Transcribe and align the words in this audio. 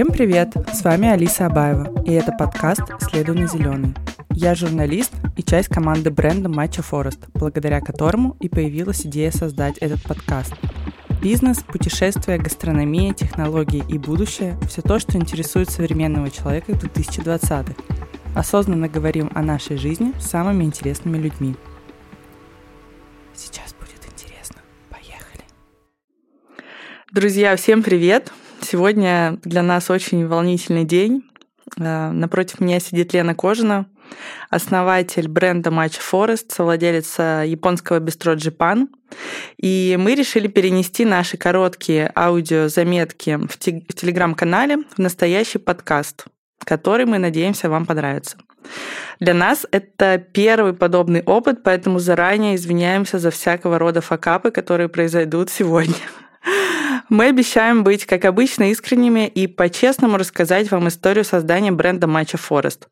Всем 0.00 0.12
привет! 0.12 0.54
С 0.72 0.82
вами 0.82 1.10
Алиса 1.10 1.44
Абаева, 1.44 2.02
и 2.06 2.12
это 2.12 2.32
подкаст 2.32 2.80
«Следуй 3.00 3.38
на 3.38 3.46
зеленый». 3.46 3.94
Я 4.30 4.54
журналист 4.54 5.12
и 5.36 5.42
часть 5.42 5.68
команды 5.68 6.10
бренда 6.10 6.48
Матча 6.48 6.80
Форест, 6.80 7.26
благодаря 7.34 7.82
которому 7.82 8.34
и 8.40 8.48
появилась 8.48 9.04
идея 9.04 9.30
создать 9.30 9.76
этот 9.76 10.02
подкаст. 10.02 10.54
Бизнес, 11.20 11.58
путешествия, 11.58 12.38
гастрономия, 12.38 13.12
технологии 13.12 13.84
и 13.90 13.98
будущее– 13.98 14.58
все 14.70 14.80
то, 14.80 14.98
что 14.98 15.18
интересует 15.18 15.68
современного 15.68 16.30
человека 16.30 16.72
2020-х. 16.72 17.74
Осознанно 18.34 18.88
говорим 18.88 19.30
о 19.34 19.42
нашей 19.42 19.76
жизни 19.76 20.14
с 20.18 20.30
самыми 20.30 20.64
интересными 20.64 21.18
людьми. 21.18 21.56
Сейчас 23.34 23.74
будет 23.74 24.00
интересно. 24.10 24.62
Поехали! 24.88 25.44
Друзья, 27.12 27.54
всем 27.56 27.82
привет! 27.82 28.32
Сегодня 28.62 29.38
для 29.42 29.62
нас 29.62 29.90
очень 29.90 30.26
волнительный 30.26 30.84
день. 30.84 31.24
Э, 31.78 32.10
напротив 32.10 32.60
меня 32.60 32.80
сидит 32.80 33.12
Лена 33.12 33.34
Кожина, 33.34 33.86
основатель 34.50 35.28
бренда 35.28 35.70
Match 35.70 35.98
Forest, 36.00 36.52
совладелец 36.52 37.18
японского 37.18 38.00
бистро 38.00 38.34
Japan. 38.34 38.88
И 39.56 39.96
мы 39.98 40.14
решили 40.14 40.46
перенести 40.46 41.04
наши 41.04 41.36
короткие 41.36 42.12
аудиозаметки 42.14 43.38
в 43.48 43.58
телеграм-канале 43.58 44.78
в 44.94 44.98
настоящий 44.98 45.58
подкаст, 45.58 46.26
который, 46.64 47.06
мы 47.06 47.18
надеемся, 47.18 47.68
вам 47.68 47.86
понравится. 47.86 48.36
Для 49.20 49.34
нас 49.34 49.66
это 49.70 50.18
первый 50.18 50.74
подобный 50.74 51.22
опыт, 51.22 51.62
поэтому 51.62 51.98
заранее 51.98 52.56
извиняемся 52.56 53.18
за 53.18 53.30
всякого 53.30 53.78
рода 53.78 54.00
факапы, 54.00 54.50
которые 54.50 54.88
произойдут 54.88 55.50
сегодня. 55.50 55.94
Мы 57.10 57.26
обещаем 57.26 57.82
быть, 57.82 58.06
как 58.06 58.24
обычно, 58.24 58.70
искренними 58.70 59.26
и 59.26 59.48
по-честному 59.48 60.16
рассказать 60.16 60.70
вам 60.70 60.86
историю 60.86 61.24
создания 61.24 61.72
бренда 61.72 62.06
Matcha 62.06 62.38
Forest, 62.38 62.86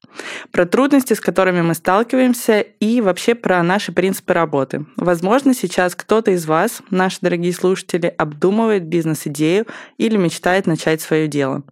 про 0.51 0.67
трудности, 0.67 1.15
с 1.15 1.21
которыми 1.21 1.63
мы 1.63 1.75
сталкиваемся, 1.75 2.61
и 2.61 3.01
вообще 3.01 3.37
про 3.37 3.63
наши 3.63 3.93
принципы 3.93 4.33
работы. 4.33 4.87
Возможно, 4.97 5.55
сейчас 5.55 5.95
кто-то 5.95 6.33
из 6.33 6.47
вас, 6.47 6.83
наши 6.91 7.19
дорогие 7.21 7.53
слушатели, 7.53 8.13
обдумывает 8.19 8.87
бизнес-идею 8.87 9.67
или 9.99 10.17
мечтает 10.17 10.67
начать 10.67 11.01
свое 11.01 11.29
дело. 11.29 11.63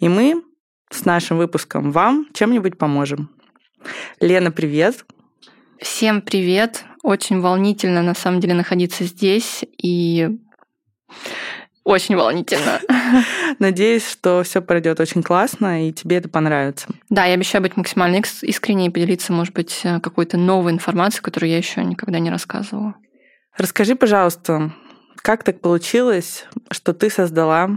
И 0.00 0.08
мы 0.10 0.42
с 0.90 1.06
нашим 1.06 1.38
выпуском 1.38 1.92
вам 1.92 2.26
чем-нибудь 2.34 2.76
поможем. 2.76 3.30
Лена, 4.20 4.50
привет! 4.52 5.06
Всем 5.80 6.20
привет! 6.20 6.84
Очень 7.02 7.40
волнительно, 7.40 8.02
на 8.02 8.12
самом 8.12 8.40
деле, 8.40 8.52
находиться 8.52 9.04
здесь 9.04 9.64
и 9.82 10.28
очень 11.84 12.16
волнительно. 12.16 12.80
Надеюсь, 13.58 14.08
что 14.08 14.42
все 14.42 14.60
пройдет 14.60 15.00
очень 15.00 15.22
классно, 15.22 15.88
и 15.88 15.92
тебе 15.92 16.16
это 16.16 16.28
понравится. 16.28 16.88
Да, 17.08 17.24
я 17.24 17.34
обещаю 17.34 17.62
быть 17.62 17.76
максимально 17.76 18.22
искренней 18.42 18.88
и 18.88 18.90
поделиться, 18.90 19.32
может 19.32 19.54
быть, 19.54 19.80
э, 19.84 20.00
какой-то 20.00 20.36
новой 20.36 20.72
информацией, 20.72 21.22
которую 21.22 21.50
я 21.50 21.56
еще 21.56 21.82
никогда 21.84 22.18
не 22.18 22.30
рассказывала. 22.30 22.94
Расскажи, 23.56 23.94
пожалуйста, 23.96 24.72
как 25.16 25.42
так 25.42 25.60
получилось, 25.60 26.46
что 26.70 26.92
ты 26.92 27.10
создала 27.10 27.70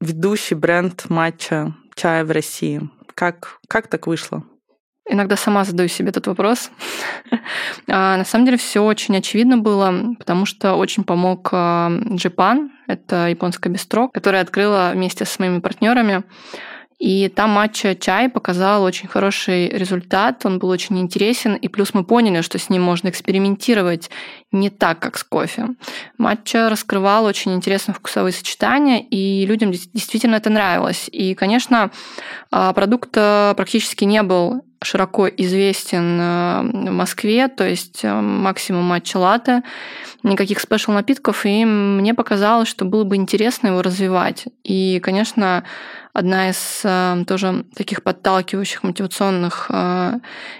ведущий 0.00 0.54
бренд 0.54 1.08
матча 1.08 1.74
чая 1.94 2.24
в 2.24 2.30
России? 2.30 2.88
Как, 3.14 3.60
как 3.68 3.88
так 3.88 4.06
вышло? 4.06 4.44
Иногда 5.08 5.36
сама 5.36 5.64
задаю 5.64 5.88
себе 5.88 6.10
этот 6.10 6.28
вопрос. 6.28 6.70
а, 7.88 8.16
на 8.16 8.24
самом 8.24 8.44
деле 8.44 8.56
все 8.56 8.80
очень 8.80 9.16
очевидно 9.16 9.58
было, 9.58 10.14
потому 10.18 10.46
что 10.46 10.74
очень 10.74 11.02
помог 11.02 11.52
Japan, 11.52 12.70
это 12.86 13.28
японская 13.28 13.72
бистро, 13.72 14.08
которая 14.08 14.42
открыла 14.42 14.92
вместе 14.94 15.24
с 15.24 15.38
моими 15.38 15.58
партнерами. 15.58 16.22
И 17.02 17.28
там 17.28 17.50
матча 17.50 17.96
чай 17.96 18.28
показал 18.28 18.84
очень 18.84 19.08
хороший 19.08 19.68
результат, 19.70 20.46
он 20.46 20.60
был 20.60 20.68
очень 20.68 21.00
интересен, 21.00 21.56
и 21.56 21.66
плюс 21.66 21.94
мы 21.94 22.04
поняли, 22.04 22.42
что 22.42 22.60
с 22.60 22.70
ним 22.70 22.82
можно 22.82 23.08
экспериментировать 23.08 24.08
не 24.52 24.70
так, 24.70 25.00
как 25.00 25.18
с 25.18 25.24
кофе. 25.24 25.70
Матча 26.16 26.70
раскрывал 26.70 27.24
очень 27.24 27.54
интересные 27.54 27.96
вкусовые 27.96 28.32
сочетания, 28.32 29.00
и 29.00 29.44
людям 29.46 29.72
действительно 29.72 30.36
это 30.36 30.48
нравилось. 30.48 31.08
И, 31.10 31.34
конечно, 31.34 31.90
а, 32.52 32.72
продукт 32.72 33.10
э, 33.16 33.54
практически 33.56 34.04
не 34.04 34.22
был 34.22 34.62
широко 34.82 35.28
известен 35.28 36.20
э, 36.20 36.62
в 36.62 36.90
Москве, 36.90 37.48
то 37.48 37.66
есть 37.66 38.00
э, 38.04 38.12
максимум 38.12 38.84
матча 38.84 39.16
латте, 39.16 39.62
никаких 40.22 40.60
спешл 40.60 40.92
напитков, 40.92 41.44
и 41.44 41.64
мне 41.64 42.14
показалось, 42.14 42.68
что 42.68 42.84
было 42.84 43.04
бы 43.04 43.16
интересно 43.16 43.68
его 43.68 43.82
развивать. 43.82 44.46
И, 44.64 45.00
конечно, 45.00 45.64
одна 46.12 46.50
из 46.50 46.80
э, 46.84 47.24
тоже 47.26 47.64
таких 47.74 48.02
подталкивающих 48.02 48.82
мотивационных 48.82 49.70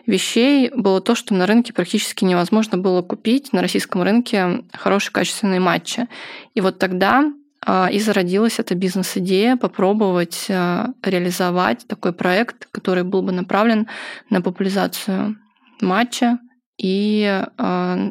вещей 0.06 0.70
было 0.74 1.00
то, 1.00 1.14
что 1.14 1.34
на 1.34 1.46
рынке 1.46 1.72
практически 1.72 2.24
невозможно 2.24 2.78
было 2.78 3.02
купить 3.02 3.52
на 3.52 3.62
российском 3.62 4.02
рынке 4.02 4.62
хорошие 4.72 5.12
качественные 5.12 5.60
матчи. 5.60 6.06
И 6.54 6.60
вот 6.60 6.78
тогда 6.78 7.32
и 7.64 8.00
зародилась 8.00 8.58
эта 8.58 8.74
бизнес-идея 8.74 9.56
попробовать 9.56 10.46
а, 10.50 10.88
реализовать 11.02 11.86
такой 11.86 12.12
проект, 12.12 12.66
который 12.72 13.04
был 13.04 13.22
бы 13.22 13.30
направлен 13.30 13.86
на 14.30 14.42
популяризацию 14.42 15.36
матча 15.80 16.38
и 16.76 17.44
а, 17.58 18.10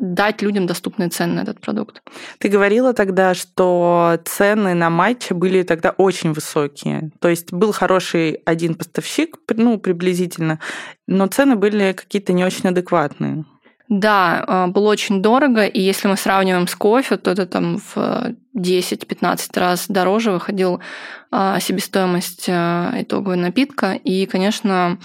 дать 0.00 0.42
людям 0.42 0.66
доступные 0.66 1.08
цены 1.08 1.34
на 1.34 1.40
этот 1.40 1.60
продукт. 1.60 2.02
Ты 2.38 2.48
говорила 2.48 2.92
тогда, 2.92 3.34
что 3.34 4.18
цены 4.24 4.74
на 4.74 4.90
матчи 4.90 5.32
были 5.32 5.62
тогда 5.62 5.90
очень 5.90 6.32
высокие. 6.32 7.10
То 7.20 7.28
есть 7.28 7.52
был 7.52 7.72
хороший 7.72 8.32
один 8.44 8.74
поставщик, 8.74 9.38
ну, 9.50 9.78
приблизительно, 9.78 10.58
но 11.06 11.26
цены 11.28 11.56
были 11.56 11.92
какие-то 11.92 12.32
не 12.32 12.44
очень 12.44 12.68
адекватные. 12.68 13.44
Да, 13.88 14.44
а, 14.46 14.66
было 14.68 14.90
очень 14.90 15.20
дорого, 15.20 15.66
и 15.66 15.80
если 15.80 16.08
мы 16.08 16.16
сравниваем 16.16 16.66
с 16.66 16.74
кофе, 16.74 17.16
то 17.16 17.30
это 17.30 17.46
там 17.46 17.78
в 17.78 18.34
10-15 18.56 19.60
раз 19.60 19.86
дороже 19.88 20.32
выходил 20.32 20.80
а, 21.30 21.60
себестоимость 21.60 22.46
а, 22.48 22.92
итогового 22.96 23.36
напитка. 23.36 23.92
И, 23.92 24.26
конечно, 24.26 24.98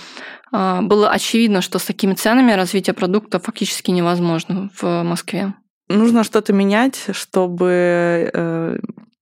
было 0.52 1.12
очевидно, 1.12 1.62
что 1.62 1.78
с 1.78 1.84
такими 1.84 2.16
ценами 2.16 2.54
развитие 2.54 2.96
продукта 2.96 3.38
фактически 3.38 3.92
невозможно 3.92 4.72
в 4.82 5.04
Москве. 5.04 5.54
Нужно 5.90 6.24
что-то 6.24 6.54
менять, 6.54 7.06
чтобы 7.12 8.32
э, 8.34 8.78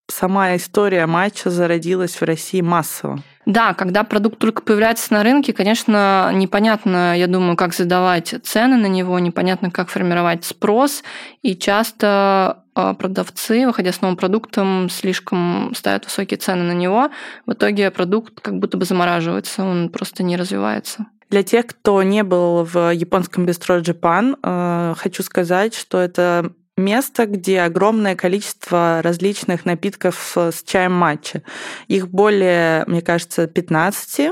сама 0.08 0.56
история 0.56 1.06
матча 1.06 1.50
зародилась 1.50 2.16
в 2.16 2.24
России 2.24 2.62
массово. 2.62 3.22
Да, 3.48 3.74
когда 3.74 4.04
продукт 4.04 4.40
только 4.40 4.62
появляется 4.62 5.14
на 5.14 5.24
рынке, 5.24 5.54
конечно, 5.54 6.32
непонятно, 6.34 7.18
я 7.18 7.28
думаю, 7.28 7.56
как 7.56 7.74
задавать 7.74 8.36
цены 8.44 8.76
на 8.76 8.88
него, 8.88 9.18
непонятно, 9.20 9.72
как 9.72 9.88
формировать 9.88 10.44
спрос, 10.44 11.02
и 11.44 11.56
часто 11.56 12.66
а, 12.76 12.94
продавцы, 12.94 13.66
выходя 13.66 13.94
с 13.94 14.02
новым 14.02 14.18
продуктом, 14.18 14.90
слишком 14.90 15.72
ставят 15.78 16.04
высокие 16.04 16.38
цены 16.38 16.64
на 16.64 16.74
него. 16.74 17.10
В 17.46 17.54
итоге 17.54 17.90
продукт 17.90 18.42
как 18.42 18.60
будто 18.60 18.76
бы 18.76 18.84
замораживается, 18.84 19.64
он 19.64 19.92
просто 19.92 20.24
не 20.24 20.36
развивается. 20.36 21.06
Для 21.30 21.42
тех, 21.42 21.68
кто 21.68 22.04
не 22.04 22.24
был 22.24 22.66
в 22.66 22.94
японском 22.94 23.46
бистро 23.46 23.78
Japan, 23.78 24.36
э, 24.44 24.96
хочу 24.98 25.24
сказать, 25.24 25.74
что 25.74 26.00
это 26.00 26.52
место, 26.78 27.26
где 27.26 27.62
огромное 27.62 28.16
количество 28.16 29.02
различных 29.04 29.66
напитков 29.66 30.38
с 30.38 30.64
чаем 30.64 30.94
матча. 30.94 31.42
Их 31.88 32.08
более, 32.10 32.86
мне 32.88 33.02
кажется, 33.02 33.48
15 33.48 34.32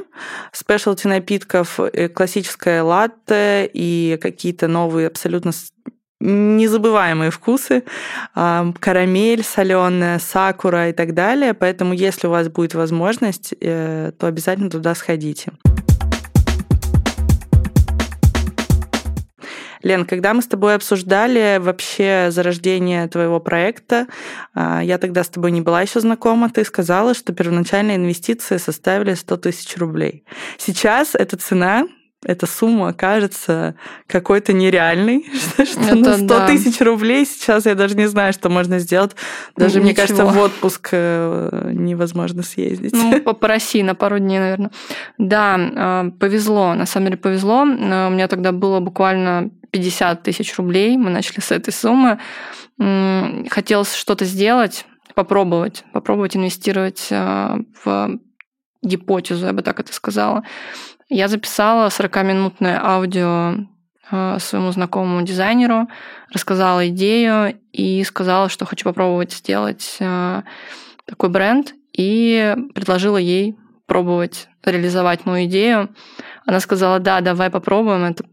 спешлти 0.52 1.08
напитков, 1.08 1.80
э, 1.80 2.08
классическое 2.10 2.84
латте 2.84 3.70
и 3.74 4.18
какие-то 4.22 4.68
новые 4.68 5.08
абсолютно 5.08 5.52
незабываемые 6.22 7.30
вкусы, 7.30 7.84
карамель 8.34 9.44
соленая, 9.44 10.20
сакура 10.20 10.90
и 10.90 10.94
так 10.94 11.14
далее. 11.14 11.54
Поэтому, 11.54 11.94
если 11.94 12.28
у 12.28 12.32
вас 12.32 12.48
будет 12.48 12.74
возможность, 12.74 13.54
э, 13.60 14.12
то 14.18 14.28
обязательно 14.28 14.70
туда 14.70 14.96
сходите. 14.96 15.52
Лен, 19.86 20.06
когда 20.06 20.34
мы 20.34 20.42
с 20.42 20.48
тобой 20.48 20.74
обсуждали 20.74 21.60
вообще 21.62 22.30
зарождение 22.32 23.08
твоего 23.08 23.40
проекта, 23.40 24.08
а, 24.56 24.84
я 24.84 24.98
тогда 24.98 25.24
с 25.24 25.30
тобой 25.30 25.52
не 25.52 25.62
была 25.62 25.84
еще 25.84 26.00
знакома, 26.00 26.50
ты 26.50 26.66
сказала, 26.66 27.14
что 27.14 27.34
первоначальные 27.34 27.98
инвестиции 27.98 28.58
составили 28.58 29.14
100 29.14 29.38
тысяч 29.38 29.78
рублей. 29.78 30.26
Сейчас 30.58 31.14
эта 31.14 31.38
цена 31.38 31.86
эта 32.24 32.48
сумма 32.48 32.94
кажется 32.94 33.76
какой-то 34.08 34.52
нереальной, 34.52 35.28
что 35.64 35.82
Это, 35.82 35.96
на 35.96 36.18
100 36.18 36.48
тысяч 36.48 36.82
рублей 36.82 37.24
сейчас 37.24 37.68
я 37.68 37.76
даже 37.76 37.96
не 37.96 38.08
знаю, 38.08 38.34
что 38.34 38.50
можно 38.50 38.80
сделать. 38.80 39.12
Даже, 39.56 39.76
Ничего. 39.76 39.84
мне 39.84 39.94
кажется, 39.94 40.26
в 40.26 40.36
отпуск 40.40 40.90
э, 40.94 41.70
невозможно 41.74 42.42
съездить. 42.42 42.94
Ну, 42.94 43.22
по, 43.36 43.48
России 43.48 43.84
на 43.84 43.94
пару 43.94 44.18
дней, 44.18 44.40
наверное. 44.40 44.72
Да, 45.20 45.56
а, 45.56 46.10
повезло, 46.20 46.74
на 46.74 46.88
самом 46.88 47.08
деле 47.08 47.18
повезло. 47.18 47.62
У 47.62 47.66
меня 47.66 48.28
тогда 48.28 48.52
было 48.52 48.80
буквально 48.80 49.52
50 49.76 50.24
тысяч 50.24 50.56
рублей. 50.58 50.96
Мы 50.96 51.10
начали 51.10 51.42
с 51.42 51.52
этой 51.52 51.74
суммы. 51.74 52.18
Хотелось 53.50 53.94
что-то 53.94 54.24
сделать, 54.24 54.86
попробовать, 55.16 55.84
попробовать 55.92 56.38
инвестировать 56.38 57.08
э, 57.10 57.58
в 57.84 58.20
гипотезу, 58.82 59.46
я 59.48 59.54
бы 59.54 59.62
так 59.62 59.80
это 59.80 59.94
сказала. 59.94 60.44
Я 61.10 61.28
записала 61.28 61.88
40-минутное 61.88 62.80
аудио 62.82 63.56
э, 64.12 64.38
своему 64.40 64.72
знакомому 64.72 65.22
дизайнеру, 65.24 65.88
рассказала 66.34 66.88
идею 66.88 67.58
и 67.74 68.04
сказала, 68.04 68.48
что 68.48 68.66
хочу 68.66 68.86
попробовать 68.86 69.34
сделать 69.34 69.98
э, 70.00 70.42
такой 71.06 71.30
бренд, 71.30 71.74
и 71.92 72.56
предложила 72.74 73.18
ей 73.18 73.58
пробовать 73.88 74.48
реализовать 74.64 75.26
мою 75.26 75.48
идею. 75.48 75.90
Она 76.46 76.60
сказала, 76.60 77.00
да, 77.00 77.22
давай 77.22 77.50
попробуем, 77.50 78.04
это 78.04 78.26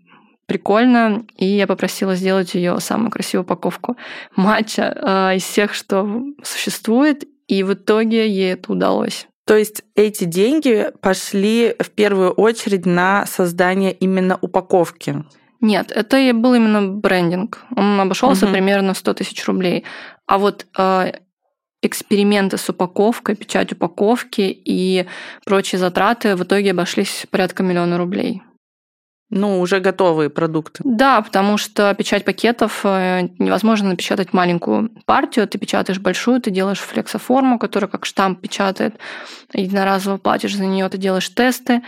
прикольно, 0.47 1.25
и 1.37 1.47
я 1.47 1.67
попросила 1.67 2.15
сделать 2.15 2.55
ее 2.55 2.81
самую 2.81 3.11
красивую 3.11 3.45
упаковку 3.45 3.97
матча 4.37 4.95
э, 4.95 5.37
из 5.37 5.45
всех, 5.45 5.75
что 5.75 6.23
существует, 6.43 7.25
и 7.49 7.63
в 7.63 7.75
итоге 7.75 8.29
ей 8.29 8.53
это 8.55 8.73
удалось. 8.73 9.27
То 9.45 9.57
есть 9.57 9.83
эти 9.95 10.25
деньги 10.25 10.91
пошли 11.01 11.75
в 11.79 11.91
первую 11.91 12.31
очередь 12.31 12.87
на 12.87 13.27
создание 13.27 13.93
именно 13.93 14.39
упаковки? 14.41 15.25
Нет, 15.61 15.93
это 15.93 16.19
и 16.19 16.33
был 16.33 16.55
именно 16.55 16.89
брендинг. 16.89 17.65
Он 17.77 18.01
обошелся 18.01 18.47
угу. 18.47 18.53
примерно 18.53 18.95
в 18.95 18.99
100 18.99 19.15
тысяч 19.15 19.45
рублей. 19.47 19.85
А 20.27 20.39
вот 20.39 20.67
э, 20.77 21.13
эксперименты 21.83 22.57
с 22.57 22.69
упаковкой, 22.69 23.37
печать 23.37 23.73
упаковки 23.73 24.41
и 24.41 25.07
прочие 25.45 25.79
затраты 25.79 26.37
в 26.37 26.45
итоге 26.45 26.71
обошлись 26.71 27.27
порядка 27.31 27.63
миллиона 27.63 27.99
рублей. 27.99 28.43
Ну, 29.35 29.61
уже 29.61 29.81
готовые 29.81 30.29
продукты. 30.29 30.83
Да, 30.85 31.23
потому 31.23 31.57
что 31.57 31.95
печать 31.95 32.23
пакетов 32.23 32.83
э, 32.85 33.29
невозможно 33.39 33.89
напечатать 33.89 34.35
маленькую 34.35 34.91
партию. 35.07 35.49
Ты 35.49 35.57
печатаешь 35.57 35.99
большую, 36.01 36.43
ты 36.43 36.51
делаешь 36.51 36.81
флексоформу, 36.81 37.59
которая 37.59 37.89
как 37.89 38.05
штамп 38.05 38.43
печатает. 38.43 38.97
Единоразово 39.55 40.19
платишь 40.19 40.55
за 40.55 40.67
нее, 40.67 40.87
ты 40.91 40.99
делаешь 40.99 41.31
тесты, 41.31 41.81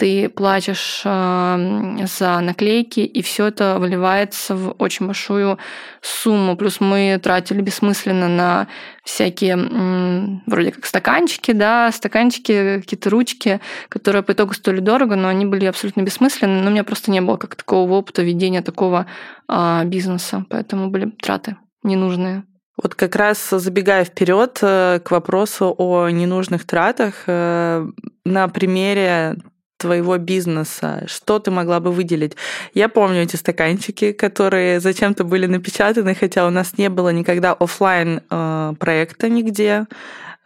ты 0.00 0.30
платишь 0.30 1.02
э, 1.04 2.06
за 2.06 2.40
наклейки, 2.40 3.00
и 3.00 3.20
все 3.20 3.48
это 3.48 3.76
выливается 3.78 4.56
в 4.56 4.74
очень 4.78 5.06
большую 5.06 5.58
сумму. 6.00 6.56
Плюс 6.56 6.80
мы 6.80 7.20
тратили 7.22 7.60
бессмысленно 7.60 8.26
на 8.26 8.66
всякие 9.04 10.40
вроде 10.46 10.72
как 10.72 10.86
стаканчики, 10.86 11.52
да, 11.52 11.92
стаканчики, 11.92 12.80
какие-то 12.80 13.10
ручки, 13.10 13.60
которые 13.90 14.22
по 14.22 14.32
итогу 14.32 14.54
стоили 14.54 14.80
дорого, 14.80 15.16
но 15.16 15.28
они 15.28 15.44
были 15.44 15.66
абсолютно 15.66 16.00
бессмысленны. 16.00 16.62
Но 16.62 16.68
у 16.68 16.72
меня 16.72 16.84
просто 16.84 17.10
не 17.10 17.20
было 17.20 17.36
как 17.36 17.54
такого 17.54 17.92
опыта 17.92 18.22
ведения 18.22 18.62
такого 18.62 19.04
а, 19.48 19.84
бизнеса, 19.84 20.46
поэтому 20.48 20.88
были 20.88 21.10
траты 21.10 21.56
ненужные. 21.82 22.44
Вот 22.82 22.94
как 22.94 23.16
раз 23.16 23.50
забегая 23.50 24.04
вперед 24.04 24.58
э, 24.62 25.00
к 25.04 25.10
вопросу 25.10 25.74
о 25.76 26.08
ненужных 26.08 26.66
тратах, 26.66 27.24
э, 27.26 27.86
на 28.24 28.48
примере 28.48 29.36
твоего 29.80 30.18
бизнеса? 30.18 31.04
Что 31.06 31.38
ты 31.38 31.50
могла 31.50 31.80
бы 31.80 31.90
выделить? 31.90 32.36
Я 32.74 32.88
помню 32.88 33.22
эти 33.22 33.36
стаканчики, 33.36 34.12
которые 34.12 34.80
зачем-то 34.80 35.24
были 35.24 35.46
напечатаны, 35.46 36.14
хотя 36.14 36.46
у 36.46 36.50
нас 36.50 36.78
не 36.78 36.88
было 36.88 37.08
никогда 37.08 37.52
офлайн 37.52 38.20
э, 38.30 38.74
проекта 38.78 39.28
нигде. 39.28 39.86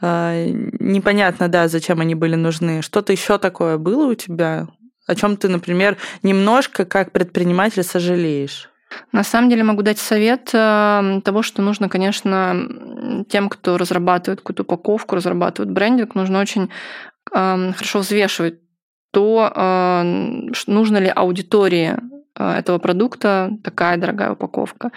Э, 0.01 0.47
непонятно, 0.79 1.49
да, 1.49 1.69
зачем 1.69 2.01
они 2.01 2.15
были 2.15 2.37
нужны. 2.37 2.81
Что-то 2.83 3.13
еще 3.13 3.39
такое 3.39 3.77
было 3.77 4.07
у 4.07 4.15
тебя? 4.15 4.69
О 5.07 5.15
чем 5.15 5.37
ты, 5.37 5.49
например, 5.49 5.97
немножко 6.23 6.85
как 6.85 7.11
предприниматель 7.11 7.83
сожалеешь? 7.83 8.71
На 9.11 9.25
самом 9.25 9.51
деле 9.51 9.65
могу 9.65 9.83
дать 9.83 9.99
совет 9.99 10.51
э, 10.53 11.21
того, 11.25 11.43
что 11.43 11.61
нужно, 11.61 11.89
конечно, 11.89 13.25
тем, 13.29 13.49
кто 13.49 13.77
разрабатывает 13.77 14.41
какую-то 14.41 14.63
упаковку, 14.63 15.17
разрабатывает 15.17 15.73
брендинг, 15.73 16.15
нужно 16.15 16.41
очень 16.41 16.71
хорошо 17.33 18.01
взвешивать 18.01 18.64
то 19.15 19.53
а, 19.55 20.03
нужно 20.67 20.99
ли 20.99 21.11
аудитории 21.15 21.97
а, 22.37 22.59
этого 22.59 22.79
продукта 22.79 23.51
такая 23.63 23.97
дорогая 23.97 24.33
упаковка. 24.33 24.91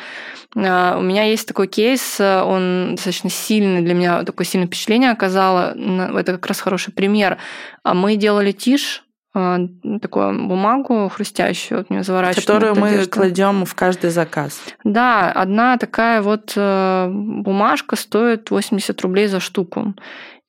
А, 0.56 0.98
у 0.98 1.02
меня 1.02 1.24
есть 1.24 1.48
такой 1.48 1.68
кейс, 1.68 2.20
он 2.20 2.96
достаточно 2.96 3.30
сильный 3.30 3.82
для 3.82 3.94
меня, 3.94 4.24
такое 4.24 4.46
сильное 4.46 4.68
впечатление 4.68 5.12
оказало. 5.12 5.76
Это 6.18 6.34
как 6.34 6.48
раз 6.48 6.60
хороший 6.60 6.92
пример. 6.94 7.38
Мы 7.86 8.16
делали 8.16 8.52
тишь, 8.52 9.04
такую 9.34 10.48
бумагу 10.48 11.12
хрустящую, 11.14 11.80
вот 11.80 11.92
мне 11.92 12.02
заворачивают. 12.02 12.48
Которую 12.48 12.76
мы 12.76 12.90
одежду. 12.90 13.12
кладем 13.12 13.66
в 13.66 13.76
каждый 13.76 14.10
заказ. 14.10 14.60
Да, 14.84 15.32
одна 15.32 15.78
такая 15.78 16.24
вот 16.24 16.54
бумажка 16.56 17.96
стоит 17.96 18.50
80 18.50 19.00
рублей 19.02 19.28
за 19.28 19.40
штуку. 19.40 19.94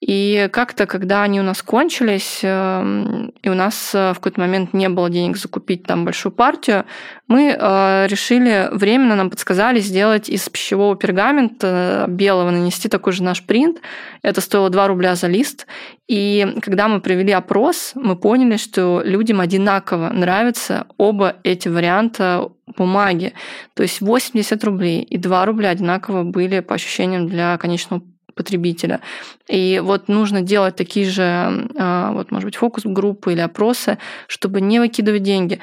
И 0.00 0.48
как-то, 0.52 0.86
когда 0.86 1.24
они 1.24 1.40
у 1.40 1.42
нас 1.42 1.60
кончились, 1.60 2.40
эм, 2.44 3.32
и 3.42 3.48
у 3.48 3.54
нас 3.54 3.92
э, 3.94 4.12
в 4.12 4.14
какой-то 4.16 4.40
момент 4.40 4.72
не 4.72 4.88
было 4.88 5.10
денег 5.10 5.36
закупить 5.36 5.82
там 5.82 6.04
большую 6.04 6.30
партию, 6.30 6.84
мы 7.26 7.56
э, 7.58 8.06
решили, 8.06 8.68
временно 8.70 9.16
нам 9.16 9.28
подсказали 9.28 9.80
сделать 9.80 10.28
из 10.28 10.48
пищевого 10.48 10.94
пергамента 10.94 12.06
э, 12.06 12.10
белого, 12.10 12.50
нанести 12.50 12.88
такой 12.88 13.12
же 13.12 13.24
наш 13.24 13.42
принт. 13.42 13.80
Это 14.22 14.40
стоило 14.40 14.70
2 14.70 14.86
рубля 14.86 15.16
за 15.16 15.26
лист. 15.26 15.66
И 16.06 16.56
когда 16.62 16.86
мы 16.86 17.00
провели 17.00 17.32
опрос, 17.32 17.90
мы 17.96 18.14
поняли, 18.14 18.56
что 18.56 19.02
людям 19.04 19.40
одинаково 19.40 20.10
нравятся 20.10 20.86
оба 20.96 21.38
эти 21.42 21.66
варианта 21.66 22.48
бумаги. 22.76 23.32
То 23.74 23.82
есть 23.82 24.00
80 24.00 24.62
рублей 24.62 25.02
и 25.02 25.18
2 25.18 25.44
рубля 25.44 25.70
одинаково 25.70 26.22
были 26.22 26.60
по 26.60 26.76
ощущениям 26.76 27.26
для 27.26 27.58
конечного 27.58 28.02
потребителя. 28.38 29.00
И 29.48 29.80
вот 29.84 30.08
нужно 30.08 30.40
делать 30.40 30.76
такие 30.76 31.04
же, 31.10 31.22
а, 31.76 32.12
вот, 32.12 32.30
может 32.30 32.46
быть, 32.46 32.56
фокус-группы 32.56 33.32
или 33.32 33.40
опросы, 33.40 33.98
чтобы 34.28 34.62
не 34.62 34.78
выкидывать 34.80 35.22
деньги. 35.22 35.60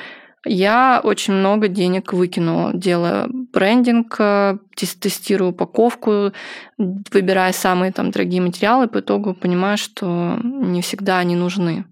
Я 0.48 1.02
очень 1.04 1.34
много 1.34 1.68
денег 1.68 2.14
выкинула, 2.14 2.72
делая 2.74 3.28
брендинг, 3.30 4.16
э, 4.20 4.58
тестирую 4.76 5.52
упаковку, 5.52 6.34
выбирая 6.78 7.52
самые 7.52 7.92
там 7.92 8.12
дорогие 8.12 8.42
материалы, 8.42 8.88
по 8.88 9.00
итогу 9.00 9.34
понимаю, 9.34 9.78
что 9.78 10.40
не 10.44 10.82
всегда 10.82 11.18
они 11.18 11.36
нужны. 11.36 11.86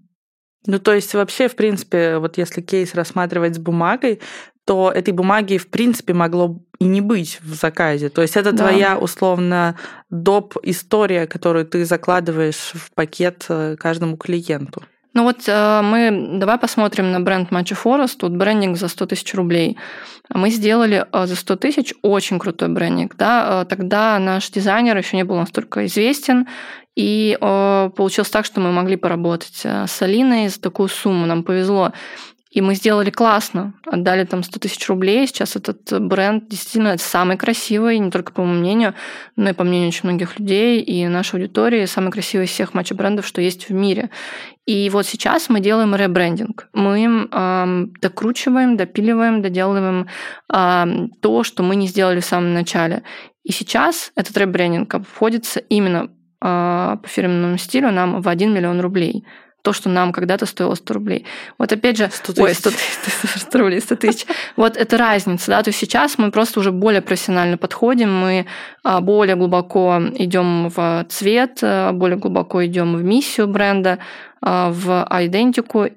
Ну, 0.66 0.78
то 0.78 0.94
есть 0.94 1.14
вообще, 1.14 1.48
в 1.48 1.56
принципе, 1.56 2.18
вот 2.18 2.38
если 2.38 2.62
кейс 2.62 2.94
рассматривать 2.94 3.56
с 3.56 3.58
бумагой, 3.58 4.20
то 4.64 4.90
этой 4.90 5.12
бумаги, 5.12 5.58
в 5.58 5.68
принципе, 5.68 6.14
могло 6.14 6.58
и 6.78 6.84
не 6.84 7.00
быть 7.00 7.38
в 7.42 7.54
заказе. 7.54 8.08
То 8.08 8.22
есть 8.22 8.36
это 8.36 8.52
да. 8.52 8.64
твоя, 8.64 8.98
условно, 8.98 9.76
доп. 10.10 10.56
история, 10.62 11.26
которую 11.26 11.66
ты 11.66 11.84
закладываешь 11.84 12.72
в 12.74 12.92
пакет 12.94 13.44
э, 13.48 13.76
каждому 13.78 14.16
клиенту. 14.16 14.82
Ну 15.12 15.24
вот 15.24 15.44
э, 15.46 15.80
мы 15.82 16.38
давай 16.38 16.58
посмотрим 16.58 17.12
на 17.12 17.20
бренд 17.20 17.50
Matcha 17.50 17.76
Forest. 17.82 18.16
Тут 18.18 18.36
брендинг 18.36 18.76
за 18.78 18.88
100 18.88 19.06
тысяч 19.06 19.34
рублей. 19.34 19.76
Мы 20.30 20.50
сделали 20.50 21.06
э, 21.12 21.26
за 21.26 21.36
100 21.36 21.56
тысяч 21.56 21.94
очень 22.02 22.38
крутой 22.38 22.68
брендинг. 22.68 23.16
Да? 23.16 23.66
Тогда 23.66 24.18
наш 24.18 24.50
дизайнер 24.50 24.96
еще 24.96 25.16
не 25.16 25.24
был 25.24 25.36
настолько 25.36 25.84
известен, 25.86 26.48
и 26.96 27.36
получилось 27.40 28.30
так, 28.30 28.44
что 28.44 28.60
мы 28.60 28.70
могли 28.70 28.94
поработать 28.94 29.62
с 29.64 30.00
Алиной 30.00 30.46
за 30.48 30.60
такую 30.60 30.88
сумму. 30.88 31.26
Нам 31.26 31.42
повезло. 31.42 31.92
И 32.54 32.60
мы 32.60 32.76
сделали 32.76 33.10
классно, 33.10 33.74
отдали 33.84 34.24
там 34.24 34.44
100 34.44 34.60
тысяч 34.60 34.88
рублей. 34.88 35.26
Сейчас 35.26 35.56
этот 35.56 36.00
бренд 36.00 36.48
действительно 36.48 36.96
самый 36.98 37.36
красивый, 37.36 37.98
не 37.98 38.12
только 38.12 38.32
по 38.32 38.42
моему 38.42 38.60
мнению, 38.60 38.94
но 39.34 39.50
и 39.50 39.52
по 39.52 39.64
мнению 39.64 39.88
очень 39.88 40.08
многих 40.08 40.38
людей 40.38 40.80
и 40.80 41.08
нашей 41.08 41.40
аудитории, 41.40 41.84
самый 41.86 42.12
красивый 42.12 42.46
из 42.46 42.50
всех 42.50 42.72
матч-брендов, 42.72 43.26
что 43.26 43.40
есть 43.40 43.68
в 43.68 43.72
мире. 43.72 44.10
И 44.66 44.88
вот 44.90 45.04
сейчас 45.04 45.48
мы 45.48 45.58
делаем 45.58 45.96
ребрендинг. 45.96 46.68
Мы 46.72 47.04
им 47.04 47.92
докручиваем, 48.00 48.76
допиливаем, 48.76 49.42
доделываем 49.42 50.06
э, 50.52 50.84
то, 51.20 51.42
что 51.42 51.64
мы 51.64 51.74
не 51.74 51.88
сделали 51.88 52.20
в 52.20 52.24
самом 52.24 52.54
начале. 52.54 53.02
И 53.42 53.50
сейчас 53.50 54.12
этот 54.14 54.36
ребрендинг 54.38 54.94
обходится 54.94 55.58
именно 55.58 56.04
э, 56.40 56.96
по 57.02 57.08
фирменному 57.08 57.58
стилю 57.58 57.90
нам 57.90 58.22
в 58.22 58.28
1 58.28 58.54
миллион 58.54 58.80
рублей 58.80 59.24
то, 59.64 59.72
что 59.72 59.88
нам 59.88 60.12
когда-то 60.12 60.44
стоило 60.44 60.74
100 60.74 60.94
рублей. 60.94 61.24
Вот 61.58 61.72
опять 61.72 61.96
же... 61.96 62.10
100 62.12 62.34
тысяч. 62.34 62.44
Ой, 62.44 62.54
100 62.54 62.70
тысяч, 62.70 63.40
100 63.40 63.58
рублей, 63.58 63.80
100 63.80 63.96
тысяч. 63.96 64.26
Вот 64.56 64.76
это 64.76 64.98
разница, 64.98 65.50
да, 65.50 65.62
то 65.62 65.70
есть 65.70 65.80
сейчас 65.80 66.18
мы 66.18 66.30
просто 66.30 66.60
уже 66.60 66.70
более 66.70 67.00
профессионально 67.00 67.56
подходим, 67.56 68.14
мы 68.14 68.46
а, 68.82 69.00
более 69.00 69.36
глубоко 69.36 69.98
идем 70.16 70.68
в 70.68 71.06
цвет, 71.08 71.60
а, 71.62 71.92
более 71.92 72.18
глубоко 72.18 72.64
идем 72.66 72.94
в 72.94 73.02
миссию 73.02 73.48
бренда, 73.48 74.00
а, 74.42 74.70
в 74.70 75.08
идентику, 75.22 75.88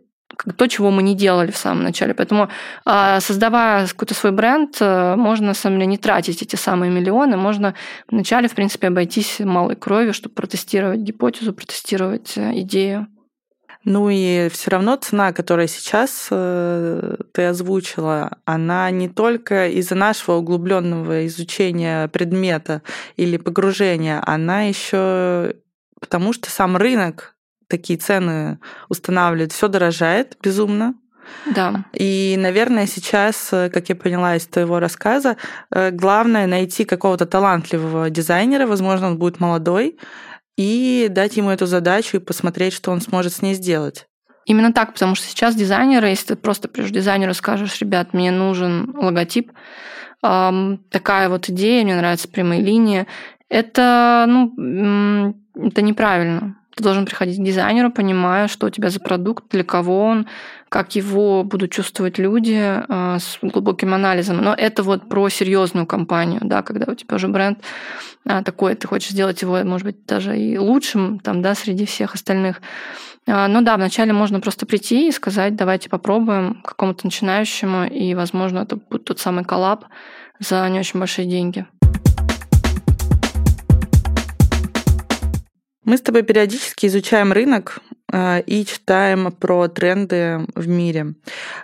то, 0.56 0.68
чего 0.68 0.90
мы 0.90 1.04
не 1.04 1.16
делали 1.16 1.52
в 1.52 1.58
самом 1.58 1.84
начале. 1.84 2.14
Поэтому, 2.14 2.50
создавая 2.86 3.88
какой-то 3.88 4.14
свой 4.14 4.32
бренд, 4.32 4.80
можно, 4.80 5.48
на 5.48 5.54
самом 5.56 5.80
деле, 5.80 5.88
не 5.88 5.98
тратить 5.98 6.44
эти 6.44 6.56
самые 6.56 6.92
миллионы. 6.92 7.38
Можно 7.38 7.74
вначале, 8.08 8.48
в 8.48 8.54
принципе, 8.54 8.88
обойтись 8.88 9.40
малой 9.40 9.76
кровью, 9.76 10.14
чтобы 10.14 10.36
протестировать 10.36 11.00
гипотезу, 11.00 11.54
протестировать 11.54 12.38
идею. 12.38 13.08
Ну 13.90 14.10
и 14.10 14.50
все 14.50 14.72
равно 14.72 14.98
цена, 14.98 15.32
которая 15.32 15.68
сейчас 15.68 16.28
э, 16.30 17.16
ты 17.32 17.46
озвучила, 17.46 18.38
она 18.44 18.92
не 18.92 19.08
только 19.08 19.70
из-за 19.70 19.96
нашего 19.96 20.36
углубленного 20.36 21.26
изучения 21.28 22.10
предмета 22.10 22.82
или 23.16 23.38
погружения, 23.38 24.22
она 24.26 24.64
еще 24.64 25.54
потому 26.02 26.34
что 26.34 26.52
сам 26.52 26.76
рынок 26.76 27.36
такие 27.70 27.98
цены 27.98 28.60
устанавливает, 28.90 29.54
все 29.54 29.70
дорожает 29.70 30.36
безумно. 30.44 30.96
Да. 31.56 31.86
И, 31.94 32.36
наверное, 32.38 32.88
сейчас, 32.88 33.54
э, 33.54 33.70
как 33.70 33.88
я 33.88 33.96
поняла 33.96 34.36
из 34.36 34.48
твоего 34.48 34.80
рассказа, 34.80 35.38
э, 35.72 35.92
главное 35.92 36.46
найти 36.46 36.84
какого-то 36.84 37.26
талантливого 37.26 38.10
дизайнера, 38.10 38.68
возможно, 38.68 39.08
он 39.08 39.18
будет 39.18 39.40
молодой, 39.40 39.98
и 40.58 41.08
дать 41.10 41.38
ему 41.38 41.52
эту 41.52 41.66
задачу 41.66 42.18
и 42.18 42.20
посмотреть, 42.20 42.74
что 42.74 42.92
он 42.92 43.00
сможет 43.00 43.32
с 43.32 43.42
ней 43.42 43.54
сделать. 43.54 44.08
Именно 44.46 44.74
так, 44.74 44.94
потому 44.94 45.16
что 45.16 45.28
сейчас 45.28 45.56
дизайнеры, 45.56 46.08
если 46.08 46.28
ты 46.28 46.36
просто 46.36 46.68
придешь 46.68 46.92
дизайнеру 46.92 47.32
и 47.32 47.36
скажешь, 47.36 47.80
ребят, 47.80 48.14
мне 48.14 48.32
нужен 48.32 48.94
логотип, 48.96 49.52
такая 50.22 51.30
вот 51.30 51.50
идея, 51.50 51.84
мне 51.84 51.96
нравятся 51.96 52.28
прямые 52.28 52.62
линии, 52.62 53.06
это, 53.50 54.26
ну, 54.28 55.36
это 55.56 55.82
неправильно. 55.82 56.56
Ты 56.76 56.84
должен 56.84 57.06
приходить 57.06 57.40
к 57.40 57.44
дизайнеру, 57.44 57.92
понимая, 57.92 58.48
что 58.48 58.68
у 58.68 58.70
тебя 58.70 58.90
за 58.90 59.00
продукт, 59.00 59.46
для 59.50 59.64
кого 59.64 60.06
он, 60.06 60.28
как 60.70 60.96
его 60.96 61.44
будут 61.44 61.72
чувствовать 61.72 62.18
люди 62.18 62.60
э, 62.60 63.18
с 63.20 63.40
глубоким 63.42 63.94
анализом. 63.94 64.38
Но 64.38 64.54
это 64.54 64.84
вот 64.84 65.08
про 65.10 65.30
серьезную 65.30 65.86
компанию, 65.86 66.42
да, 66.44 66.62
когда 66.62 66.92
у 66.92 66.96
тебя 66.96 67.16
уже 67.16 67.28
бренд 67.28 67.60
э, 68.26 68.42
такой, 68.44 68.76
ты 68.76 68.88
хочешь 68.88 69.12
сделать 69.12 69.42
его, 69.42 69.64
может 69.64 69.86
быть, 69.86 70.06
даже 70.06 70.38
и 70.38 70.58
лучшим 70.58 71.20
там, 71.20 71.42
да, 71.42 71.56
среди 71.56 71.86
всех 71.86 72.16
остальных. 72.16 72.62
Э, 73.26 73.48
ну 73.48 73.62
да, 73.62 73.78
вначале 73.78 74.14
можно 74.14 74.40
просто 74.40 74.66
прийти 74.66 75.08
и 75.08 75.12
сказать, 75.12 75.56
давайте 75.56 75.90
попробуем 75.90 76.62
какому-то 76.64 77.06
начинающему, 77.06 77.86
и, 77.86 78.14
возможно, 78.14 78.60
это 78.60 78.76
будет 78.76 79.06
тот 79.06 79.20
самый 79.20 79.46
коллаб 79.46 79.86
за 80.40 80.68
не 80.70 80.80
очень 80.80 81.00
большие 81.00 81.28
деньги. 81.28 81.66
Мы 85.88 85.96
с 85.96 86.02
тобой 86.02 86.24
периодически 86.24 86.88
изучаем 86.88 87.32
рынок 87.32 87.80
и 88.14 88.66
читаем 88.66 89.32
про 89.32 89.68
тренды 89.68 90.46
в 90.56 90.68
мире. 90.68 91.16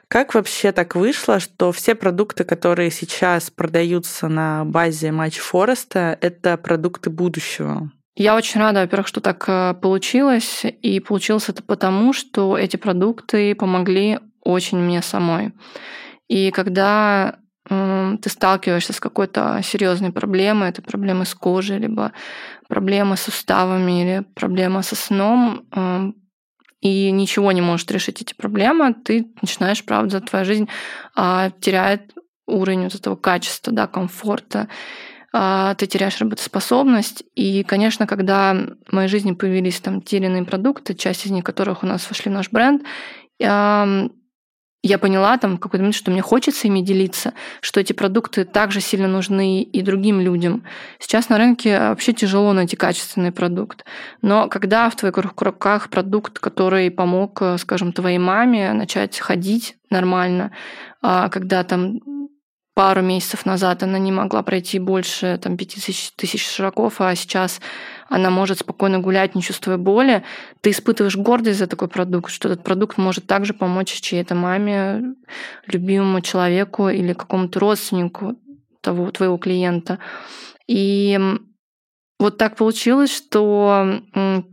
Как 0.07 0.33
вообще 0.33 0.71
так 0.71 0.95
вышло, 0.95 1.39
что 1.39 1.71
все 1.71 1.95
продукты, 1.95 2.43
которые 2.43 2.91
сейчас 2.91 3.49
продаются 3.49 4.27
на 4.27 4.65
базе 4.65 5.11
Матч 5.11 5.37
Фореста, 5.37 6.17
это 6.19 6.57
продукты 6.57 7.09
будущего? 7.09 7.91
Я 8.15 8.35
очень 8.35 8.59
рада, 8.59 8.81
во-первых, 8.81 9.07
что 9.07 9.21
так 9.21 9.43
э, 9.47 9.73
получилось. 9.73 10.65
И 10.81 10.99
получилось 10.99 11.49
это 11.49 11.63
потому, 11.63 12.13
что 12.13 12.57
эти 12.57 12.77
продукты 12.77 13.55
помогли 13.55 14.19
очень 14.41 14.77
мне 14.77 15.01
самой. 15.01 15.53
И 16.27 16.51
когда 16.51 17.37
ты 17.65 18.29
сталкиваешься 18.29 18.91
с 18.91 18.99
какой-то 18.99 19.61
серьезной 19.63 20.11
проблемой, 20.11 20.67
это 20.67 20.81
проблемы 20.81 21.25
с 21.25 21.33
кожей, 21.33 21.77
либо 21.77 22.11
проблемы 22.67 23.15
с 23.15 23.21
суставами 23.21 24.01
или 24.01 24.25
проблема 24.35 24.81
со 24.81 24.97
сном, 24.97 25.65
и 26.83 27.11
ничего 27.11 27.53
не 27.53 27.61
может 27.61 27.89
решить 27.91 28.21
эти 28.21 28.33
проблемы, 28.33 28.93
ты 28.93 29.31
начинаешь, 29.41 29.83
правда, 29.85 30.19
твоя 30.19 30.43
жизнь 30.43 30.67
а, 31.15 31.49
теряет 31.61 32.13
уровень 32.45 32.83
вот 32.83 32.93
этого 32.93 33.15
качества, 33.15 33.71
да, 33.71 33.87
комфорта, 33.87 34.67
а, 35.31 35.75
ты 35.75 35.87
теряешь 35.87 36.19
работоспособность. 36.19 37.23
И, 37.35 37.63
конечно, 37.63 38.05
когда 38.05 38.53
в 38.85 38.91
моей 38.91 39.07
жизни 39.07 39.31
появились 39.31 39.79
там 39.79 40.01
те 40.01 40.17
или 40.17 40.25
иные 40.25 40.43
продукты, 40.43 40.93
часть 40.93 41.25
из 41.25 41.31
них 41.31 41.45
которых 41.45 41.83
у 41.83 41.87
нас 41.87 42.05
вошли 42.09 42.29
в 42.29 42.33
наш 42.33 42.51
бренд, 42.51 42.83
я 44.83 44.97
поняла 44.97 45.37
там 45.37 45.55
в 45.55 45.59
какой-то 45.59 45.83
момент, 45.83 45.95
что 45.95 46.11
мне 46.11 46.21
хочется 46.21 46.67
ими 46.67 46.81
делиться, 46.81 47.33
что 47.61 47.79
эти 47.79 47.93
продукты 47.93 48.43
также 48.43 48.81
сильно 48.81 49.07
нужны 49.07 49.63
и 49.63 49.81
другим 49.81 50.19
людям. 50.19 50.63
Сейчас 50.99 51.29
на 51.29 51.37
рынке 51.37 51.79
вообще 51.79 52.11
тяжело 52.11 52.51
найти 52.51 52.75
качественный 52.75 53.31
продукт. 53.31 53.85
Но 54.21 54.49
когда 54.49 54.89
в 54.89 54.95
твоих 54.97 55.17
руках 55.17 55.89
продукт, 55.89 56.37
который 56.39 56.91
помог, 56.91 57.41
скажем, 57.57 57.93
твоей 57.93 58.17
маме 58.17 58.73
начать 58.73 59.17
ходить 59.19 59.77
нормально, 59.89 60.51
а 61.01 61.29
когда 61.29 61.63
там 61.63 62.01
пару 62.73 63.01
месяцев 63.01 63.45
назад 63.45 63.83
она 63.83 63.99
не 63.99 64.11
могла 64.11 64.41
пройти 64.41 64.79
больше 64.79 65.39
там, 65.41 65.57
5000 65.57 66.11
тысяч 66.15 66.47
шагов, 66.47 66.99
а 66.99 67.15
сейчас 67.15 67.61
она 68.09 68.29
может 68.29 68.59
спокойно 68.59 68.99
гулять, 68.99 69.35
не 69.35 69.41
чувствуя 69.41 69.77
боли, 69.77 70.23
ты 70.61 70.71
испытываешь 70.71 71.15
гордость 71.15 71.59
за 71.59 71.67
такой 71.67 71.87
продукт, 71.87 72.31
что 72.31 72.49
этот 72.49 72.63
продукт 72.63 72.97
может 72.97 73.27
также 73.27 73.53
помочь 73.53 73.91
чьей-то 73.91 74.35
маме, 74.35 75.15
любимому 75.67 76.21
человеку 76.21 76.89
или 76.89 77.13
какому-то 77.13 77.59
родственнику 77.59 78.35
того, 78.81 79.11
твоего 79.11 79.37
клиента. 79.37 79.99
И 80.67 81.19
вот 82.23 82.37
так 82.37 82.55
получилось, 82.55 83.13
что 83.13 84.01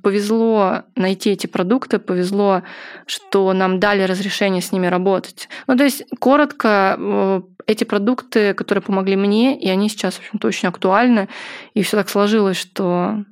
повезло 0.02 0.82
найти 0.96 1.30
эти 1.30 1.46
продукты, 1.46 2.00
повезло, 2.00 2.62
что 3.06 3.52
нам 3.52 3.78
дали 3.78 4.02
разрешение 4.02 4.60
с 4.60 4.72
ними 4.72 4.88
работать. 4.88 5.48
Ну, 5.68 5.76
то 5.76 5.84
есть, 5.84 6.02
коротко, 6.18 6.96
э, 6.98 7.42
эти 7.66 7.84
продукты, 7.84 8.54
которые 8.54 8.82
помогли 8.82 9.14
мне, 9.14 9.56
и 9.56 9.68
они 9.68 9.88
сейчас, 9.88 10.14
в 10.14 10.18
общем-то, 10.18 10.48
очень 10.48 10.68
актуальны. 10.68 11.28
И 11.74 11.82
все 11.84 11.96
так 11.96 12.08
сложилось, 12.08 12.56
что 12.56 13.24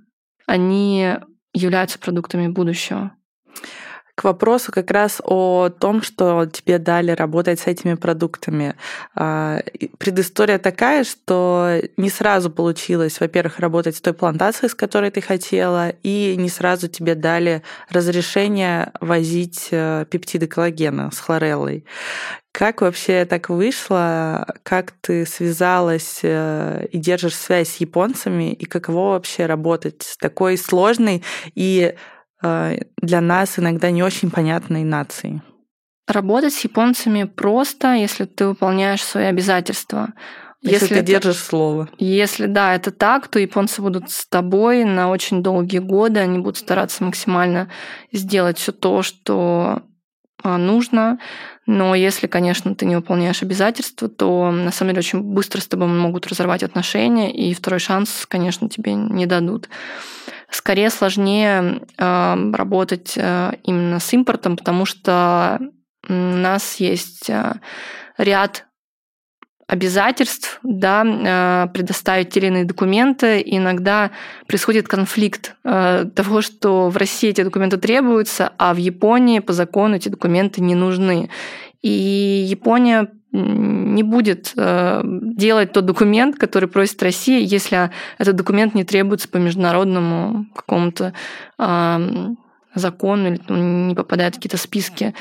они 0.46 1.16
являются 1.52 1.98
продуктами 1.98 2.46
будущего 2.46 3.10
к 4.18 4.24
вопросу 4.24 4.72
как 4.72 4.90
раз 4.90 5.22
о 5.24 5.68
том, 5.68 6.02
что 6.02 6.44
тебе 6.46 6.78
дали 6.78 7.12
работать 7.12 7.60
с 7.60 7.68
этими 7.68 7.94
продуктами. 7.94 8.74
А, 9.14 9.60
предыстория 9.98 10.58
такая, 10.58 11.04
что 11.04 11.80
не 11.96 12.10
сразу 12.10 12.50
получилось, 12.50 13.20
во-первых, 13.20 13.60
работать 13.60 13.94
с 13.94 14.00
той 14.00 14.14
плантацией, 14.14 14.70
с 14.70 14.74
которой 14.74 15.12
ты 15.12 15.20
хотела, 15.20 15.90
и 16.02 16.34
не 16.36 16.48
сразу 16.48 16.88
тебе 16.88 17.14
дали 17.14 17.62
разрешение 17.90 18.90
возить 19.00 19.68
э, 19.70 20.04
пептиды 20.10 20.48
коллагена 20.48 21.12
с 21.12 21.20
хлореллой. 21.20 21.84
Как 22.50 22.80
вообще 22.80 23.24
так 23.24 23.50
вышло? 23.50 24.52
Как 24.64 24.90
ты 25.00 25.26
связалась 25.26 26.20
э, 26.24 26.86
и 26.90 26.98
держишь 26.98 27.36
связь 27.36 27.68
с 27.68 27.76
японцами? 27.76 28.52
И 28.52 28.64
каково 28.64 29.10
вообще 29.10 29.46
работать 29.46 30.02
с 30.02 30.16
такой 30.16 30.58
сложной 30.58 31.22
и 31.54 31.94
для 32.40 33.20
нас 33.20 33.58
иногда 33.58 33.90
не 33.90 34.02
очень 34.02 34.30
понятной 34.30 34.84
нацией. 34.84 35.42
Работать 36.06 36.54
с 36.54 36.64
японцами 36.64 37.24
просто, 37.24 37.94
если 37.94 38.24
ты 38.24 38.46
выполняешь 38.46 39.02
свои 39.02 39.24
обязательства. 39.24 40.14
Если, 40.62 40.74
если 40.74 40.86
ты 40.86 40.94
это, 40.94 41.06
держишь 41.06 41.36
слово. 41.36 41.88
Если 41.98 42.46
да, 42.46 42.74
это 42.74 42.90
так, 42.90 43.28
то 43.28 43.38
японцы 43.38 43.80
будут 43.80 44.10
с 44.10 44.26
тобой 44.26 44.84
на 44.84 45.10
очень 45.10 45.42
долгие 45.42 45.78
годы, 45.78 46.20
они 46.20 46.38
будут 46.38 46.56
стараться 46.56 47.04
максимально 47.04 47.70
сделать 48.10 48.58
все 48.58 48.72
то, 48.72 49.02
что 49.02 49.82
а, 50.42 50.58
нужно. 50.58 51.18
Но 51.66 51.94
если, 51.94 52.26
конечно, 52.26 52.74
ты 52.74 52.86
не 52.86 52.96
выполняешь 52.96 53.42
обязательства, 53.42 54.08
то 54.08 54.50
на 54.50 54.72
самом 54.72 54.92
деле 54.92 55.00
очень 55.00 55.20
быстро 55.20 55.60
с 55.60 55.68
тобой 55.68 55.88
могут 55.88 56.26
разорвать 56.26 56.62
отношения, 56.62 57.32
и 57.32 57.52
второй 57.54 57.80
шанс, 57.80 58.24
конечно, 58.26 58.68
тебе 58.68 58.94
не 58.94 59.26
дадут. 59.26 59.68
Скорее 60.50 60.88
сложнее 60.88 61.82
э, 61.98 62.50
работать 62.54 63.14
э, 63.16 63.52
именно 63.64 64.00
с 64.00 64.12
импортом, 64.14 64.56
потому 64.56 64.86
что 64.86 65.60
у 66.08 66.12
нас 66.12 66.76
есть 66.76 67.28
э, 67.28 67.54
ряд 68.16 68.64
обязательств 69.66 70.58
да, 70.62 71.04
э, 71.04 71.68
предоставить 71.74 72.30
те 72.30 72.40
или 72.40 72.46
иные 72.46 72.64
документы. 72.64 73.42
Иногда 73.44 74.10
происходит 74.46 74.88
конфликт 74.88 75.54
того, 75.62 76.40
что 76.40 76.88
в 76.88 76.96
России 76.96 77.28
эти 77.28 77.42
документы 77.42 77.76
требуются, 77.76 78.52
а 78.56 78.72
в 78.72 78.78
Японии 78.78 79.40
по 79.40 79.52
закону 79.52 79.96
эти 79.96 80.08
документы 80.08 80.62
не 80.62 80.74
нужны. 80.74 81.28
И 81.82 81.90
Япония 81.90 83.08
не 83.32 84.02
будет 84.02 84.52
э, 84.56 85.02
делать 85.04 85.72
тот 85.72 85.86
документ, 85.86 86.36
который 86.36 86.68
просит 86.68 87.02
Россия, 87.02 87.40
если 87.40 87.90
этот 88.16 88.36
документ 88.36 88.74
не 88.74 88.84
требуется 88.84 89.28
по 89.28 89.36
международному 89.36 90.46
какому-то 90.54 91.12
закону 92.74 93.28
или 93.28 93.40
не 93.48 93.94
попадает 93.94 94.34
в 94.34 94.38
какие-то 94.38 94.56
списки. 94.56 95.14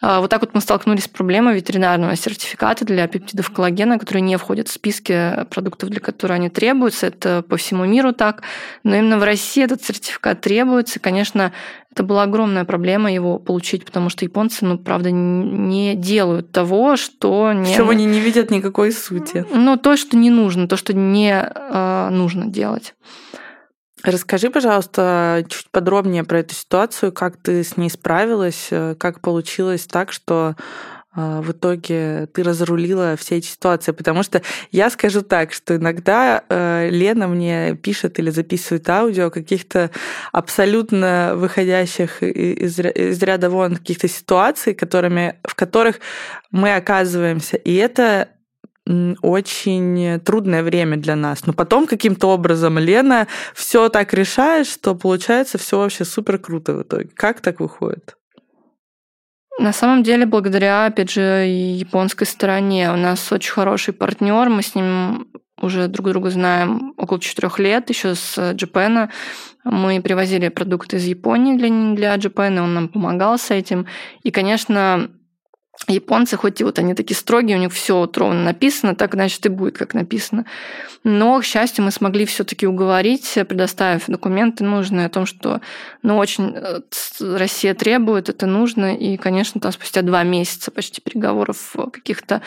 А, 0.00 0.20
вот 0.20 0.30
так 0.30 0.40
вот 0.40 0.54
мы 0.54 0.60
столкнулись 0.60 1.04
с 1.04 1.08
проблемой 1.08 1.54
ветеринарного 1.54 2.16
сертификата 2.16 2.84
для 2.84 3.06
пептидов 3.06 3.50
коллагена, 3.50 3.98
которые 3.98 4.22
не 4.22 4.36
входят 4.36 4.68
в 4.68 4.72
списки 4.72 5.44
продуктов, 5.50 5.90
для 5.90 6.00
которых 6.00 6.36
они 6.36 6.50
требуются. 6.50 7.06
Это 7.06 7.42
по 7.48 7.56
всему 7.56 7.84
миру 7.84 8.12
так. 8.12 8.42
Но 8.82 8.96
именно 8.96 9.18
в 9.18 9.24
России 9.24 9.62
этот 9.62 9.82
сертификат 9.82 10.40
требуется. 10.40 11.00
Конечно, 11.00 11.52
это 11.92 12.02
была 12.02 12.24
огромная 12.24 12.64
проблема 12.64 13.12
его 13.12 13.38
получить, 13.38 13.84
потому 13.84 14.08
что 14.08 14.24
японцы, 14.24 14.64
ну, 14.64 14.78
правда, 14.78 15.10
не 15.10 15.94
делают 15.94 16.50
того, 16.50 16.96
что 16.96 17.52
не... 17.52 17.72
Чем 17.74 17.90
они 17.90 18.04
не 18.04 18.20
видят 18.20 18.50
никакой 18.50 18.90
сути. 18.90 19.46
Ну, 19.54 19.76
то, 19.76 19.96
что 19.96 20.16
не 20.16 20.30
нужно, 20.30 20.66
то, 20.66 20.76
что 20.76 20.92
не 20.92 21.32
э, 21.32 22.08
нужно 22.10 22.46
делать. 22.46 22.94
Расскажи, 24.04 24.50
пожалуйста, 24.50 25.44
чуть 25.48 25.70
подробнее 25.70 26.24
про 26.24 26.40
эту 26.40 26.54
ситуацию, 26.54 27.10
как 27.10 27.38
ты 27.38 27.64
с 27.64 27.78
ней 27.78 27.88
справилась, 27.88 28.68
как 28.98 29.20
получилось 29.20 29.86
так, 29.86 30.12
что 30.12 30.56
а, 31.16 31.40
в 31.40 31.52
итоге 31.52 32.26
ты 32.32 32.42
разрулила 32.42 33.16
все 33.16 33.36
эти 33.36 33.46
ситуации. 33.46 33.92
Потому 33.92 34.22
что 34.22 34.42
я 34.72 34.90
скажу 34.90 35.22
так, 35.22 35.52
что 35.52 35.76
иногда 35.76 36.42
э, 36.48 36.88
Лена 36.90 37.28
мне 37.28 37.76
пишет 37.76 38.18
или 38.18 38.30
записывает 38.30 38.88
аудио 38.88 39.30
каких-то 39.30 39.90
абсолютно 40.32 41.34
выходящих 41.36 42.22
из, 42.22 42.78
из 42.80 43.22
ряда 43.22 43.48
вон 43.48 43.76
каких-то 43.76 44.08
ситуаций, 44.08 44.74
которыми, 44.74 45.36
в 45.44 45.54
которых 45.54 46.00
мы 46.50 46.74
оказываемся. 46.74 47.56
И 47.56 47.74
это 47.74 48.28
очень 48.86 50.20
трудное 50.20 50.62
время 50.62 50.96
для 50.96 51.16
нас. 51.16 51.46
Но 51.46 51.52
потом 51.52 51.86
каким-то 51.86 52.28
образом 52.28 52.78
Лена 52.78 53.26
все 53.54 53.88
так 53.88 54.12
решает, 54.12 54.66
что 54.66 54.94
получается 54.94 55.58
все 55.58 55.78
вообще 55.78 56.04
супер 56.04 56.38
круто 56.38 56.74
в 56.74 56.82
итоге. 56.82 57.08
Как 57.14 57.40
так 57.40 57.60
выходит? 57.60 58.16
На 59.58 59.72
самом 59.72 60.02
деле, 60.02 60.26
благодаря, 60.26 60.86
опять 60.86 61.10
же, 61.10 61.20
японской 61.20 62.24
стороне, 62.24 62.90
у 62.92 62.96
нас 62.96 63.30
очень 63.30 63.52
хороший 63.52 63.94
партнер, 63.94 64.48
мы 64.48 64.62
с 64.62 64.74
ним 64.74 65.28
уже 65.60 65.86
друг 65.86 66.08
друга 66.08 66.30
знаем 66.30 66.92
около 66.96 67.20
четырех 67.20 67.60
лет, 67.60 67.88
еще 67.88 68.16
с 68.16 68.52
Джапена. 68.52 69.10
Мы 69.62 70.02
привозили 70.02 70.48
продукты 70.48 70.96
из 70.96 71.04
Японии 71.04 71.56
для, 71.56 71.94
для 71.94 72.16
Джапена, 72.16 72.64
он 72.64 72.74
нам 72.74 72.88
помогал 72.88 73.38
с 73.38 73.50
этим. 73.52 73.86
И, 74.24 74.32
конечно, 74.32 75.08
Японцы, 75.86 76.36
хоть 76.36 76.60
и 76.60 76.64
вот 76.64 76.78
они 76.78 76.94
такие 76.94 77.16
строгие, 77.16 77.58
у 77.58 77.60
них 77.60 77.72
все 77.72 77.96
вот 77.98 78.16
ровно 78.16 78.42
написано, 78.42 78.94
так 78.94 79.14
значит 79.14 79.44
и 79.44 79.48
будет, 79.50 79.76
как 79.76 79.92
написано. 79.92 80.46
Но, 81.02 81.38
к 81.40 81.44
счастью, 81.44 81.84
мы 81.84 81.90
смогли 81.90 82.24
все-таки 82.24 82.66
уговорить, 82.66 83.34
предоставив 83.46 84.06
документы 84.06 84.64
нужные 84.64 85.06
о 85.06 85.10
том, 85.10 85.26
что 85.26 85.60
ну, 86.02 86.16
очень 86.16 86.54
э, 86.54 86.80
Россия 87.20 87.74
требует, 87.74 88.30
это 88.30 88.46
нужно. 88.46 88.96
И, 88.96 89.18
конечно, 89.18 89.60
там 89.60 89.72
спустя 89.72 90.00
два 90.00 90.22
месяца 90.22 90.70
почти 90.70 91.02
переговоров, 91.02 91.76
каких-то 91.92 92.40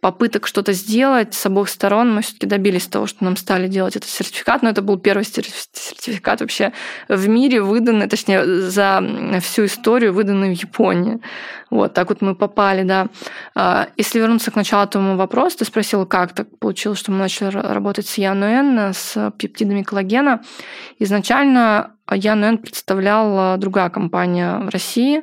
попыток 0.00 0.46
что-то 0.46 0.72
сделать 0.72 1.34
с 1.34 1.46
обоих 1.46 1.68
сторон, 1.68 2.14
мы 2.14 2.22
все-таки 2.22 2.46
добились 2.46 2.86
того, 2.86 3.06
что 3.06 3.24
нам 3.24 3.36
стали 3.36 3.68
делать 3.68 3.96
этот 3.96 4.08
сертификат. 4.08 4.62
Но 4.62 4.70
это 4.70 4.82
был 4.82 4.98
первый 4.98 5.24
сертификат 5.24 6.40
вообще 6.40 6.72
в 7.08 7.28
мире 7.28 7.62
выданный, 7.62 8.08
точнее, 8.08 8.44
за 8.44 9.02
всю 9.42 9.66
историю 9.66 10.12
выданный 10.12 10.54
в 10.54 10.58
Японии. 10.58 11.20
Вот 11.70 11.94
так 11.94 12.08
вот 12.08 12.20
мы 12.20 12.34
попали, 12.34 12.82
да. 12.82 13.08
А, 13.54 13.88
если 13.96 14.18
вернуться 14.18 14.50
к 14.50 14.56
началу 14.56 14.88
твоему 14.88 15.16
вопросу, 15.16 15.58
ты 15.58 15.64
спросила, 15.64 16.04
как 16.04 16.34
так 16.34 16.58
получилось, 16.58 16.98
что 16.98 17.12
мы 17.12 17.18
начали 17.18 17.50
работать 17.50 18.08
с 18.08 18.18
Януэн, 18.18 18.92
с 18.92 19.32
пептидами 19.38 19.82
коллагена. 19.82 20.42
Изначально 20.98 21.92
Януэн 22.10 22.58
представляла 22.58 23.56
другая 23.56 23.90
компания 23.90 24.58
в 24.58 24.68
России, 24.70 25.22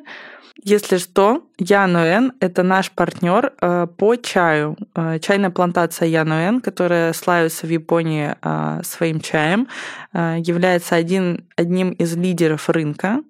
если 0.64 0.98
что, 0.98 1.44
Януэн— 1.58 2.34
это 2.40 2.64
наш 2.64 2.92
партнер 2.92 3.54
э, 3.62 3.88
по 3.98 4.16
чаю. 4.16 4.78
Э, 4.96 5.20
чайная 5.20 5.50
плантация 5.50 6.08
Януэн, 6.08 6.62
которая 6.62 7.14
славится 7.14 7.68
в 7.68 7.70
Японии 7.70 8.36
э, 8.42 8.82
своим 8.84 9.20
чаем, 9.20 9.68
является 10.14 10.96
один, 10.96 11.46
одним 11.56 11.92
из 11.92 12.16
лидеров 12.16 12.70
рынка 12.70 13.22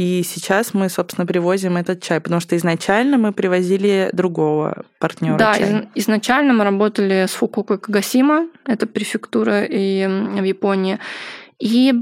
и 0.00 0.22
сейчас 0.22 0.72
мы, 0.72 0.88
собственно, 0.88 1.26
привозим 1.26 1.76
этот 1.76 2.02
чай, 2.02 2.20
потому 2.20 2.40
что 2.40 2.56
изначально 2.56 3.18
мы 3.18 3.32
привозили 3.34 4.08
другого 4.14 4.84
партнера. 4.98 5.36
Да, 5.36 5.54
из, 5.56 5.88
изначально 5.94 6.54
мы 6.54 6.64
работали 6.64 7.26
с 7.28 7.32
Фукуокой 7.32 7.78
Кагасима, 7.78 8.48
это 8.64 8.86
префектура 8.86 9.62
и 9.64 10.06
в 10.06 10.42
Японии. 10.42 10.98
И 11.58 11.92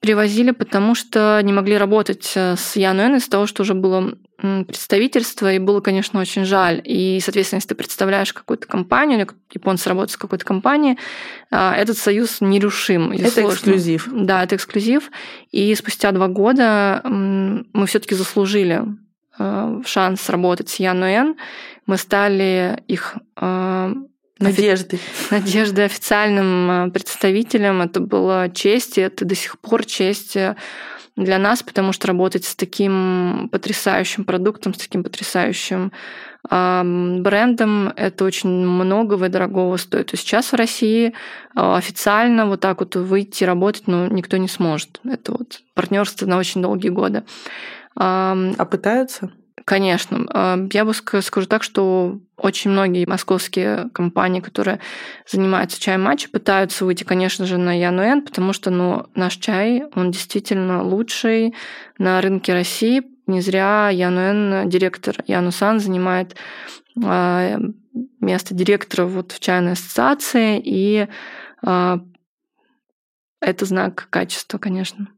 привозили, 0.00 0.52
потому 0.52 0.94
что 0.94 1.40
не 1.42 1.52
могли 1.52 1.76
работать 1.76 2.32
э, 2.36 2.56
с 2.56 2.76
Януэн 2.76 3.16
из-за 3.16 3.30
того, 3.30 3.46
что 3.46 3.62
уже 3.62 3.74
было 3.74 4.14
представительство, 4.36 5.52
и 5.52 5.58
было, 5.58 5.80
конечно, 5.80 6.20
очень 6.20 6.44
жаль. 6.44 6.80
И, 6.84 7.18
соответственно, 7.20 7.58
если 7.58 7.70
ты 7.70 7.74
представляешь 7.74 8.32
какую-то 8.32 8.68
компанию, 8.68 9.18
или 9.18 9.28
японцы 9.52 9.88
работают 9.88 10.12
с 10.12 10.16
какой-то 10.16 10.44
компанией, 10.44 10.96
а, 11.50 11.74
этот 11.74 11.98
союз 11.98 12.40
нерушим. 12.40 13.10
Это 13.10 13.30
сложно. 13.30 13.54
эксклюзив. 13.54 14.08
Да, 14.12 14.44
это 14.44 14.54
эксклюзив. 14.54 15.10
И 15.50 15.74
спустя 15.74 16.12
два 16.12 16.28
года 16.28 17.02
мы 17.04 17.86
все 17.86 17.98
таки 17.98 18.14
заслужили 18.14 18.84
э, 19.40 19.82
шанс 19.84 20.28
работать 20.28 20.68
с 20.68 20.76
Януэн. 20.76 21.34
Мы 21.86 21.96
стали 21.96 22.80
их 22.86 23.16
э, 23.40 23.94
Надежды. 24.38 24.98
Надежды 25.30 25.82
официальным 25.82 26.90
представителем. 26.90 27.82
Это 27.82 28.00
была 28.00 28.48
честь, 28.48 28.98
и 28.98 29.00
это 29.00 29.24
до 29.24 29.34
сих 29.34 29.58
пор 29.58 29.84
честь 29.84 30.36
для 31.16 31.38
нас, 31.38 31.62
потому 31.64 31.92
что 31.92 32.06
работать 32.06 32.44
с 32.44 32.54
таким 32.54 33.48
потрясающим 33.50 34.24
продуктом, 34.24 34.74
с 34.74 34.78
таким 34.78 35.02
потрясающим 35.02 35.92
брендом, 36.48 37.92
это 37.96 38.24
очень 38.24 38.48
многого 38.48 39.26
и 39.26 39.28
дорогого 39.28 39.76
стоит. 39.76 40.14
И 40.14 40.16
сейчас 40.16 40.52
в 40.52 40.56
России 40.56 41.12
а, 41.54 41.76
официально 41.76 42.46
вот 42.46 42.60
так 42.60 42.78
вот 42.78 42.94
выйти 42.96 43.44
работать, 43.44 43.82
ну, 43.86 44.06
никто 44.08 44.36
не 44.36 44.48
сможет. 44.48 45.00
Это 45.04 45.32
вот 45.32 45.60
партнерство 45.74 46.26
на 46.26 46.38
очень 46.38 46.62
долгие 46.62 46.88
годы. 46.90 47.24
А 47.96 48.64
пытаются? 48.70 49.30
Конечно. 49.68 50.24
А, 50.32 50.58
я 50.72 50.86
бы 50.86 50.94
скажу 50.94 51.46
так, 51.46 51.62
что 51.62 52.18
очень 52.38 52.70
многие 52.70 53.04
московские 53.04 53.90
компании, 53.92 54.40
которые 54.40 54.80
занимаются 55.30 55.78
чаем 55.78 56.04
матча, 56.04 56.30
пытаются 56.30 56.86
выйти, 56.86 57.04
конечно 57.04 57.44
же, 57.44 57.58
на 57.58 57.78
Януэн, 57.78 58.22
потому 58.22 58.54
что 58.54 58.70
ну, 58.70 59.04
наш 59.14 59.36
чай, 59.36 59.84
он 59.94 60.10
действительно 60.10 60.82
лучший 60.82 61.54
на 61.98 62.22
рынке 62.22 62.54
России. 62.54 63.02
Не 63.26 63.42
зря 63.42 63.90
Януэн, 63.90 64.70
директор 64.70 65.16
Янусан, 65.26 65.80
занимает 65.80 66.34
а, 67.04 67.58
место 68.22 68.54
директора 68.54 69.04
вот 69.04 69.32
в 69.32 69.38
чайной 69.38 69.72
ассоциации, 69.72 70.62
и 70.64 71.08
а, 71.62 72.00
это 73.42 73.66
знак 73.66 74.06
качества, 74.08 74.56
конечно. 74.56 75.08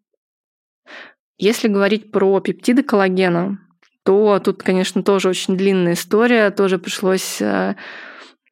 Если 1.38 1.68
говорить 1.68 2.10
про 2.10 2.40
пептиды 2.40 2.82
коллагена, 2.82 3.60
то 4.04 4.40
тут, 4.42 4.62
конечно, 4.62 5.02
тоже 5.02 5.28
очень 5.28 5.56
длинная 5.56 5.94
история, 5.94 6.50
тоже 6.50 6.78
пришлось 6.78 7.40
э, 7.40 7.74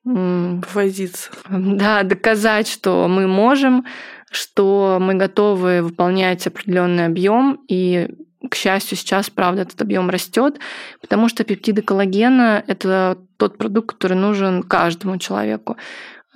повозиться. 0.05 1.31
Да, 1.49 2.03
доказать, 2.03 2.69
что 2.69 3.09
мы 3.09 3.27
можем, 3.27 3.85
что 4.31 4.99
мы 5.01 5.15
готовы 5.15 5.83
выполнять 5.83 6.47
определенный 6.47 7.07
объем, 7.07 7.61
и 7.69 8.09
к 8.49 8.55
счастью, 8.55 8.97
сейчас, 8.97 9.31
правда, 9.31 9.63
этот 9.63 9.81
объем 9.83 10.11
растет, 10.11 10.59
потому 11.01 11.29
что 11.29 11.45
пептиды 11.45 11.83
коллагена– 11.83 12.63
это 12.67 13.19
тот 13.37 13.59
продукт, 13.59 13.97
который 13.97 14.17
нужен 14.17 14.63
каждому 14.63 15.19
человеку. 15.19 15.77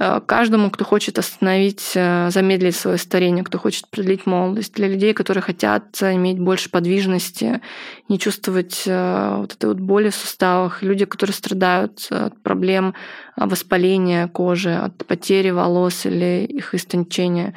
Э, 0.02 0.20
каждому, 0.26 0.70
кто 0.70 0.84
хочет 0.84 1.18
остановить, 1.18 1.92
э, 1.94 2.28
замедлить 2.30 2.74
свое 2.74 2.98
старение, 2.98 3.44
кто 3.44 3.58
хочет 3.58 3.88
продлить 3.88 4.26
молодость, 4.26 4.74
для 4.74 4.88
людей, 4.88 5.14
которые 5.14 5.42
хотят 5.42 5.84
иметь 6.02 6.40
больше 6.40 6.70
подвижности, 6.70 7.60
не 8.08 8.18
чувствовать 8.18 8.82
э, 8.86 9.36
вот 9.38 9.52
этой 9.52 9.66
вот 9.66 9.78
боли 9.78 10.10
в 10.10 10.14
суставах, 10.16 10.82
люди, 10.82 11.04
которые 11.04 11.34
страдают 11.34 12.08
от 12.10 12.42
проблем 12.42 12.94
воспаления 13.36 14.26
кожи, 14.26 14.74
от 14.74 15.06
потери 15.06 15.50
волос 15.50 16.04
или 16.04 16.46
их 16.46 16.74
истончения. 16.74 17.54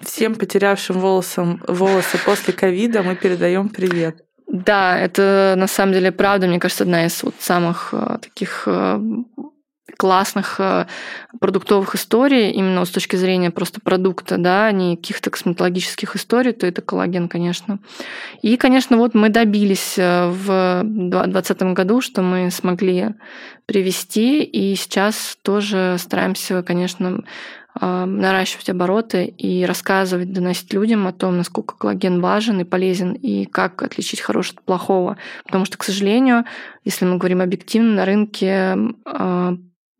Всем 0.00 0.36
потерявшим 0.36 1.00
волосом, 1.00 1.60
волосы 1.66 2.18
после 2.24 2.52
ковида 2.52 3.02
мы 3.02 3.16
передаем 3.16 3.68
привет. 3.68 4.22
Да, 4.46 4.98
это 4.98 5.54
на 5.56 5.66
самом 5.66 5.92
деле 5.92 6.12
правда, 6.12 6.46
мне 6.46 6.58
кажется, 6.58 6.84
одна 6.84 7.06
из 7.06 7.22
вот 7.22 7.34
самых 7.38 7.94
таких 8.20 8.66
классных 10.00 10.56
э, 10.58 10.86
продуктовых 11.40 11.94
историй, 11.94 12.52
именно 12.52 12.86
с 12.86 12.88
точки 12.88 13.16
зрения 13.16 13.50
просто 13.50 13.82
продукта, 13.82 14.38
да, 14.38 14.64
а 14.64 14.72
не 14.72 14.96
каких-то 14.96 15.28
косметологических 15.28 16.16
историй, 16.16 16.52
то 16.52 16.66
это 16.66 16.80
коллаген, 16.80 17.28
конечно. 17.28 17.80
И, 18.40 18.56
конечно, 18.56 18.96
вот 18.96 19.14
мы 19.14 19.28
добились 19.28 19.98
э, 19.98 20.28
в 20.30 20.80
2020 20.84 21.62
году, 21.74 22.00
что 22.00 22.22
мы 22.22 22.50
смогли 22.50 23.10
привести, 23.66 24.42
и 24.42 24.74
сейчас 24.74 25.36
тоже 25.42 25.96
стараемся, 25.98 26.62
конечно, 26.62 27.22
э, 27.78 28.04
наращивать 28.06 28.70
обороты 28.70 29.26
и 29.26 29.66
рассказывать, 29.66 30.32
доносить 30.32 30.72
людям 30.72 31.06
о 31.06 31.12
том, 31.12 31.36
насколько 31.36 31.76
коллаген 31.76 32.22
важен 32.22 32.58
и 32.60 32.64
полезен, 32.64 33.12
и 33.12 33.44
как 33.44 33.82
отличить 33.82 34.22
хорошее 34.22 34.56
от 34.56 34.64
плохого. 34.64 35.18
Потому 35.44 35.66
что, 35.66 35.76
к 35.76 35.84
сожалению, 35.84 36.46
если 36.86 37.04
мы 37.04 37.18
говорим 37.18 37.42
объективно, 37.42 37.96
на 37.96 38.04
рынке 38.06 38.78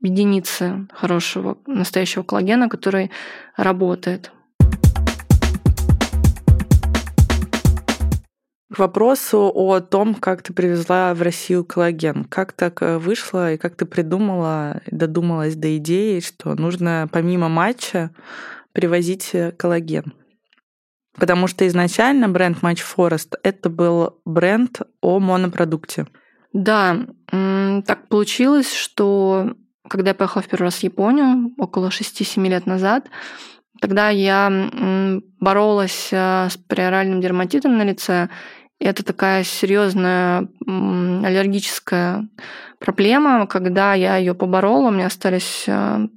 единицы 0.02 0.88
хорошего, 0.92 1.58
настоящего 1.66 2.22
коллагена, 2.22 2.68
который 2.68 3.10
работает. 3.56 4.32
К 8.72 8.78
вопросу 8.78 9.50
о 9.52 9.80
том, 9.80 10.14
как 10.14 10.42
ты 10.42 10.52
привезла 10.52 11.12
в 11.12 11.22
Россию 11.22 11.64
коллаген. 11.64 12.24
Как 12.24 12.52
так 12.52 12.82
э, 12.82 12.98
вышло 12.98 13.52
и 13.52 13.56
как 13.56 13.74
ты 13.74 13.84
придумала, 13.84 14.80
додумалась 14.86 15.56
до 15.56 15.76
идеи, 15.78 16.20
что 16.20 16.54
нужно 16.54 17.08
помимо 17.10 17.48
матча 17.48 18.10
привозить 18.72 19.34
коллаген? 19.58 20.14
Потому 21.18 21.48
что 21.48 21.66
изначально 21.66 22.28
бренд 22.28 22.58
Match 22.62 22.78
Forest 22.96 23.34
это 23.42 23.68
был 23.68 24.20
бренд 24.24 24.82
о 25.00 25.18
монопродукте. 25.18 26.06
Да, 26.52 26.96
так 27.30 28.08
получилось, 28.08 28.72
что 28.72 29.56
когда 29.88 30.10
я 30.10 30.14
поехала 30.14 30.42
в 30.42 30.48
первый 30.48 30.64
раз 30.64 30.76
в 30.76 30.82
Японию, 30.82 31.52
около 31.58 31.88
6-7 31.88 32.48
лет 32.48 32.66
назад, 32.66 33.06
тогда 33.80 34.10
я 34.10 34.50
боролась 35.40 36.08
э, 36.12 36.48
с 36.50 36.56
приоральным 36.56 37.20
дерматитом 37.20 37.78
на 37.78 37.82
лице. 37.82 38.28
Это 38.78 39.04
такая 39.04 39.44
серьезная 39.44 40.48
аллергическая 40.66 42.28
проблема. 42.78 43.46
Когда 43.46 43.94
я 43.94 44.16
ее 44.16 44.34
поборола, 44.34 44.88
у 44.88 44.90
меня 44.90 45.06
остались 45.06 45.64
э, 45.66 46.08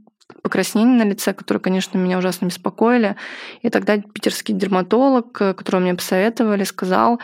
покраснения 0.42 1.04
на 1.04 1.10
лице, 1.10 1.34
которые, 1.34 1.62
конечно, 1.62 1.98
меня 1.98 2.18
ужасно 2.18 2.46
беспокоили. 2.46 3.16
И 3.62 3.70
тогда 3.70 3.98
питерский 3.98 4.54
дерматолог, 4.54 5.42
э, 5.42 5.54
которого 5.54 5.82
мне 5.82 5.96
посоветовали, 5.96 6.64
сказал, 6.64 7.20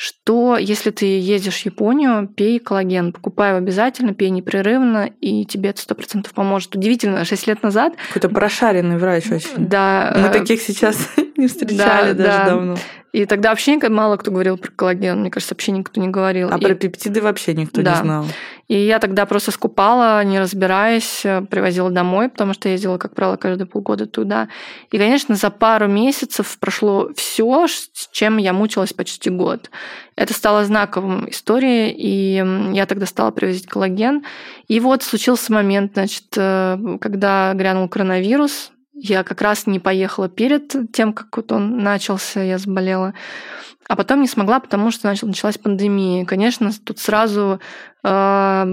что 0.00 0.56
если 0.56 0.88
ты 0.88 1.04
ездишь 1.04 1.60
в 1.60 1.66
Японию, 1.66 2.26
пей 2.26 2.58
коллаген, 2.58 3.12
покупай 3.12 3.50
его 3.50 3.58
обязательно, 3.58 4.14
пей 4.14 4.30
непрерывно, 4.30 5.10
и 5.20 5.44
тебе 5.44 5.68
это 5.68 5.82
сто 5.82 5.94
процентов 5.94 6.32
поможет. 6.32 6.74
Удивительно, 6.74 7.22
6 7.26 7.46
лет 7.46 7.62
назад... 7.62 7.92
Какой-то 8.08 8.30
прошаренный 8.30 8.96
врач 8.96 9.26
очень. 9.30 9.50
Да. 9.58 10.14
Мы 10.16 10.28
э, 10.28 10.32
таких 10.32 10.62
сейчас 10.62 10.96
не 11.36 11.48
встречали 11.48 12.12
да, 12.12 12.24
даже 12.24 12.38
да. 12.38 12.44
давно. 12.46 12.76
И 13.12 13.26
тогда 13.26 13.50
вообще 13.50 13.76
мало 13.90 14.16
кто 14.16 14.30
говорил 14.30 14.56
про 14.56 14.70
коллаген. 14.70 15.20
Мне 15.20 15.30
кажется, 15.30 15.54
вообще 15.54 15.72
никто 15.72 16.00
не 16.00 16.08
говорил. 16.08 16.48
А 16.50 16.56
и... 16.56 16.64
про 16.64 16.74
пептиды 16.74 17.20
вообще 17.20 17.52
никто 17.52 17.82
да. 17.82 17.90
не 17.90 17.96
знал. 17.98 18.26
И 18.70 18.86
я 18.86 19.00
тогда 19.00 19.26
просто 19.26 19.50
скупала, 19.50 20.22
не 20.22 20.38
разбираясь, 20.38 21.22
привозила 21.50 21.90
домой, 21.90 22.28
потому 22.28 22.54
что 22.54 22.68
ездила, 22.68 22.98
как 22.98 23.16
правило, 23.16 23.34
каждые 23.36 23.66
полгода 23.66 24.06
туда. 24.06 24.48
И, 24.92 24.96
конечно, 24.96 25.34
за 25.34 25.50
пару 25.50 25.88
месяцев 25.88 26.56
прошло 26.60 27.10
все, 27.16 27.66
с 27.66 28.08
чем 28.12 28.36
я 28.36 28.52
мучилась 28.52 28.92
почти 28.92 29.28
год. 29.28 29.72
Это 30.14 30.34
стало 30.34 30.64
знаковым 30.64 31.28
историей, 31.28 31.90
и 31.90 32.72
я 32.72 32.86
тогда 32.86 33.06
стала 33.06 33.32
привозить 33.32 33.66
коллаген. 33.66 34.22
И 34.68 34.78
вот 34.78 35.02
случился 35.02 35.52
момент, 35.52 35.94
значит, 35.94 36.26
э, 36.36 36.78
когда 37.00 37.52
грянул 37.54 37.88
коронавирус, 37.88 38.70
я 38.94 39.24
как 39.24 39.42
раз 39.42 39.66
не 39.66 39.80
поехала 39.80 40.28
перед 40.28 40.92
тем, 40.92 41.12
как 41.12 41.36
вот 41.36 41.50
он 41.50 41.78
начался, 41.78 42.40
я 42.40 42.56
заболела. 42.58 43.14
А 43.90 43.96
потом 43.96 44.20
не 44.20 44.28
смогла, 44.28 44.60
потому 44.60 44.92
что 44.92 45.08
началась 45.08 45.58
пандемия. 45.58 46.24
Конечно, 46.24 46.70
тут 46.84 47.00
сразу 47.00 47.58
э, 48.04 48.64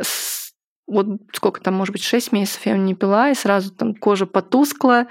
с, 0.00 0.54
вот 0.86 1.06
сколько 1.34 1.60
там, 1.60 1.74
может 1.74 1.92
быть, 1.92 2.02
6 2.02 2.32
месяцев 2.32 2.64
я 2.64 2.74
не 2.78 2.94
пила, 2.94 3.28
и 3.28 3.34
сразу 3.34 3.70
там 3.72 3.94
кожа 3.94 4.24
потускла, 4.24 5.06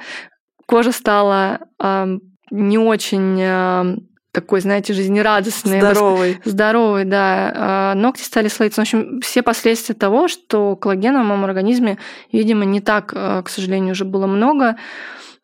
кожа 0.65 0.91
стала 0.91 1.59
э, 1.79 2.17
не 2.49 2.79
очень 2.79 3.37
э, 3.39 3.97
такой, 4.31 4.59
знаете, 4.61 4.91
жизнерадостный. 4.93 5.81
Здоровый. 5.81 6.41
Здоровый, 6.43 7.05
да. 7.05 7.53
А, 7.55 7.93
ногти 7.93 8.23
стали 8.23 8.47
слоиться. 8.47 8.81
В 8.81 8.85
общем, 8.85 9.21
все 9.21 9.43
последствия 9.43 9.93
того, 9.93 10.29
что 10.29 10.75
коллагена 10.75 11.21
в 11.21 11.27
моем 11.27 11.45
организме, 11.45 11.99
видимо, 12.31 12.65
не 12.65 12.81
так, 12.81 13.13
а, 13.15 13.43
к 13.43 13.49
сожалению, 13.49 13.91
уже 13.91 14.03
было 14.03 14.25
много. 14.25 14.77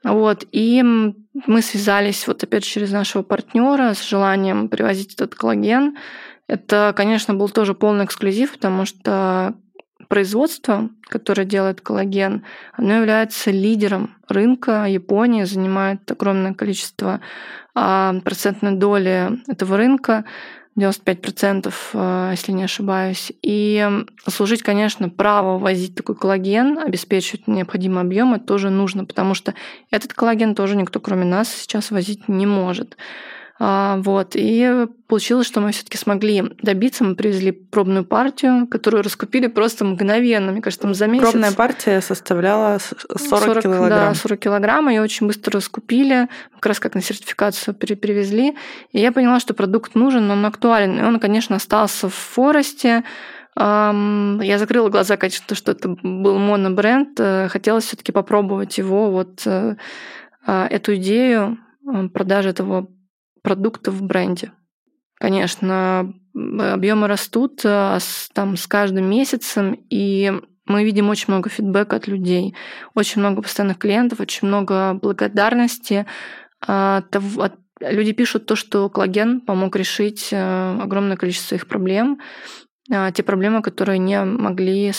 Вот. 0.03 0.45
И 0.51 0.83
мы 1.47 1.61
связались 1.61 2.27
вот 2.27 2.43
опять 2.43 2.63
через 2.63 2.91
нашего 2.91 3.23
партнера 3.23 3.93
с 3.93 4.07
желанием 4.07 4.69
привозить 4.69 5.13
этот 5.13 5.35
коллаген. 5.35 5.97
Это, 6.47 6.93
конечно, 6.95 7.33
был 7.33 7.49
тоже 7.49 7.73
полный 7.73 8.05
эксклюзив, 8.05 8.53
потому 8.53 8.85
что 8.85 9.55
производство, 10.07 10.89
которое 11.03 11.45
делает 11.45 11.81
коллаген, 11.81 12.43
оно 12.73 12.95
является 12.95 13.51
лидером 13.51 14.15
рынка. 14.27 14.85
Япония 14.85 15.45
занимает 15.45 16.09
огромное 16.11 16.53
количество 16.53 17.21
а, 17.75 18.15
процентной 18.25 18.75
доли 18.75 19.39
этого 19.47 19.77
рынка. 19.77 20.25
95%, 20.79 21.73
а, 21.93 22.31
если 22.31 22.51
не 22.51 22.63
ошибаюсь. 22.63 23.31
И 23.41 23.87
служить, 24.27 24.63
конечно, 24.63 25.09
право 25.09 25.59
возить 25.59 25.95
такой 25.95 26.15
коллаген, 26.15 26.79
обеспечивать 26.79 27.47
необходимый 27.47 28.01
объем, 28.01 28.33
это 28.33 28.45
тоже 28.45 28.69
нужно, 28.69 29.05
потому 29.05 29.33
что 29.33 29.53
этот 29.91 30.13
коллаген 30.13 30.55
тоже 30.55 30.75
никто, 30.75 30.99
кроме 30.99 31.25
нас, 31.25 31.49
сейчас 31.49 31.91
возить 31.91 32.27
не 32.27 32.45
может. 32.45 32.97
А, 33.61 33.97
вот. 33.97 34.31
И 34.35 34.87
получилось, 35.07 35.45
что 35.45 35.59
мы 35.59 35.71
все-таки 35.73 35.97
смогли 35.97 36.43
добиться. 36.61 37.03
Мы 37.03 37.15
привезли 37.15 37.51
пробную 37.51 38.05
партию, 38.05 38.67
которую 38.67 39.03
раскупили 39.03 39.47
просто 39.47 39.83
мгновенно. 39.83 40.53
Мне 40.53 40.61
кажется, 40.61 40.83
там 40.83 40.93
за 40.93 41.07
месяц. 41.07 41.29
Пробная 41.29 41.51
партия 41.51 41.99
составляла 41.99 42.79
40, 42.79 43.19
40 43.19 43.63
килограмм. 43.63 43.89
Да, 43.89 44.13
40 44.13 44.39
килограмм. 44.39 44.87
Ее 44.87 45.01
очень 45.01 45.27
быстро 45.27 45.53
раскупили. 45.53 46.29
Как 46.55 46.67
раз 46.67 46.79
как 46.79 46.95
на 46.95 47.01
сертификацию 47.01 47.73
перевезли. 47.73 48.55
И 48.93 48.99
я 48.99 49.11
поняла, 49.11 49.41
что 49.41 49.53
продукт 49.53 49.93
нужен, 49.93 50.31
он 50.31 50.45
актуален. 50.45 50.97
И 50.97 51.03
он, 51.03 51.19
конечно, 51.19 51.57
остался 51.57 52.07
в 52.07 52.15
Форесте. 52.15 53.03
Я 53.57 54.55
закрыла 54.57 54.87
глаза, 54.87 55.17
конечно, 55.17 55.53
что 55.53 55.73
это 55.73 55.89
был 56.01 56.37
монобренд. 56.37 57.19
Э, 57.19 57.49
хотелось 57.49 57.85
все-таки 57.85 58.13
попробовать 58.13 58.77
его, 58.77 59.11
вот 59.11 59.41
э, 59.45 59.75
а, 60.45 60.67
эту 60.67 60.95
идею 60.95 61.57
э, 61.85 62.07
продажи 62.07 62.49
этого 62.49 62.87
продуктов 63.41 63.95
в 63.95 64.03
бренде. 64.03 64.51
Конечно, 65.15 66.13
объемы 66.33 67.07
растут 67.07 67.61
а, 67.65 67.99
там, 68.33 68.55
с 68.55 68.67
каждым 68.67 69.09
месяцем, 69.09 69.77
и 69.89 70.31
мы 70.65 70.83
видим 70.83 71.09
очень 71.09 71.25
много 71.27 71.49
фидбэка 71.49 71.97
от 71.97 72.07
людей, 72.07 72.55
очень 72.95 73.19
много 73.19 73.41
постоянных 73.41 73.79
клиентов, 73.79 74.19
очень 74.19 74.47
много 74.47 74.93
благодарности. 74.93 76.05
А, 76.65 77.03
люди 77.81 78.13
пишут 78.13 78.45
то, 78.45 78.55
что 78.55 78.87
коллаген 78.89 79.41
помог 79.41 79.75
решить 79.75 80.29
э, 80.31 80.79
огромное 80.81 81.17
количество 81.17 81.55
их 81.55 81.67
проблем, 81.67 82.19
а, 82.91 83.11
те 83.11 83.23
проблемы, 83.23 83.61
которые 83.61 83.99
не 83.99 84.23
могли 84.23 84.91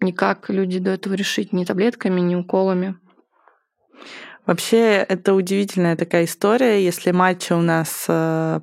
никак 0.00 0.50
люди 0.50 0.78
до 0.78 0.90
этого 0.90 1.14
решить 1.14 1.52
ни 1.52 1.64
таблетками, 1.64 2.20
ни 2.20 2.34
уколами. 2.34 2.96
Вообще, 4.46 4.96
это 5.08 5.34
удивительная 5.34 5.96
такая 5.96 6.24
история. 6.24 6.84
Если 6.84 7.12
матча 7.12 7.56
у 7.56 7.62
нас, 7.62 8.04
э, 8.08 8.60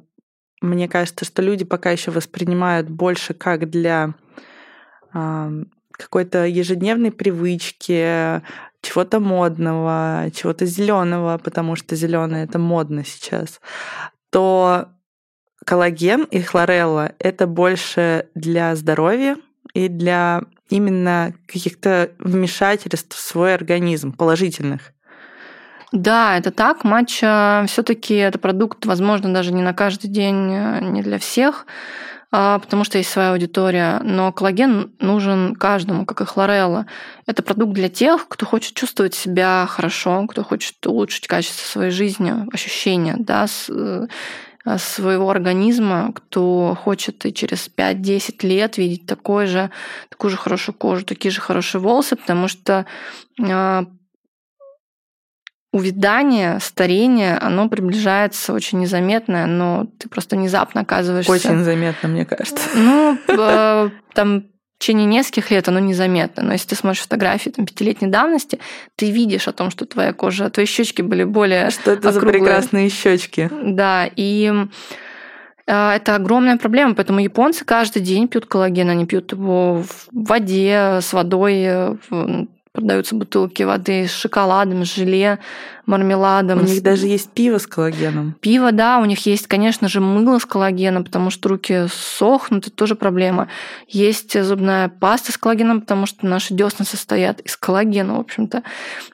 мне 0.61 0.87
кажется, 0.87 1.25
что 1.25 1.41
люди 1.41 1.65
пока 1.65 1.89
еще 1.91 2.11
воспринимают 2.11 2.89
больше 2.89 3.33
как 3.33 3.69
для 3.69 4.13
какой-то 5.91 6.45
ежедневной 6.45 7.11
привычки, 7.11 8.41
чего-то 8.81 9.19
модного, 9.19 10.31
чего-то 10.33 10.65
зеленого, 10.65 11.37
потому 11.37 11.75
что 11.75 11.95
зеленое 11.95 12.45
это 12.45 12.59
модно 12.59 13.03
сейчас, 13.05 13.59
то 14.29 14.87
коллаген 15.65 16.23
и 16.23 16.41
хлорелла 16.41 17.13
это 17.19 17.45
больше 17.45 18.29
для 18.35 18.75
здоровья 18.75 19.37
и 19.73 19.87
для 19.87 20.43
именно 20.69 21.33
каких-то 21.45 22.11
вмешательств 22.19 23.15
в 23.15 23.19
свой 23.19 23.53
организм, 23.53 24.13
положительных. 24.13 24.93
Да, 25.91 26.37
это 26.37 26.51
так. 26.51 26.83
Матча 26.85 27.65
все-таки 27.67 28.15
это 28.15 28.39
продукт, 28.39 28.85
возможно, 28.85 29.33
даже 29.33 29.51
не 29.51 29.61
на 29.61 29.73
каждый 29.73 30.07
день, 30.07 30.49
э, 30.53 30.79
не 30.81 31.01
для 31.01 31.19
всех, 31.19 31.65
а, 32.31 32.59
потому 32.59 32.85
что 32.85 32.97
есть 32.97 33.09
своя 33.09 33.31
аудитория. 33.31 33.99
Но 34.01 34.31
коллаген 34.31 34.93
нужен 34.99 35.53
каждому, 35.53 36.05
как 36.05 36.21
и 36.21 36.25
хлорелла. 36.25 36.85
Это 37.25 37.43
продукт 37.43 37.73
для 37.73 37.89
тех, 37.89 38.29
кто 38.29 38.45
хочет 38.45 38.73
чувствовать 38.73 39.13
себя 39.13 39.67
хорошо, 39.69 40.25
кто 40.27 40.45
хочет 40.45 40.75
улучшить 40.87 41.27
качество 41.27 41.67
своей 41.67 41.91
жизни, 41.91 42.33
ощущения, 42.53 43.15
да, 43.19 43.47
э, 43.67 44.07
своего 44.77 45.29
организма, 45.29 46.13
кто 46.13 46.77
хочет 46.81 47.25
и 47.25 47.33
через 47.33 47.67
5-10 47.67 48.43
лет 48.43 48.77
видеть 48.77 49.07
такой 49.07 49.47
же, 49.47 49.71
такую 50.07 50.31
же 50.31 50.37
хорошую 50.37 50.75
кожу, 50.75 51.03
такие 51.03 51.31
же 51.31 51.41
хорошие 51.41 51.81
волосы, 51.81 52.15
потому 52.15 52.47
что 52.47 52.85
а, 53.41 53.85
увядание, 55.71 56.59
старение, 56.59 57.37
оно 57.37 57.69
приближается 57.69 58.53
очень 58.53 58.79
незаметно, 58.79 59.47
но 59.47 59.87
ты 59.97 60.09
просто 60.09 60.35
внезапно 60.35 60.81
оказываешься... 60.81 61.31
Очень 61.31 61.63
заметно, 61.63 62.09
мне 62.09 62.25
кажется. 62.25 62.67
Ну, 62.75 63.17
э, 63.27 63.89
там 64.13 64.41
в 64.41 64.83
течение 64.83 65.05
нескольких 65.05 65.51
лет 65.51 65.67
оно 65.69 65.79
незаметно. 65.79 66.43
Но 66.43 66.53
если 66.53 66.69
ты 66.69 66.75
смотришь 66.75 67.03
фотографии 67.03 67.51
там, 67.51 67.65
пятилетней 67.65 68.09
давности, 68.09 68.59
ты 68.97 69.11
видишь 69.11 69.47
о 69.47 69.53
том, 69.53 69.71
что 69.71 69.85
твоя 69.85 70.11
кожа, 70.11 70.49
твои 70.49 70.65
щечки 70.65 71.01
были 71.01 71.23
более 71.23 71.69
Что 71.69 71.91
это 71.91 72.09
округлые. 72.09 72.33
за 72.33 72.39
прекрасные 72.39 72.89
щечки? 72.89 73.49
Да, 73.63 74.09
и 74.13 74.51
э, 75.67 75.91
это 75.91 76.15
огромная 76.15 76.57
проблема, 76.57 76.95
поэтому 76.95 77.21
японцы 77.21 77.63
каждый 77.63 78.01
день 78.01 78.27
пьют 78.27 78.45
коллаген, 78.45 78.89
они 78.89 79.05
пьют 79.05 79.31
его 79.31 79.83
в 79.83 80.07
воде, 80.11 80.99
с 81.01 81.13
водой, 81.13 81.97
продаются 82.73 83.15
бутылки 83.15 83.63
воды 83.63 84.07
с 84.07 84.11
шоколадом, 84.11 84.85
с 84.85 84.95
желе, 84.95 85.39
мармеладом. 85.85 86.59
У 86.59 86.63
них 86.63 86.81
даже 86.81 87.07
есть 87.07 87.29
пиво 87.31 87.57
с 87.57 87.67
коллагеном. 87.67 88.35
Пиво, 88.39 88.71
да, 88.71 88.99
у 88.99 89.05
них 89.05 89.25
есть, 89.25 89.47
конечно 89.47 89.89
же, 89.89 89.99
мыло 89.99 90.39
с 90.39 90.45
коллагеном, 90.45 91.03
потому 91.03 91.29
что 91.29 91.49
руки 91.49 91.87
сохнут, 91.91 92.67
это 92.67 92.75
тоже 92.75 92.95
проблема. 92.95 93.49
Есть 93.87 94.41
зубная 94.41 94.89
паста 94.89 95.31
с 95.31 95.37
коллагеном, 95.37 95.81
потому 95.81 96.05
что 96.05 96.25
наши 96.25 96.53
десны 96.53 96.85
состоят 96.85 97.41
из 97.41 97.57
коллагена, 97.57 98.15
в 98.15 98.19
общем-то. 98.21 98.63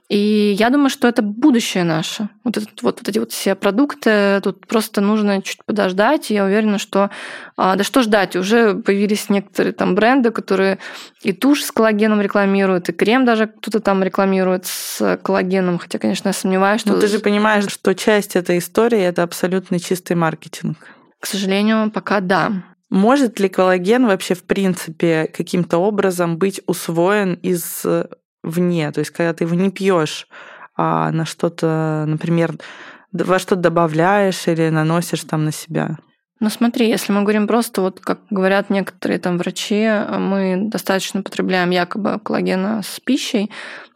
И 0.09 0.55
я 0.57 0.69
думаю, 0.69 0.89
что 0.89 1.07
это 1.07 1.21
будущее 1.21 1.83
наше. 1.83 2.29
Вот, 2.43 2.57
этот, 2.57 2.81
вот, 2.81 2.99
вот 2.99 3.09
эти 3.09 3.19
вот 3.19 3.31
все 3.31 3.55
продукты, 3.55 4.39
тут 4.41 4.65
просто 4.65 5.01
нужно 5.01 5.41
чуть 5.41 5.65
подождать. 5.65 6.31
И 6.31 6.33
я 6.33 6.45
уверена, 6.45 6.77
что... 6.77 7.09
А, 7.57 7.75
да 7.75 7.83
что 7.83 8.01
ждать? 8.03 8.35
Уже 8.35 8.75
появились 8.75 9.29
некоторые 9.29 9.73
там 9.73 9.95
бренды, 9.95 10.31
которые 10.31 10.79
и 11.21 11.33
тушь 11.33 11.63
с 11.63 11.71
коллагеном 11.71 12.21
рекламируют, 12.21 12.89
и 12.89 12.93
крем 12.93 13.25
даже 13.25 13.47
кто-то 13.47 13.79
там 13.79 14.03
рекламирует 14.03 14.65
с 14.65 15.17
коллагеном. 15.23 15.79
Хотя, 15.79 15.99
конечно, 15.99 16.29
я 16.29 16.33
сомневаюсь, 16.33 16.81
что... 16.81 16.93
Но 16.93 16.99
ты 16.99 17.07
же 17.07 17.19
понимаешь, 17.19 17.67
что 17.67 17.95
часть 17.95 18.35
этой 18.35 18.59
истории– 18.59 18.99
это 19.01 19.23
абсолютно 19.23 19.79
чистый 19.79 20.15
маркетинг. 20.15 20.77
К 21.19 21.25
сожалению, 21.25 21.91
пока 21.91 22.19
да. 22.19 22.51
Может 22.89 23.39
ли 23.39 23.49
коллаген 23.49 24.05
вообще 24.05 24.33
в 24.33 24.43
принципе 24.43 25.27
каким-то 25.35 25.79
образом 25.79 26.37
быть 26.37 26.61
усвоен 26.67 27.33
из 27.33 27.83
вне. 28.43 28.91
То 28.91 28.99
есть, 28.99 29.11
когда 29.11 29.33
ты 29.33 29.43
его 29.43 29.55
не 29.55 29.71
пьешь, 29.71 30.27
а 30.75 31.11
на 31.11 31.25
что-то, 31.25 32.05
например, 32.07 32.53
во 33.11 33.39
что-то 33.39 33.61
добавляешь 33.61 34.47
или 34.47 34.69
наносишь 34.69 35.23
там 35.23 35.45
на 35.45 35.51
себя. 35.51 35.97
Ну 36.39 36.49
смотри, 36.49 36.87
если 36.87 37.11
мы 37.11 37.21
говорим 37.21 37.47
просто, 37.47 37.81
вот 37.81 37.99
как 37.99 38.19
говорят 38.29 38.69
некоторые 38.69 39.19
там 39.19 39.37
врачи, 39.37 39.89
мы 40.19 40.69
достаточно 40.69 41.23
потребляем 41.23 41.71
якобы 41.71 42.19
коллагена 42.19 42.81
с 42.83 42.99
пищей, 42.99 43.49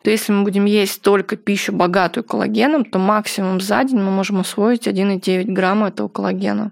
то 0.03 0.09
если 0.09 0.31
мы 0.31 0.43
будем 0.43 0.65
есть 0.65 1.01
только 1.03 1.35
пищу, 1.35 1.71
богатую 1.71 2.23
коллагеном, 2.23 2.83
то 2.85 2.97
максимум 2.97 3.61
за 3.61 3.83
день 3.83 3.99
мы 3.99 4.09
можем 4.09 4.39
усвоить 4.39 4.87
1,9 4.87 5.43
грамма 5.51 5.89
этого 5.89 6.07
коллагена 6.07 6.71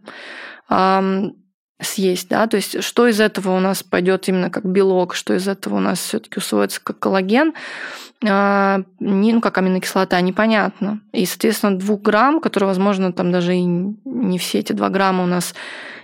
съесть, 1.82 2.30
да, 2.30 2.46
то 2.48 2.58
есть 2.58 2.84
что 2.84 3.08
из 3.08 3.22
этого 3.22 3.56
у 3.56 3.60
нас 3.60 3.84
пойдет 3.84 4.28
именно 4.28 4.50
как 4.50 4.66
белок, 4.66 5.16
что 5.16 5.34
из 5.34 5.48
этого 5.48 5.76
у 5.76 5.80
нас 5.80 6.00
все-таки 6.00 6.40
усвоится 6.40 6.82
как 6.84 7.00
коллаген, 7.00 7.54
а, 8.28 8.82
не, 9.00 9.34
ну, 9.34 9.40
как 9.40 9.58
аминокислота, 9.58 10.20
непонятно. 10.20 11.00
И, 11.14 11.26
соответственно, 11.26 11.78
двух 11.78 12.02
грамм, 12.02 12.42
которые, 12.42 12.68
возможно, 12.68 13.14
там 13.14 13.32
даже 13.32 13.56
и 13.56 13.64
не 13.64 14.38
все 14.38 14.60
эти 14.60 14.74
два 14.74 14.90
грамма 14.90 15.24
у 15.24 15.28
нас 15.28 15.56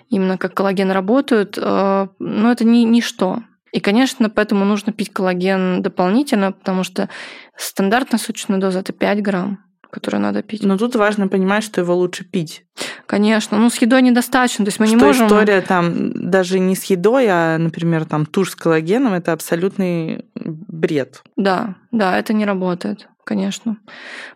именно 0.10 0.38
как 0.38 0.54
коллаген 0.54 0.92
работают, 0.92 1.60
а, 1.62 2.08
но 2.20 2.52
это 2.52 2.64
не 2.64 2.86
ничто. 2.86 3.44
И, 3.74 3.82
конечно, 3.82 4.30
поэтому 4.30 4.64
нужно 4.64 4.94
пить 4.94 5.12
коллаген 5.12 5.82
дополнительно, 5.82 6.54
потому 6.54 6.86
что 6.86 7.10
стандартная 7.58 8.20
суточная 8.20 8.60
доза– 8.60 8.80
это 8.82 8.94
5 8.94 9.22
грамм 9.22 9.64
которую 9.89 10.21
надо 10.21 10.41
пить. 10.41 10.63
Но 10.63 10.78
тут 10.78 10.95
важно 10.95 11.28
понимать, 11.28 11.63
что 11.63 11.82
его 11.82 11.95
лучше 11.95 12.24
пить. 12.24 12.65
Конечно. 13.06 13.58
Ну, 13.58 13.69
с 13.69 13.78
едой 13.78 14.02
недостаточно. 14.02 14.65
То 14.65 14.69
есть 14.69 14.80
мы 14.80 14.88
что 14.88 14.95
не 14.95 15.04
можем... 15.04 15.28
история 15.28 15.62
там 15.62 16.30
даже 16.30 16.60
не 16.60 16.76
с 16.76 16.84
едой, 16.86 17.28
а, 17.30 17.58
например, 17.58 18.06
там 18.06 18.26
тушь 18.26 18.52
с 18.52 18.56
коллагеном– 18.56 19.13
это 19.15 19.32
абсолютный 19.32 20.26
бред. 20.36 21.24
Да, 21.36 21.76
да, 21.91 22.17
это 22.17 22.34
не 22.34 22.45
работает 22.45 23.08
конечно. 23.26 23.78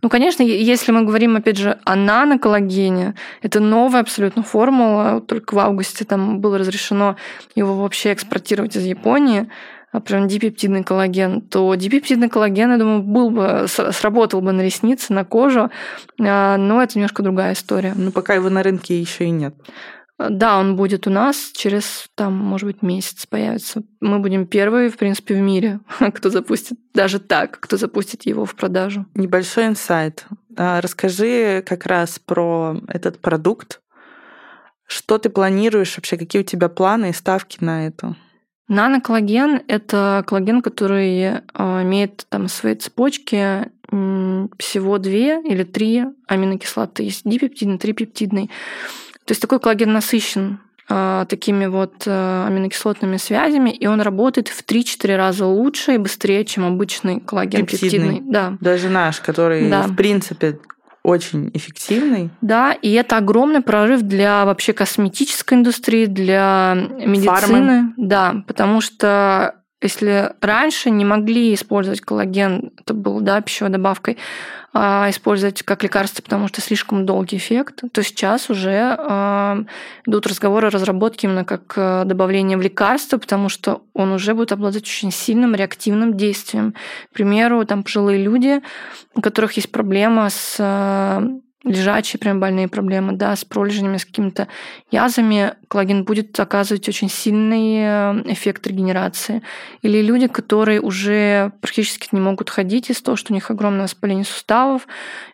Ну, 0.01 0.09
конечно, 0.09 0.43
если 0.43 0.91
мы 0.91 1.03
говорим, 1.03 1.37
опять 1.37 1.57
же, 1.57 1.79
о 1.85 1.95
наноколлагене, 1.95 3.15
это 3.41 3.59
новая 3.59 4.01
абсолютно 4.01 4.43
формула. 4.43 5.21
Только 5.21 5.53
в 5.53 5.59
августе 5.59 6.03
там 6.03 6.41
было 6.41 6.57
разрешено 6.57 7.15
его 7.55 7.75
вообще 7.75 8.11
экспортировать 8.11 8.75
из 8.75 8.83
Японии. 8.83 9.47
А 9.91 9.99
прям 9.99 10.27
дипептидный 10.27 10.83
коллаген, 10.83 11.41
то 11.41 11.73
дипептидный 11.73 12.29
коллаген, 12.29 12.71
я 12.71 12.77
думаю, 12.77 13.01
был 13.01 13.31
бы, 13.31 13.65
сработал 13.67 14.41
бы 14.41 14.51
на 14.51 14.61
ресницы, 14.61 15.13
на 15.13 15.25
кожу, 15.25 15.71
а, 16.19 16.57
но 16.57 16.81
это 16.81 16.97
немножко 16.97 17.23
другая 17.23 17.53
история. 17.53 17.93
Ну, 17.95 18.11
пока 18.11 18.35
его 18.35 18.49
на 18.49 18.61
рынке 18.61 18.99
еще 18.99 19.25
и 19.25 19.31
нет. 19.31 19.55
Да, 20.19 20.59
он 20.59 20.75
будет 20.75 21.07
у 21.07 21.09
нас 21.09 21.51
через, 21.53 22.09
там, 22.15 22.35
может 22.35 22.67
быть, 22.67 22.81
месяц 22.81 23.25
появится. 23.25 23.83
Мы 24.01 24.19
будем 24.19 24.45
первые, 24.45 24.89
в 24.89 24.97
принципе, 24.97 25.33
в 25.33 25.39
мире, 25.39 25.79
кто 26.13 26.29
запустит 26.29 26.77
даже 26.93 27.19
так, 27.19 27.57
кто 27.59 27.77
запустит 27.77 28.25
его 28.25 28.45
в 28.45 28.53
продажу. 28.55 29.05
Небольшой 29.15 29.67
инсайт. 29.67 30.25
А, 30.57 30.81
расскажи 30.81 31.63
как 31.65 31.85
раз 31.85 32.19
про 32.19 32.75
этот 32.89 33.19
продукт. 33.19 33.81
Что 34.85 35.19
ты 35.19 35.29
планируешь 35.29 35.95
вообще? 35.95 36.17
Какие 36.17 36.41
у 36.41 36.45
тебя 36.45 36.67
планы 36.67 37.11
и 37.11 37.13
ставки 37.13 37.63
на 37.63 37.87
это? 37.87 38.15
Наноколлаген– 38.69 39.61
это 39.67 40.23
коллаген, 40.25 40.61
который 40.61 41.41
а, 41.53 41.83
имеет 41.83 42.25
там 42.29 42.47
свои 42.47 42.75
цепочки 42.75 43.67
всего 44.59 44.99
две 44.99 45.41
или 45.41 45.63
три 45.63 46.03
аминокислоты. 46.27 47.03
Есть 47.03 47.21
дипептидный, 47.25 47.79
трипептидный. 47.79 48.51
То 49.25 49.31
есть 49.31 49.41
такой 49.41 49.59
коллаген 49.59 49.91
насыщен 49.91 50.59
а, 50.87 51.25
такими 51.25 51.65
вот 51.65 52.03
а, 52.05 52.45
аминокислотными 52.47 53.17
связями, 53.17 53.71
и 53.71 53.87
он 53.87 54.01
работает 54.01 54.47
в 54.47 54.63
3-4 54.63 55.15
раза 55.15 55.45
лучше 55.45 55.95
и 55.95 55.97
быстрее, 55.97 56.45
чем 56.45 56.65
обычный 56.65 57.19
коллаген 57.19 57.65
пептидный. 57.65 57.89
пептидный. 57.89 58.21
Да. 58.31 58.57
Даже 58.59 58.89
наш, 58.89 59.19
который, 59.21 59.69
да. 59.69 59.83
в 59.83 59.95
принципе, 59.95 60.59
очень 61.03 61.49
эффективный. 61.53 62.29
Да, 62.41 62.73
и 62.73 62.91
это 62.93 63.17
огромный 63.17 63.61
прорыв 63.61 64.01
для 64.01 64.45
вообще 64.45 64.73
косметической 64.73 65.57
индустрии, 65.57 66.05
для 66.05 66.75
медицины. 66.75 67.35
Фармы. 67.35 67.93
Да, 67.97 68.43
потому 68.47 68.81
что 68.81 69.55
если 69.81 70.33
раньше 70.41 70.89
не 70.89 71.05
могли 71.05 71.53
использовать 71.53 72.01
коллаген, 72.01 72.71
это 72.77 72.93
был 72.93 73.21
да, 73.21 73.39
пищевой 73.41 73.71
добавкой, 73.71 74.17
а 74.73 75.07
использовать 75.09 75.63
как 75.63 75.83
лекарство, 75.83 76.21
потому 76.21 76.47
что 76.47 76.61
слишком 76.61 77.05
долгий 77.05 77.37
эффект, 77.37 77.83
то 77.91 78.03
сейчас 78.03 78.49
уже 78.49 78.95
а, 78.99 79.63
идут 80.05 80.27
разговоры 80.27 80.67
о 80.67 80.69
разработке 80.69 81.27
именно 81.27 81.43
как 81.43 81.73
э, 81.75 82.03
добавление 82.05 82.57
в 82.57 82.61
лекарство, 82.61 83.17
потому 83.17 83.49
что 83.49 83.81
он 83.93 84.11
уже 84.11 84.35
будет 84.35 84.51
обладать 84.51 84.83
очень 84.83 85.11
сильным 85.11 85.55
реактивным 85.55 86.15
действием. 86.15 86.75
К 87.09 87.13
примеру, 87.13 87.65
там 87.65 87.83
пожилые 87.83 88.21
люди, 88.21 88.61
у 89.15 89.21
которых 89.21 89.53
есть 89.53 89.71
проблема 89.71 90.29
с 90.29 90.59
лежачие 91.63 92.19
прям 92.19 92.39
больные 92.39 92.67
проблемы, 92.67 93.13
да, 93.13 93.35
с 93.35 93.43
пролежнями, 93.43 93.97
с 93.97 94.05
какими-то 94.05 94.47
язвами, 94.91 95.53
коллаген 95.67 96.05
будет 96.05 96.39
оказывать 96.39 96.87
очень 96.87 97.09
сильный 97.09 97.79
э, 97.79 98.31
эффект 98.31 98.65
регенерации. 98.65 99.41
Или 99.81 100.01
люди, 100.01 100.27
которые 100.27 100.79
уже 100.79 101.51
практически 101.61 102.07
не 102.13 102.21
могут 102.21 102.49
ходить 102.49 102.89
из-за 102.89 103.03
того, 103.03 103.17
что 103.17 103.33
у 103.33 103.35
них 103.35 103.51
огромное 103.51 103.83
воспаление 103.83 104.25
суставов, 104.25 104.87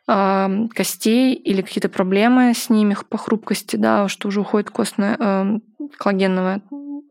э, 0.08 0.68
костей 0.74 1.36
или 1.36 1.62
какие-то 1.62 1.90
проблемы 1.90 2.54
с 2.56 2.70
ними 2.70 2.98
по 3.08 3.18
хрупкости, 3.18 3.76
да, 3.76 4.08
что 4.08 4.30
уже 4.30 4.42
уходит 4.42 4.72
костная 4.72 5.18
э, 5.20 5.60
коллагеновая 5.98 6.62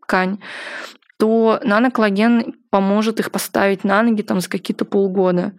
ткань 0.03 0.39
то 1.17 1.61
наноколлаген 1.63 2.55
поможет 2.71 3.21
их 3.21 3.31
поставить 3.31 3.85
на 3.85 4.03
ноги 4.03 4.23
там 4.23 4.41
за 4.41 4.51
какие-то 4.51 4.85
полгода. 4.85 5.53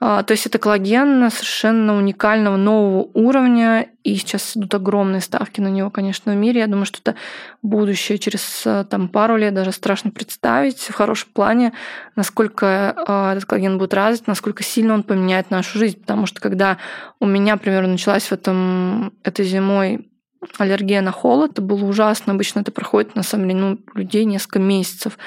А, 0.00 0.22
то 0.22 0.32
есть 0.32 0.46
это 0.46 0.58
коллаген 0.58 1.30
совершенно 1.30 1.96
уникального 1.96 2.56
нового 2.56 3.08
уровня, 3.14 3.88
и 4.02 4.16
сейчас 4.16 4.56
идут 4.56 4.74
огромные 4.74 5.20
ставки 5.20 5.60
на 5.60 5.68
него, 5.68 5.90
конечно, 5.90 6.32
в 6.32 6.36
мире. 6.36 6.60
Я 6.60 6.66
думаю, 6.66 6.84
что 6.84 6.98
это 7.00 7.14
будущее 7.62 8.18
через 8.18 8.62
э, 8.66 8.84
там, 8.90 9.08
пару 9.08 9.36
лет 9.36 9.54
даже 9.54 9.72
страшно 9.72 10.10
представить 10.10 10.78
в 10.80 10.92
хорошем 10.92 11.30
плане, 11.32 11.72
насколько 12.16 12.94
а, 12.96 13.32
этот 13.32 13.46
коллаген 13.46 13.78
будет 13.78 13.94
развит, 13.94 14.26
насколько 14.26 14.62
сильно 14.62 14.94
он 14.94 15.04
поменяет 15.04 15.50
нашу 15.50 15.78
жизнь. 15.78 16.00
Потому 16.00 16.26
что 16.26 16.40
когда 16.40 16.78
у 17.20 17.26
меня, 17.26 17.54
например, 17.54 17.86
началась 17.86 18.24
в 18.24 18.32
этом, 18.32 19.12
этой 19.22 19.44
зимой 19.44 20.10
аллергия 20.58 21.00
на 21.00 21.12
холод, 21.12 21.52
это 21.52 21.62
было 21.62 21.84
ужасно. 21.84 22.34
Обычно 22.34 22.60
это 22.60 22.72
проходит, 22.72 23.14
на 23.14 23.22
самом 23.22 23.48
деле, 23.48 23.60
ну, 23.60 23.78
людей 23.94 24.24
несколько 24.24 24.58
месяцев 24.58 25.18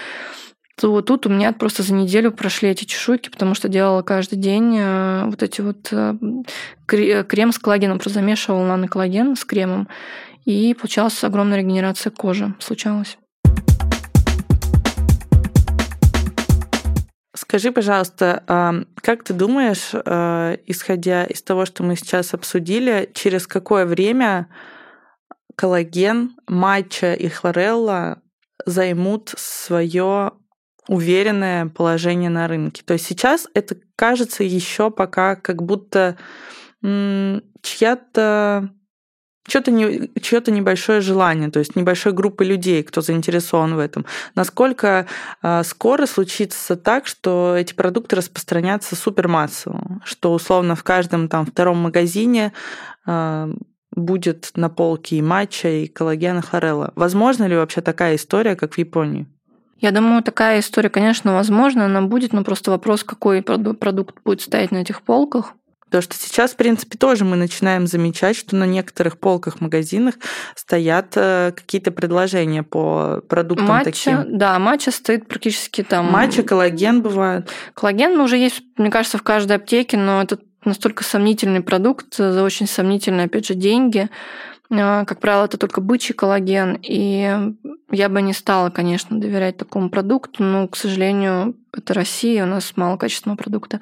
то 0.79 0.91
вот 0.91 1.07
тут 1.07 1.25
у 1.25 1.29
меня 1.29 1.53
просто 1.53 1.81
за 1.81 1.93
неделю 1.93 2.31
прошли 2.31 2.69
эти 2.69 2.85
чешуйки, 2.85 3.29
потому 3.29 3.55
что 3.55 3.67
делала 3.67 4.03
каждый 4.03 4.35
день 4.35 4.77
э, 4.77 5.25
вот 5.25 5.41
эти 5.41 5.61
вот 5.61 5.89
э, 5.91 6.13
крем 6.85 7.51
с 7.51 7.57
коллагеном, 7.57 7.97
просто 7.97 8.19
замешивала 8.19 8.63
наноколлаген 8.63 9.35
с 9.35 9.43
кремом, 9.43 9.87
и 10.45 10.75
получалась 10.75 11.23
огромная 11.23 11.57
регенерация 11.57 12.11
кожи, 12.11 12.53
случалось. 12.59 13.17
Скажи, 17.35 17.71
пожалуйста, 17.71 18.85
как 19.01 19.23
ты 19.23 19.33
думаешь, 19.33 19.91
э, 19.93 20.57
исходя 20.67 21.23
из 21.25 21.41
того, 21.41 21.65
что 21.65 21.81
мы 21.81 21.95
сейчас 21.95 22.35
обсудили, 22.35 23.09
через 23.15 23.47
какое 23.47 23.85
время 23.87 24.47
коллаген, 25.55 26.35
матча 26.47 27.13
и 27.13 27.29
хлорелла 27.29 28.21
займут 28.65 29.33
свое 29.37 30.33
уверенное 30.87 31.67
положение 31.67 32.29
на 32.29 32.47
рынке. 32.47 32.81
То 32.85 32.93
есть 32.93 33.05
сейчас 33.05 33.47
это 33.53 33.77
кажется 33.95 34.43
еще 34.43 34.91
пока 34.91 35.35
как 35.35 35.63
будто 35.63 36.17
чья-то 37.61 38.69
что-то 39.47 39.71
не, 39.71 40.11
чье-то 40.19 40.51
небольшое 40.51 40.99
желание, 40.99 41.49
то 41.49 41.59
есть 41.59 41.75
небольшой 41.75 42.11
группы 42.11 42.43
людей, 42.43 42.83
кто 42.83 42.99
заинтересован 43.01 43.75
в 43.75 43.79
этом. 43.79 44.05
Насколько 44.35 45.07
э, 45.41 45.63
скоро 45.63 46.05
случится 46.05 46.75
так, 46.75 47.07
что 47.07 47.55
эти 47.57 47.73
продукты 47.73 48.17
распространятся 48.17 48.97
супермассово, 48.97 50.01
что 50.03 50.33
условно 50.33 50.75
в 50.75 50.83
каждом 50.83 51.29
там 51.29 51.45
втором 51.45 51.77
магазине 51.77 52.51
э, 53.05 53.53
будет 53.91 54.51
на 54.55 54.69
полке 54.69 55.15
и 55.15 55.21
матча, 55.21 55.69
и 55.69 55.87
коллагена 55.87 56.41
хлорелла. 56.41 56.91
Возможно 56.95 57.45
ли 57.45 57.55
вообще 57.55 57.79
такая 57.79 58.15
история, 58.17 58.57
как 58.57 58.73
в 58.73 58.77
Японии? 58.77 59.27
Я 59.79 59.91
думаю, 59.91 60.23
такая 60.23 60.59
история, 60.59 60.89
конечно, 60.89 61.33
возможно, 61.33 61.85
она 61.85 62.01
будет, 62.01 62.33
но 62.33 62.43
просто 62.43 62.71
вопрос, 62.71 63.03
какой 63.03 63.41
продукт 63.41 64.15
будет 64.23 64.41
стоять 64.41 64.71
на 64.71 64.77
этих 64.77 65.01
полках. 65.01 65.53
Потому 65.87 66.01
что 66.01 66.15
сейчас, 66.15 66.51
в 66.51 66.57
принципе, 66.57 66.97
тоже 66.97 67.23
мы 67.23 67.37
начинаем 67.37 67.87
замечать, 67.87 68.35
что 68.35 68.57
на 68.57 68.65
некоторых 68.65 69.17
полках 69.19 69.61
магазинах 69.61 70.15
стоят 70.53 71.13
э, 71.15 71.53
какие-то 71.55 71.91
предложения 71.91 72.61
по 72.61 73.21
продуктам 73.29 73.67
матча, 73.67 73.85
таким. 73.85 74.37
Да, 74.37 74.59
матча 74.59 74.91
стоит 74.91 75.29
практически 75.29 75.83
там. 75.83 76.11
Матча, 76.11 76.43
коллаген 76.43 77.01
бывает. 77.01 77.49
Коллаген 77.73 78.19
уже 78.19 78.35
есть, 78.35 78.63
мне 78.75 78.91
кажется, 78.91 79.17
в 79.17 79.23
каждой 79.23 79.55
аптеке, 79.55 79.95
но 79.95 80.21
это 80.21 80.39
настолько 80.65 81.05
сомнительный 81.05 81.61
продукт 81.61 82.15
за 82.17 82.43
очень 82.43 82.67
сомнительные, 82.67 83.27
опять 83.27 83.47
же, 83.47 83.53
деньги. 83.53 84.09
А, 84.69 85.05
как 85.05 85.19
правило, 85.19 85.45
это 85.45 85.57
только 85.57 85.81
бычий 85.81 86.13
коллаген, 86.13 86.77
и 86.81 87.53
я 87.91 88.09
бы 88.09 88.21
не 88.21 88.33
стала, 88.33 88.69
конечно, 88.69 89.19
доверять 89.19 89.57
такому 89.57 89.89
продукту, 89.89 90.43
но, 90.43 90.67
к 90.67 90.75
сожалению, 90.75 91.55
это 91.73 91.93
Россия, 91.93 92.43
у 92.43 92.47
нас 92.47 92.73
мало 92.75 92.97
качественного 92.97 93.37
продукта. 93.37 93.79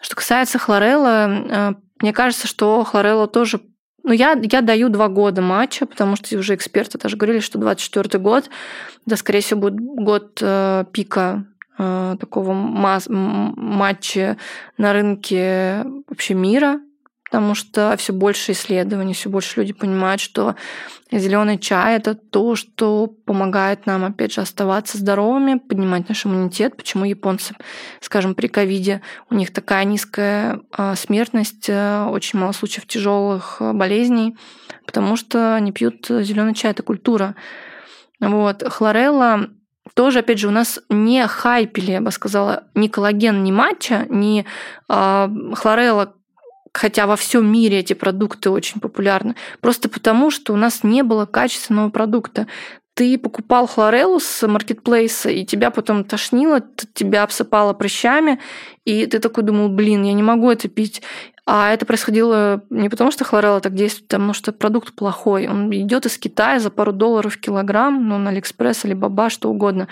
Что 0.00 0.16
касается 0.16 0.58
хлорелла, 0.58 1.24
а, 1.24 1.74
мне 2.00 2.12
кажется, 2.12 2.46
что 2.46 2.84
хлорелла 2.84 3.26
тоже 3.28 3.60
ну, 4.04 4.14
я, 4.14 4.40
я 4.40 4.62
даю 4.62 4.88
два 4.88 5.08
года 5.08 5.42
матча, 5.42 5.84
потому 5.84 6.16
что 6.16 6.38
уже 6.38 6.54
эксперты 6.54 6.96
даже 6.96 7.18
говорили, 7.18 7.40
что 7.40 7.58
24 7.58 8.18
год, 8.18 8.48
да, 9.04 9.16
скорее 9.16 9.40
всего, 9.40 9.60
будет 9.60 9.80
год 9.80 10.38
э, 10.40 10.84
пика 10.92 11.44
э, 11.78 12.16
такого 12.18 12.54
масс- 12.54 13.08
матча 13.10 14.38
на 14.78 14.94
рынке 14.94 15.84
вообще 16.08 16.32
мира, 16.32 16.80
потому 17.30 17.54
что 17.54 17.94
все 17.98 18.12
больше 18.12 18.52
исследований, 18.52 19.12
все 19.12 19.28
больше 19.28 19.60
люди 19.60 19.72
понимают, 19.72 20.20
что 20.20 20.56
зеленый 21.10 21.58
чай 21.58 21.96
это 21.96 22.14
то, 22.14 22.56
что 22.56 23.06
помогает 23.06 23.86
нам, 23.86 24.04
опять 24.04 24.32
же, 24.32 24.40
оставаться 24.40 24.98
здоровыми, 24.98 25.58
поднимать 25.58 26.08
наш 26.08 26.24
иммунитет. 26.24 26.76
Почему 26.76 27.04
японцы, 27.04 27.54
скажем, 28.00 28.34
при 28.34 28.46
ковиде 28.46 29.02
у 29.30 29.34
них 29.34 29.52
такая 29.52 29.84
низкая 29.84 30.60
а, 30.72 30.94
смертность, 30.96 31.68
э, 31.68 32.04
очень 32.04 32.38
мало 32.38 32.52
случаев 32.52 32.86
тяжелых 32.86 33.58
э, 33.60 33.72
болезней, 33.72 34.36
потому 34.86 35.16
что 35.16 35.54
они 35.54 35.72
пьют 35.72 36.06
зеленый 36.08 36.54
чай, 36.54 36.70
это 36.70 36.82
культура. 36.82 37.34
Вот. 38.20 38.62
Хлорелла 38.66 39.50
тоже, 39.94 40.20
опять 40.20 40.38
же, 40.38 40.48
у 40.48 40.52
нас 40.52 40.80
не 40.88 41.26
хайпили, 41.26 41.92
я 41.92 42.00
бы 42.00 42.10
сказала, 42.10 42.64
ни 42.74 42.88
коллаген, 42.88 43.42
ни 43.42 43.52
матча, 43.52 44.06
ни 44.08 44.44
э, 44.88 45.28
хлорелла 45.54 46.14
хотя 46.78 47.06
во 47.06 47.16
всем 47.16 47.50
мире 47.50 47.80
эти 47.80 47.92
продукты 47.92 48.50
очень 48.50 48.80
популярны, 48.80 49.34
просто 49.60 49.88
потому, 49.88 50.30
что 50.30 50.52
у 50.52 50.56
нас 50.56 50.84
не 50.84 51.02
было 51.02 51.26
качественного 51.26 51.90
продукта. 51.90 52.46
Ты 52.94 53.18
покупал 53.18 53.66
хлореллу 53.66 54.18
с 54.18 54.46
маркетплейса, 54.46 55.30
и 55.30 55.44
тебя 55.44 55.70
потом 55.70 56.04
тошнило, 56.04 56.60
тебя 56.94 57.22
обсыпало 57.22 57.72
прыщами, 57.72 58.40
и 58.84 59.06
ты 59.06 59.18
такой 59.18 59.44
думал, 59.44 59.68
блин, 59.68 60.02
я 60.02 60.12
не 60.12 60.22
могу 60.22 60.50
это 60.50 60.68
пить. 60.68 61.02
А 61.50 61.72
это 61.72 61.86
происходило 61.86 62.62
не 62.68 62.90
потому, 62.90 63.10
что 63.10 63.24
хлорелла 63.24 63.62
так 63.62 63.74
действует, 63.74 64.12
а 64.12 64.16
потому 64.18 64.34
что 64.34 64.52
продукт 64.52 64.92
плохой. 64.94 65.48
Он 65.48 65.72
идет 65.72 66.04
из 66.04 66.18
Китая 66.18 66.60
за 66.60 66.68
пару 66.68 66.92
долларов 66.92 67.36
в 67.36 67.40
килограмм, 67.40 68.06
ну, 68.06 68.18
на 68.18 68.28
AliExpress, 68.28 68.84
Alibaba, 68.84 69.30
что 69.30 69.48
угодно. 69.48 69.88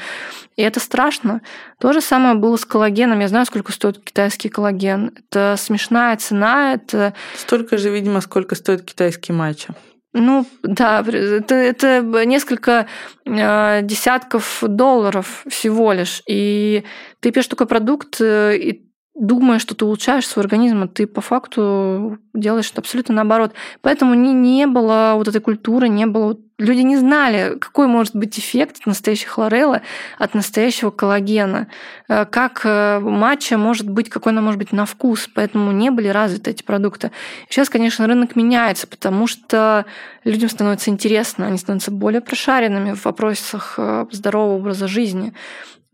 И 0.56 0.62
это 0.62 0.80
страшно. 0.80 1.40
То 1.80 1.94
же 1.94 2.02
самое 2.02 2.34
было 2.34 2.56
с 2.58 2.66
коллагеном. 2.66 3.20
Я 3.20 3.28
знаю, 3.28 3.46
сколько 3.46 3.72
стоит 3.72 4.04
китайский 4.04 4.50
коллаген. 4.50 5.12
Это 5.16 5.54
смешная 5.56 6.14
цена. 6.18 6.74
Это... 6.74 7.14
Столько 7.34 7.78
же, 7.78 7.88
видимо, 7.88 8.20
сколько 8.20 8.54
стоит 8.54 8.82
китайский 8.82 9.32
матча. 9.32 9.74
Ну, 10.12 10.46
да, 10.62 11.00
это, 11.00 11.54
это 11.54 12.02
несколько 12.26 12.86
э, 13.24 13.80
десятков 13.82 14.62
долларов 14.62 15.42
всего 15.48 15.92
лишь. 15.92 16.22
И 16.26 16.84
ты 17.20 17.30
пьешь 17.30 17.48
такой 17.48 17.66
продукт, 17.66 18.20
э, 18.20 18.56
и 18.56 18.85
думая, 19.16 19.58
что 19.58 19.74
ты 19.74 19.84
улучшаешь 19.84 20.26
свой 20.26 20.44
организм, 20.44 20.82
а 20.82 20.88
ты 20.88 21.06
по 21.06 21.22
факту 21.22 22.18
делаешь 22.34 22.70
это 22.70 22.82
абсолютно 22.82 23.14
наоборот. 23.14 23.52
Поэтому 23.80 24.14
не, 24.14 24.34
не 24.34 24.66
было 24.66 25.14
вот 25.16 25.26
этой 25.26 25.40
культуры, 25.40 25.88
не 25.88 26.06
было... 26.06 26.38
Люди 26.58 26.80
не 26.80 26.96
знали, 26.96 27.58
какой 27.58 27.86
может 27.86 28.14
быть 28.14 28.38
эффект 28.38 28.78
от 28.80 28.86
настоящей 28.86 29.26
хлореллы, 29.26 29.82
от 30.18 30.34
настоящего 30.34 30.90
коллагена, 30.90 31.68
э, 32.08 32.24
как 32.26 32.62
э, 32.64 32.98
матча 33.00 33.58
может 33.58 33.88
быть, 33.88 34.08
какой 34.08 34.32
она 34.32 34.40
может 34.42 34.58
быть 34.58 34.72
на 34.72 34.86
вкус, 34.86 35.28
поэтому 35.34 35.72
не 35.72 35.90
были 35.90 36.08
развиты 36.08 36.50
эти 36.50 36.62
продукты. 36.62 37.10
Сейчас, 37.48 37.68
конечно, 37.68 38.06
рынок 38.06 38.36
меняется, 38.36 38.86
потому 38.86 39.26
что 39.26 39.86
людям 40.24 40.48
становится 40.48 40.90
интересно, 40.90 41.46
они 41.46 41.58
становятся 41.58 41.90
более 41.90 42.20
прошаренными 42.20 42.92
в 42.92 43.04
вопросах 43.04 43.74
э, 43.78 44.06
здорового 44.10 44.56
образа 44.56 44.88
жизни. 44.88 45.34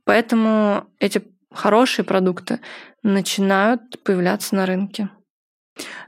Поэтому 0.04 0.84
эти 0.98 1.22
хорошие 1.54 2.04
продукты 2.04 2.60
начинают 3.02 4.02
появляться 4.02 4.54
на 4.54 4.66
рынке. 4.66 5.08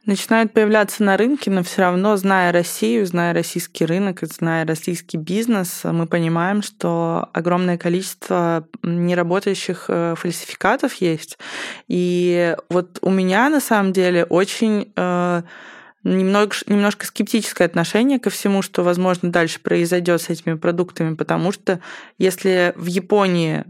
Начинают 0.04 0.52
появляться 0.52 1.02
на 1.02 1.16
рынке, 1.16 1.50
но 1.50 1.62
все 1.62 1.83
равно, 1.83 2.16
зная 2.16 2.52
Россию, 2.52 3.07
зная 3.07 3.33
российский 3.33 3.87
рынок, 3.87 4.20
зная 4.22 4.66
российский 4.66 5.16
бизнес, 5.16 5.80
мы 5.85 6.07
понимаем, 6.07 6.61
что 6.62 7.30
огромное 7.33 7.78
количество 7.78 8.68
неработающих 8.83 9.87
э, 9.88 10.14
фальсификатов 10.16 10.92
есть. 10.96 11.38
И 11.88 12.54
вот 12.68 12.98
у 13.00 13.11
меня 13.11 13.48
на 13.48 13.61
самом 13.61 13.94
деле 13.94 14.24
очень 14.24 14.92
э, 14.94 15.42
немного, 16.04 16.54
немножко 16.66 17.07
скептическое 17.07 17.66
отношение 17.66 18.20
ко 18.20 18.28
всему, 18.28 18.61
что, 18.61 18.83
возможно, 18.83 19.33
дальше 19.33 19.61
произойдет 19.61 20.20
с 20.20 20.28
этими 20.28 20.54
продуктами, 20.54 21.14
потому 21.14 21.52
что 21.52 21.80
если 22.18 22.74
в 22.76 22.87
Японии 22.87 23.64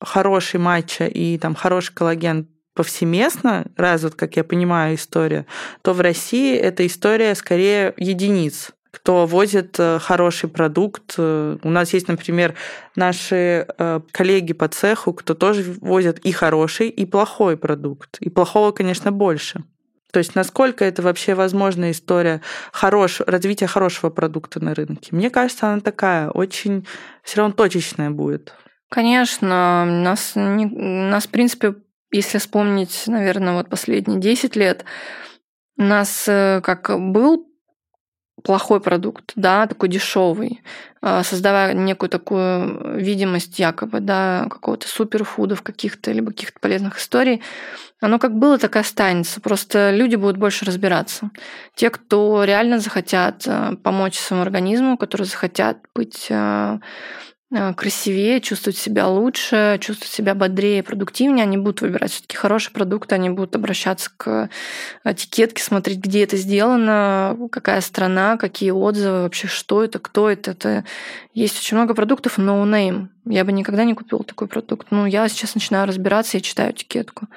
хороший 0.00 0.58
матча 0.58 1.06
и 1.06 1.38
там 1.38 1.54
хороший 1.54 1.94
коллаген 1.94 2.48
повсеместно 2.78 3.66
развит, 3.76 4.14
как 4.14 4.36
я 4.36 4.44
понимаю, 4.44 4.94
история, 4.94 5.46
то 5.82 5.92
в 5.92 6.00
России 6.00 6.56
эта 6.56 6.86
история 6.86 7.34
скорее 7.34 7.92
единиц 7.96 8.70
кто 8.90 9.26
возит 9.26 9.76
э, 9.78 9.98
хороший 10.00 10.48
продукт. 10.48 11.18
У 11.18 11.70
нас 11.70 11.92
есть, 11.92 12.08
например, 12.08 12.54
наши 12.96 13.66
э, 13.66 14.00
коллеги 14.12 14.54
по 14.54 14.66
цеху, 14.68 15.12
кто 15.12 15.34
тоже 15.34 15.62
возят 15.80 16.18
и 16.20 16.32
хороший, 16.32 16.88
и 16.88 17.04
плохой 17.04 17.58
продукт. 17.58 18.16
И 18.20 18.30
плохого, 18.30 18.72
конечно, 18.72 19.12
больше. 19.12 19.62
То 20.10 20.18
есть 20.18 20.34
насколько 20.34 20.86
это 20.86 21.02
вообще 21.02 21.34
возможная 21.34 21.90
история 21.90 22.40
хорош, 22.72 23.20
развития 23.26 23.66
хорошего 23.66 24.08
продукта 24.10 24.64
на 24.64 24.74
рынке? 24.74 25.14
Мне 25.14 25.28
кажется, 25.28 25.68
она 25.68 25.80
такая, 25.80 26.30
очень 26.30 26.86
все 27.22 27.38
равно 27.38 27.54
точечная 27.54 28.10
будет. 28.10 28.54
Конечно, 28.88 29.84
нас, 29.84 30.32
не, 30.34 30.64
нас, 30.64 31.26
в 31.26 31.30
принципе, 31.30 31.74
если 32.10 32.38
вспомнить, 32.38 33.04
наверное, 33.06 33.54
вот 33.54 33.68
последние 33.68 34.20
10 34.20 34.56
лет, 34.56 34.84
у 35.76 35.82
нас 35.82 36.24
э, 36.26 36.60
как 36.62 36.98
был 36.98 37.46
плохой 38.42 38.80
продукт, 38.80 39.32
да, 39.34 39.66
такой 39.66 39.88
дешевый, 39.88 40.62
а, 41.02 41.24
создавая 41.24 41.74
некую 41.74 42.08
такую 42.08 42.96
видимость 42.96 43.58
якобы, 43.58 44.00
да, 44.00 44.46
какого-то 44.48 44.88
суперфудов 44.88 45.62
каких-то, 45.62 46.12
либо 46.12 46.30
каких-то 46.30 46.60
полезных 46.60 46.98
историй, 46.98 47.42
оно 48.00 48.18
как 48.18 48.34
было, 48.34 48.58
так 48.58 48.76
и 48.76 48.78
останется. 48.78 49.40
Просто 49.40 49.90
люди 49.90 50.14
будут 50.14 50.36
больше 50.36 50.64
разбираться. 50.64 51.30
Те, 51.74 51.90
кто 51.90 52.44
реально 52.44 52.78
захотят 52.78 53.42
э, 53.46 53.76
помочь 53.82 54.18
своему 54.18 54.42
организму, 54.42 54.96
которые 54.96 55.26
захотят 55.26 55.78
быть 55.94 56.30
Э, 56.30 56.78
красивее, 57.50 58.42
чувствовать 58.42 58.76
себя 58.76 59.08
лучше, 59.08 59.78
чувствовать 59.80 60.12
себя 60.12 60.34
бодрее, 60.34 60.82
продуктивнее, 60.82 61.44
они 61.44 61.56
будут 61.56 61.80
выбирать 61.80 62.10
все-таки 62.10 62.36
хороший 62.36 62.72
продукт, 62.72 63.10
они 63.12 63.30
будут 63.30 63.56
обращаться 63.56 64.10
к 64.14 64.50
этикетке, 65.02 65.62
смотреть, 65.62 65.98
где 65.98 66.24
это 66.24 66.36
сделано, 66.36 67.38
какая 67.50 67.80
страна, 67.80 68.36
какие 68.36 68.70
отзывы, 68.70 69.22
вообще 69.22 69.48
что 69.48 69.82
это, 69.82 69.98
кто 69.98 70.28
это. 70.28 70.50
это... 70.50 70.84
Есть 71.32 71.58
очень 71.58 71.78
много 71.78 71.94
продуктов 71.94 72.38
no 72.38 72.64
name. 72.64 73.08
Я 73.24 73.44
бы 73.44 73.52
никогда 73.52 73.84
не 73.84 73.94
купила 73.94 74.24
такой 74.24 74.46
продукт. 74.46 74.88
Ну, 74.90 75.06
я 75.06 75.26
сейчас 75.28 75.54
начинаю 75.54 75.86
разбираться 75.86 76.36
и 76.36 76.42
читаю 76.42 76.72
этикетку. 76.72 77.28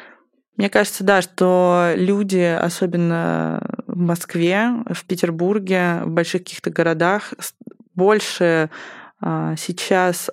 Мне 0.57 0.69
кажется, 0.69 1.05
да, 1.05 1.21
что 1.21 1.93
люди, 1.95 2.57
особенно 2.59 3.65
в 3.87 3.97
Москве, 3.97 4.71
в 4.89 5.05
Петербурге, 5.05 6.01
в 6.03 6.09
больших 6.09 6.43
каких-то 6.43 6.69
городах, 6.69 7.33
больше 7.95 8.69
сейчас 9.21 10.29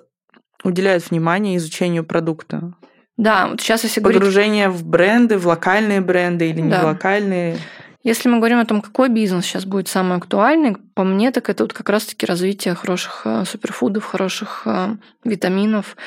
уделяют 0.63 1.09
внимание 1.09 1.57
изучению 1.57 2.03
продукта. 2.03 2.73
Да, 3.17 3.47
вот 3.49 3.61
сейчас 3.61 3.83
если 3.83 3.99
Погружение 3.99 4.67
говорить... 4.67 4.85
в 4.85 4.87
бренды, 4.87 5.37
в 5.37 5.45
локальные 5.45 6.01
бренды 6.01 6.49
или 6.49 6.61
не 6.61 6.69
да. 6.69 6.81
в 6.81 6.85
локальные. 6.85 7.57
Если 8.01 8.29
мы 8.29 8.37
говорим 8.37 8.59
о 8.59 8.65
том, 8.65 8.81
какой 8.81 9.09
бизнес 9.09 9.45
сейчас 9.45 9.65
будет 9.65 9.89
самый 9.89 10.17
актуальный, 10.17 10.77
по 10.95 11.03
мне, 11.03 11.31
так 11.31 11.49
это 11.49 11.65
вот 11.65 11.73
как 11.73 11.89
раз-таки 11.89 12.25
развитие 12.25 12.75
хороших 12.75 13.23
э, 13.25 13.43
суперфудов, 13.45 14.05
хороших 14.05 14.61
э, 14.65 14.95
витаминов 15.25 15.97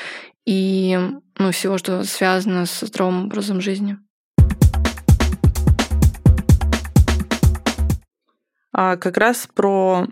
и 0.45 0.99
ну, 1.37 1.51
всего, 1.51 1.77
что 1.77 2.03
связано 2.03 2.65
с 2.65 2.79
здоровым 2.79 3.25
образом 3.25 3.61
жизни. 3.61 3.97
А 8.71 8.97
как 8.97 9.17
раз 9.17 9.47
про 9.53 10.07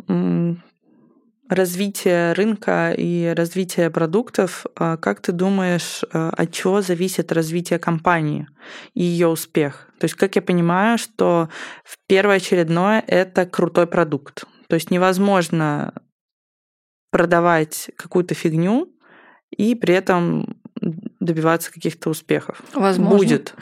развитие 1.51 2.31
рынка 2.31 2.95
и 2.97 3.33
развитие 3.35 3.89
продуктов, 3.89 4.65
а 4.75 4.95
как 4.95 5.21
ты 5.21 5.33
думаешь, 5.33 6.01
а, 6.13 6.29
от 6.29 6.51
чего 6.53 6.81
зависит 6.81 7.31
развитие 7.33 7.77
компании 7.77 8.47
и 8.93 9.03
ее 9.03 9.27
успех? 9.27 9.89
То 9.99 10.05
есть, 10.05 10.15
как 10.15 10.37
я 10.37 10.41
понимаю, 10.41 10.97
что 10.97 11.49
в 11.83 11.97
первоочередное 12.07 13.03
это 13.05 13.45
крутой 13.45 13.85
продукт. 13.85 14.45
То 14.69 14.75
есть 14.75 14.91
невозможно 14.91 15.93
продавать 17.11 17.91
какую-то 17.97 18.33
фигню 18.33 18.87
и 19.49 19.75
при 19.75 19.93
этом 19.93 20.61
добиваться 21.21 21.71
каких-то 21.71 22.09
успехов. 22.09 22.61
Возможно. 22.73 23.17
Будет. 23.17 23.53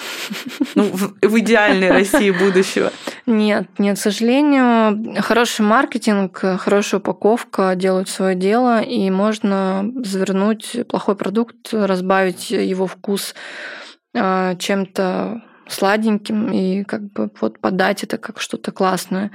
Ну, 0.76 0.84
в, 0.84 1.14
в 1.22 1.40
идеальной 1.40 1.92
России 1.92 2.32
будущего. 2.32 2.92
Нет, 3.26 3.68
нет, 3.78 3.98
к 3.98 4.02
сожалению, 4.02 5.22
хороший 5.22 5.62
маркетинг, 5.62 6.40
хорошая 6.58 7.00
упаковка 7.00 7.76
делают 7.76 8.10
свое 8.10 8.36
дело, 8.36 8.82
и 8.82 9.12
можно 9.12 9.92
завернуть 10.04 10.78
плохой 10.88 11.16
продукт, 11.16 11.74
разбавить 11.74 12.50
его 12.50 12.88
вкус 12.88 13.36
а, 14.16 14.56
чем-то 14.56 15.44
сладеньким 15.68 16.52
и 16.52 16.84
как 16.84 17.12
бы 17.12 17.30
вот 17.42 17.60
подать 17.60 18.04
это 18.04 18.18
как 18.18 18.42
что-то 18.42 18.72
классное. 18.72 19.32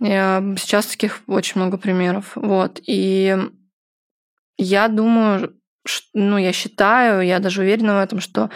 Сейчас 0.00 0.86
таких 0.86 1.20
очень 1.28 1.60
много 1.60 1.76
примеров. 1.76 2.32
Вот. 2.34 2.80
И 2.84 3.36
я 4.56 4.88
думаю, 4.88 5.54
ну, 6.14 6.38
я 6.38 6.52
считаю, 6.52 7.22
я 7.22 7.38
даже 7.38 7.62
уверена 7.62 7.94
в 7.94 8.02
этом, 8.02 8.20
что 8.20 8.50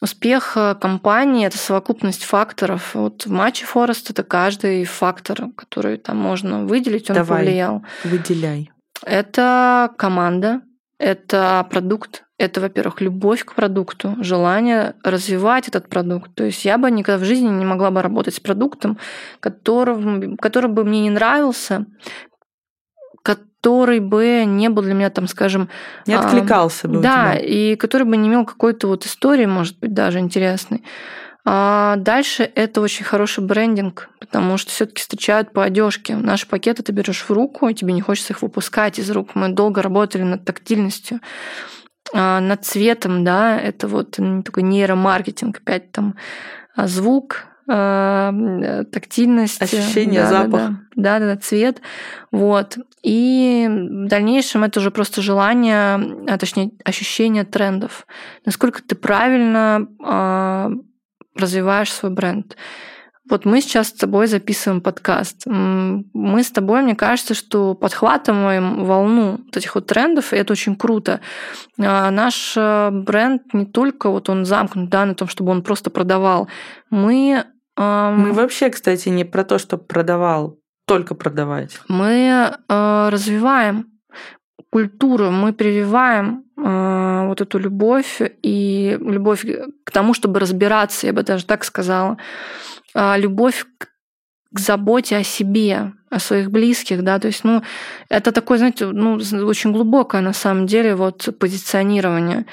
успех 0.00 0.52
э, 0.56 0.74
компании— 0.74 1.46
это 1.48 1.58
совокупность 1.58 2.24
факторов. 2.24 2.94
Вот 2.94 3.26
в 3.26 3.30
матче 3.30 3.64
Форест 3.64 4.10
это 4.10 4.22
каждый 4.22 4.84
фактор, 4.84 5.48
который 5.56 5.96
там 5.98 6.16
можно 6.16 6.64
выделить, 6.64 7.10
он 7.10 7.16
Давай, 7.16 7.44
повлиял. 7.44 7.82
выделяй. 8.04 8.70
Это 9.04 9.90
команда, 9.96 10.62
это 10.98 11.66
продукт, 11.70 12.24
это, 12.38 12.60
во-первых, 12.60 13.00
любовь 13.00 13.44
к 13.44 13.54
продукту, 13.54 14.16
желание 14.20 14.94
развивать 15.02 15.68
этот 15.68 15.88
продукт. 15.88 16.34
То 16.34 16.44
есть 16.44 16.64
я 16.64 16.78
бы 16.78 16.90
никогда 16.90 17.18
в 17.18 17.26
жизни 17.26 17.48
не 17.48 17.64
могла 17.64 17.90
бы 17.90 18.02
работать 18.02 18.34
с 18.34 18.40
продуктом, 18.40 18.98
которым, 19.40 20.36
который 20.36 20.70
бы 20.70 20.84
мне 20.84 21.02
не 21.02 21.10
нравился, 21.10 21.86
который 23.22 24.00
бы 24.00 24.44
не 24.46 24.68
был 24.68 24.82
для 24.82 24.94
меня, 24.94 25.10
там, 25.10 25.26
скажем... 25.28 25.68
Не 26.06 26.14
откликался 26.14 26.88
бы 26.88 27.00
Да, 27.00 27.34
и 27.34 27.76
который 27.76 28.04
бы 28.04 28.16
не 28.16 28.28
имел 28.28 28.44
какой-то 28.44 28.88
вот 28.88 29.04
истории, 29.04 29.46
может 29.46 29.78
быть, 29.78 29.92
даже 29.92 30.18
интересной. 30.18 30.84
А 31.50 31.96
дальше 31.96 32.50
это 32.54 32.80
очень 32.82 33.04
хороший 33.04 33.42
брендинг, 33.42 34.10
потому 34.20 34.58
что 34.58 34.70
все-таки 34.70 35.00
встречают 35.00 35.52
по 35.52 35.64
одежке. 35.64 36.14
Наши 36.14 36.46
пакеты 36.46 36.82
ты 36.82 36.92
берешь 36.92 37.24
в 37.26 37.30
руку, 37.30 37.68
и 37.68 37.74
тебе 37.74 37.94
не 37.94 38.02
хочется 38.02 38.34
их 38.34 38.42
выпускать 38.42 38.98
из 38.98 39.10
рук. 39.10 39.30
Мы 39.34 39.48
долго 39.48 39.80
работали 39.80 40.24
над 40.24 40.44
тактильностью, 40.44 41.20
а, 42.12 42.40
над 42.40 42.64
цветом, 42.64 43.24
да, 43.24 43.58
это 43.58 43.88
вот 43.88 44.18
такой 44.44 44.62
нейромаркетинг, 44.62 45.58
опять 45.58 45.90
там 45.90 46.16
а, 46.76 46.86
звук, 46.86 47.46
Э, 47.70 48.84
тактильность. 48.90 49.60
Ощущение, 49.60 50.22
да, 50.22 50.28
запах. 50.28 50.50
Да, 50.50 50.70
да, 50.94 51.18
да, 51.18 51.34
да, 51.34 51.36
цвет. 51.36 51.82
Вот. 52.32 52.78
И 53.02 53.68
в 53.68 54.08
дальнейшем 54.08 54.64
это 54.64 54.80
уже 54.80 54.90
просто 54.90 55.20
желание, 55.20 56.00
а 56.26 56.38
точнее 56.38 56.70
ощущение 56.82 57.44
трендов. 57.44 58.06
Насколько 58.46 58.82
ты 58.82 58.94
правильно 58.94 59.86
э, 60.02 60.70
развиваешь 61.36 61.92
свой 61.92 62.10
бренд. 62.10 62.56
Вот 63.28 63.44
мы 63.44 63.60
сейчас 63.60 63.88
с 63.88 63.92
тобой 63.92 64.26
записываем 64.26 64.80
подкаст. 64.80 65.42
Мы 65.44 66.42
с 66.42 66.50
тобой, 66.50 66.80
мне 66.80 66.96
кажется, 66.96 67.34
что 67.34 67.74
подхватываем 67.74 68.86
волну 68.86 69.40
вот 69.44 69.54
этих 69.54 69.74
вот 69.74 69.86
трендов, 69.86 70.32
и 70.32 70.36
это 70.36 70.54
очень 70.54 70.74
круто. 70.74 71.20
А 71.78 72.10
наш 72.10 72.54
э, 72.56 72.88
бренд 72.90 73.52
не 73.52 73.66
только 73.66 74.08
вот 74.08 74.30
он 74.30 74.46
замкнут 74.46 74.88
да, 74.88 75.04
на 75.04 75.14
том, 75.14 75.28
чтобы 75.28 75.50
он 75.50 75.62
просто 75.62 75.90
продавал. 75.90 76.48
Мы 76.88 77.44
мы 77.84 78.32
вообще, 78.32 78.70
кстати, 78.70 79.08
не 79.08 79.24
про 79.24 79.44
то, 79.44 79.58
чтобы 79.58 79.84
продавал, 79.84 80.58
только 80.88 81.14
продавать. 81.14 81.80
Мы 81.88 82.50
э, 82.68 83.08
развиваем 83.10 83.86
культуру, 84.70 85.30
мы 85.30 85.52
прививаем 85.52 86.44
э, 86.56 87.26
вот 87.26 87.40
эту 87.40 87.58
любовь 87.58 88.20
и 88.42 88.98
любовь 89.00 89.44
к 89.84 89.90
тому, 89.90 90.14
чтобы 90.14 90.40
разбираться, 90.40 91.06
я 91.06 91.12
бы 91.12 91.22
даже 91.22 91.44
так 91.44 91.64
сказала, 91.64 92.16
э, 92.94 93.18
любовь 93.18 93.66
к, 93.78 93.88
к 94.54 94.58
заботе 94.58 95.16
о 95.16 95.22
себе, 95.22 95.92
о 96.10 96.18
своих 96.18 96.50
близких, 96.50 97.02
да, 97.02 97.18
то 97.18 97.28
есть, 97.28 97.44
ну, 97.44 97.62
это 98.08 98.32
такое, 98.32 98.58
знаете, 98.58 98.86
ну, 98.86 99.18
очень 99.46 99.72
глубокое 99.72 100.22
на 100.22 100.32
самом 100.32 100.66
деле 100.66 100.94
вот 100.94 101.28
позиционирование. 101.38 102.46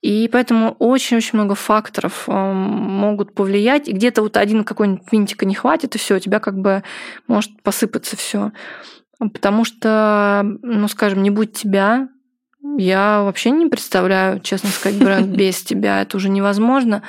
И 0.00 0.28
поэтому 0.30 0.76
очень-очень 0.78 1.38
много 1.38 1.54
факторов 1.54 2.24
э, 2.28 2.32
могут 2.32 3.34
повлиять. 3.34 3.88
И 3.88 3.92
где-то 3.92 4.22
вот 4.22 4.36
один 4.36 4.62
какой-нибудь 4.62 5.10
винтика 5.10 5.44
не 5.44 5.54
хватит, 5.54 5.94
и 5.94 5.98
все, 5.98 6.16
у 6.16 6.20
тебя 6.20 6.38
как 6.38 6.58
бы 6.58 6.84
может 7.26 7.62
посыпаться 7.62 8.16
все. 8.16 8.52
Потому 9.18 9.64
что, 9.64 10.42
ну, 10.62 10.86
скажем, 10.86 11.22
не 11.22 11.30
будь 11.30 11.52
тебя, 11.52 12.08
я 12.76 13.22
вообще 13.22 13.50
не 13.50 13.66
представляю, 13.66 14.38
честно 14.40 14.70
сказать, 14.70 14.98
бренд 14.98 15.26
без 15.36 15.62
тебя. 15.62 16.02
Это 16.02 16.16
уже 16.16 16.28
невозможно. 16.28 17.02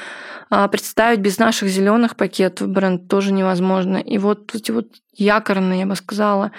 А 0.49 0.67
представить 0.67 1.19
без 1.19 1.37
наших 1.37 1.69
зеленых 1.69 2.15
пакетов 2.15 2.69
бренд 2.69 3.07
тоже 3.07 3.31
невозможно. 3.31 3.97
И 3.97 4.17
вот 4.17 4.55
эти 4.55 4.71
вот 4.71 4.87
якорные, 5.13 5.81
я 5.81 5.85
бы 5.85 5.95
сказала, 5.95 6.51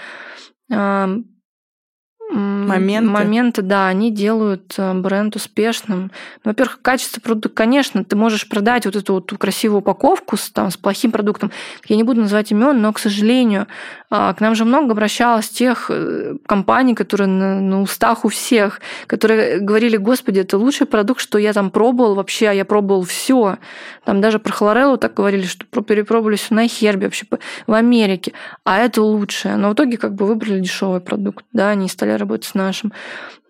моменты. 2.30 3.10
моменты, 3.10 3.62
да, 3.62 3.88
они 3.88 4.10
делают 4.10 4.74
э, 4.78 4.94
бренд 4.94 5.36
успешным. 5.36 6.10
Ну, 6.44 6.50
во-первых, 6.50 6.80
качество 6.82 7.20
продукта, 7.20 7.48
конечно, 7.48 8.04
ты 8.04 8.16
можешь 8.16 8.48
продать 8.48 8.86
вот 8.86 8.96
эту 8.96 9.14
вот 9.14 9.32
красивую 9.38 9.80
упаковку 9.80 10.36
с, 10.36 10.50
там, 10.50 10.70
с 10.70 10.76
плохим 10.76 11.12
продуктом. 11.12 11.50
Я 11.86 11.96
не 11.96 12.02
буду 12.02 12.20
называть 12.20 12.52
имен, 12.52 12.80
но, 12.80 12.92
к 12.92 12.98
сожалению, 12.98 13.66
а, 14.10 14.34
к 14.34 14.40
нам 14.40 14.54
же 14.54 14.64
много 14.64 14.92
обращалось 14.92 15.48
тех 15.48 15.86
э, 15.88 16.36
компаний, 16.46 16.94
которые 16.94 17.28
на, 17.28 17.60
на 17.60 17.82
устах 17.82 18.24
у 18.24 18.28
всех, 18.28 18.80
которые 19.06 19.60
говорили, 19.60 19.96
господи, 19.96 20.40
это 20.40 20.58
лучший 20.58 20.86
продукт, 20.86 21.20
что 21.20 21.38
я 21.38 21.52
там 21.52 21.70
пробовал 21.70 22.14
вообще, 22.14 22.48
а 22.48 22.52
я 22.52 22.64
пробовал 22.64 23.02
все. 23.04 23.58
Там 24.04 24.20
даже 24.20 24.38
про 24.38 24.52
хлореллу 24.52 24.96
так 24.96 25.14
говорили, 25.14 25.44
что 25.44 25.64
перепробовали 25.82 26.36
все 26.36 26.54
на 26.54 26.66
хербе 26.68 27.06
вообще 27.06 27.26
в 27.66 27.72
Америке, 27.72 28.32
а 28.64 28.78
это 28.78 29.02
лучшее. 29.02 29.56
Но 29.56 29.70
в 29.70 29.74
итоге 29.74 29.96
как 29.96 30.14
бы 30.14 30.26
выбрали 30.26 30.60
дешевый 30.60 31.00
продукт, 31.00 31.44
да, 31.52 31.70
они 31.70 31.88
стали 31.88 32.19
работать 32.20 32.44
с 32.44 32.54
нашим. 32.54 32.92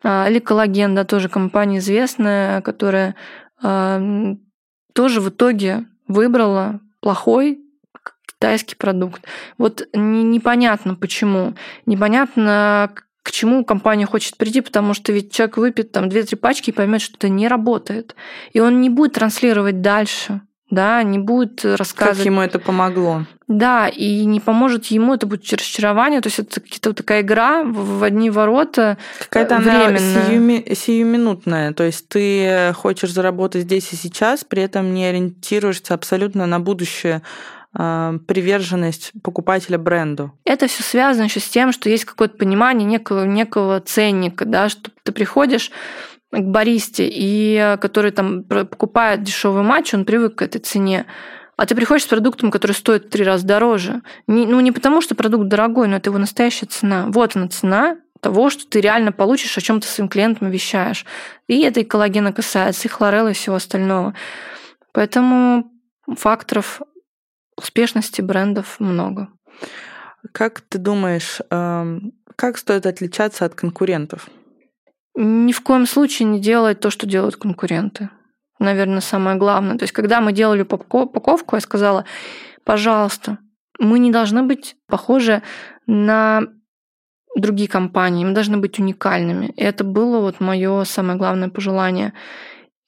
А, 0.02 0.28
или 0.28 0.38
коллаген, 0.38 0.94
да, 0.94 1.04
тоже 1.04 1.28
компания 1.28 1.78
известная, 1.78 2.62
которая 2.62 3.14
а, 3.62 4.00
тоже 4.94 5.20
в 5.20 5.28
итоге 5.28 5.86
выбрала 6.08 6.80
плохой 7.00 7.60
китайский 8.26 8.76
продукт. 8.76 9.22
Вот 9.58 9.86
непонятно 9.92 10.94
почему. 10.94 11.54
Непонятно, 11.84 12.90
к 13.22 13.30
чему 13.32 13.64
компания 13.64 14.06
хочет 14.06 14.36
прийти, 14.38 14.62
потому 14.62 14.94
что 14.94 15.12
ведь 15.12 15.32
человек 15.32 15.58
выпьет 15.58 15.92
там 15.92 16.06
2-3 16.06 16.36
пачки 16.36 16.70
и 16.70 16.72
поймет, 16.72 17.02
что 17.02 17.16
это 17.16 17.28
не 17.28 17.48
работает. 17.48 18.16
И 18.52 18.60
он 18.60 18.80
не 18.80 18.88
будет 18.88 19.14
транслировать 19.14 19.82
дальше 19.82 20.40
да, 20.70 21.02
не 21.02 21.18
будет 21.18 21.64
рассказывать. 21.64 22.18
Как 22.18 22.26
ему 22.26 22.40
это 22.40 22.58
помогло. 22.58 23.26
Да, 23.48 23.88
и 23.88 24.24
не 24.24 24.38
поможет 24.38 24.86
ему, 24.86 25.14
это 25.14 25.26
будет 25.26 25.42
разочарование, 25.52 26.20
то 26.20 26.28
есть 26.28 26.38
это 26.38 26.60
какая-то 26.60 26.92
такая 26.92 27.22
игра 27.22 27.64
в 27.64 28.04
одни 28.04 28.30
ворота 28.30 28.96
Какая-то 29.18 29.56
она 29.56 29.98
сиюми, 29.98 30.72
сиюминутная, 30.72 31.72
то 31.72 31.82
есть 31.82 32.08
ты 32.08 32.72
хочешь 32.76 33.12
заработать 33.12 33.62
здесь 33.62 33.92
и 33.92 33.96
сейчас, 33.96 34.44
при 34.44 34.62
этом 34.62 34.94
не 34.94 35.04
ориентируешься 35.06 35.94
абсолютно 35.94 36.46
на 36.46 36.60
будущее 36.60 37.22
приверженность 37.72 39.12
покупателя 39.22 39.78
бренду. 39.78 40.32
Это 40.44 40.66
все 40.66 40.82
связано 40.82 41.24
еще 41.24 41.38
с 41.38 41.48
тем, 41.48 41.70
что 41.70 41.88
есть 41.88 42.04
какое-то 42.04 42.36
понимание 42.36 42.84
некого, 42.84 43.24
некого 43.24 43.80
ценника, 43.80 44.44
да, 44.44 44.68
что 44.68 44.90
ты 45.04 45.12
приходишь, 45.12 45.70
к 46.32 46.44
баристе, 46.44 47.08
и 47.08 47.56
э, 47.56 47.76
который 47.78 48.10
там 48.10 48.44
покупает 48.44 49.22
дешевый 49.22 49.62
матч, 49.62 49.94
он 49.94 50.04
привык 50.04 50.36
к 50.36 50.42
этой 50.42 50.58
цене. 50.58 51.06
А 51.56 51.66
ты 51.66 51.74
приходишь 51.74 52.04
с 52.04 52.08
продуктом, 52.08 52.50
который 52.50 52.72
стоит 52.72 53.06
в 53.06 53.10
три 53.10 53.24
раза 53.24 53.46
дороже. 53.46 54.00
Не, 54.26 54.46
ну, 54.46 54.60
не 54.60 54.72
потому, 54.72 55.02
что 55.02 55.14
продукт 55.14 55.48
дорогой, 55.48 55.88
но 55.88 55.96
это 55.96 56.10
его 56.10 56.18
настоящая 56.18 56.66
цена. 56.66 57.06
Вот 57.08 57.36
она 57.36 57.48
цена 57.48 57.98
того, 58.20 58.48
что 58.48 58.66
ты 58.66 58.80
реально 58.80 59.12
получишь, 59.12 59.58
о 59.58 59.60
чем 59.60 59.80
ты 59.80 59.86
своим 59.86 60.08
клиентам 60.08 60.50
вещаешь. 60.50 61.04
И 61.48 61.60
это 61.60 61.80
и 61.80 61.84
коллагена 61.84 62.32
касается, 62.32 62.88
и 62.88 62.90
хлорелла, 62.90 63.28
и 63.28 63.34
всего 63.34 63.56
остального. 63.56 64.14
Поэтому 64.92 65.70
факторов 66.16 66.80
успешности 67.56 68.20
брендов 68.20 68.78
много. 68.78 69.28
Как 70.32 70.60
ты 70.60 70.78
думаешь, 70.78 71.40
эм, 71.50 72.12
как 72.36 72.58
стоит 72.58 72.86
отличаться 72.86 73.44
от 73.44 73.54
конкурентов? 73.54 74.28
Ни 75.14 75.52
в 75.52 75.60
коем 75.60 75.86
случае 75.86 76.28
не 76.28 76.40
делать 76.40 76.80
то, 76.80 76.90
что 76.90 77.06
делают 77.06 77.36
конкуренты. 77.36 78.10
Наверное, 78.58 79.00
самое 79.00 79.36
главное. 79.36 79.78
То 79.78 79.84
есть, 79.84 79.92
когда 79.92 80.20
мы 80.20 80.32
делали 80.32 80.62
упаковку, 80.62 81.56
я 81.56 81.60
сказала, 81.60 82.04
пожалуйста, 82.64 83.38
мы 83.78 83.98
не 83.98 84.10
должны 84.10 84.42
быть 84.42 84.76
похожи 84.86 85.42
на 85.86 86.42
другие 87.36 87.68
компании, 87.68 88.24
мы 88.24 88.32
должны 88.32 88.58
быть 88.58 88.78
уникальными. 88.78 89.46
И 89.56 89.62
это 89.62 89.84
было 89.84 90.20
вот 90.20 90.40
мое 90.40 90.84
самое 90.84 91.18
главное 91.18 91.48
пожелание. 91.48 92.12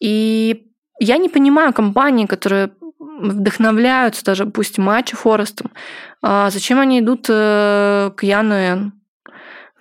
И 0.01 0.67
я 1.01 1.17
не 1.17 1.29
понимаю 1.29 1.73
компании, 1.73 2.27
которые 2.27 2.73
вдохновляются 2.99 4.25
даже 4.25 4.47
пусть 4.47 4.79
матчу 4.79 5.17
Форестом. 5.17 5.71
А 6.23 6.51
зачем 6.51 6.79
они 6.81 7.01
идут 7.01 7.27
э, 7.29 8.11
к 8.17 8.23
Яну 8.23 8.55
Н? 8.55 8.93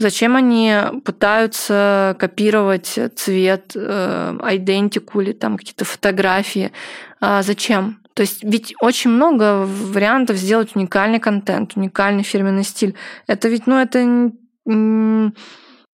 Зачем 0.01 0.35
они 0.35 0.73
пытаются 1.05 2.15
копировать 2.17 2.97
цвет, 3.15 3.73
э, 3.75 4.37
идентику 4.53 5.21
или 5.21 5.31
там 5.31 5.57
какие-то 5.57 5.85
фотографии? 5.85 6.71
А 7.19 7.43
зачем? 7.43 7.99
То 8.15 8.23
есть 8.23 8.43
ведь 8.43 8.73
очень 8.81 9.11
много 9.11 9.63
вариантов 9.67 10.37
сделать 10.37 10.75
уникальный 10.75 11.19
контент, 11.19 11.73
уникальный 11.75 12.23
фирменный 12.23 12.63
стиль. 12.63 12.95
Это 13.27 13.47
ведь, 13.47 13.67
ну, 13.67 13.77
это 13.77 14.31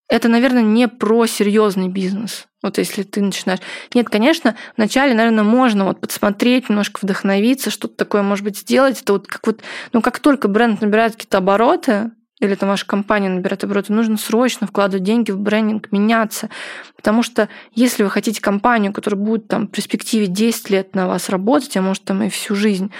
это, 0.08 0.28
наверное, 0.28 0.62
не 0.62 0.88
про 0.88 1.26
серьезный 1.26 1.88
бизнес. 1.88 2.46
Вот 2.62 2.78
если 2.78 3.02
ты 3.02 3.20
начинаешь... 3.20 3.60
Нет, 3.92 4.08
конечно, 4.08 4.56
вначале, 4.78 5.12
наверное, 5.12 5.44
можно 5.44 5.84
вот 5.84 6.00
подсмотреть, 6.00 6.70
немножко 6.70 7.00
вдохновиться, 7.02 7.70
что-то 7.70 7.94
такое, 7.94 8.22
может 8.22 8.42
быть, 8.42 8.56
сделать. 8.56 9.02
Это 9.02 9.12
вот 9.12 9.26
как 9.26 9.46
вот... 9.46 9.60
Ну, 9.92 10.00
как 10.00 10.18
только 10.20 10.48
бренд 10.48 10.80
набирает 10.80 11.12
какие-то 11.12 11.38
обороты, 11.38 12.10
или 12.40 12.54
там 12.54 12.68
ваша 12.68 12.86
компания 12.86 13.28
набирает 13.28 13.64
обороты, 13.64 13.92
нужно 13.92 14.16
срочно 14.16 14.66
вкладывать 14.66 15.04
деньги 15.04 15.30
в 15.30 15.38
брендинг, 15.38 15.90
меняться. 15.90 16.50
Потому 16.96 17.22
что 17.22 17.48
если 17.74 18.02
вы 18.02 18.10
хотите 18.10 18.40
компанию, 18.40 18.92
которая 18.92 19.20
будет 19.20 19.48
там 19.48 19.66
в 19.66 19.70
перспективе 19.70 20.26
10 20.26 20.70
лет 20.70 20.94
на 20.94 21.08
вас 21.08 21.28
работать, 21.28 21.76
а 21.76 21.82
может 21.82 22.04
там 22.04 22.22
и 22.22 22.28
всю 22.28 22.54
жизнь 22.54 22.92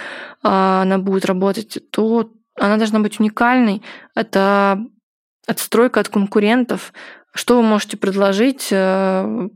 а, 0.42 0.82
она 0.82 0.98
будет 0.98 1.24
работать, 1.24 1.78
то 1.90 2.30
она 2.56 2.76
должна 2.76 3.00
быть 3.00 3.20
уникальной. 3.20 3.82
Это 4.14 4.84
отстройка 5.46 6.00
от 6.00 6.08
конкурентов. 6.08 6.92
Что 7.34 7.56
вы 7.56 7.62
можете 7.62 7.96
предложить 7.96 8.68
э, 8.72 9.48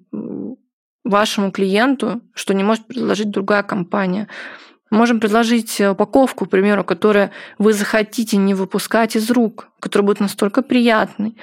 вашему 1.04 1.50
клиенту, 1.50 2.20
что 2.32 2.54
не 2.54 2.62
может 2.62 2.86
предложить 2.86 3.30
другая 3.30 3.62
компания? 3.62 4.28
Можем 4.93 5.20
предложить 5.20 5.80
упаковку, 5.80 6.45
к 6.45 6.51
примеру, 6.51 6.84
которую 6.84 7.30
вы 7.57 7.72
захотите 7.72 8.36
не 8.36 8.53
выпускать 8.53 9.16
из 9.16 9.30
рук, 9.30 9.68
которая 9.80 10.07
будет 10.07 10.20
настолько 10.20 10.61
приятной. 10.61 11.38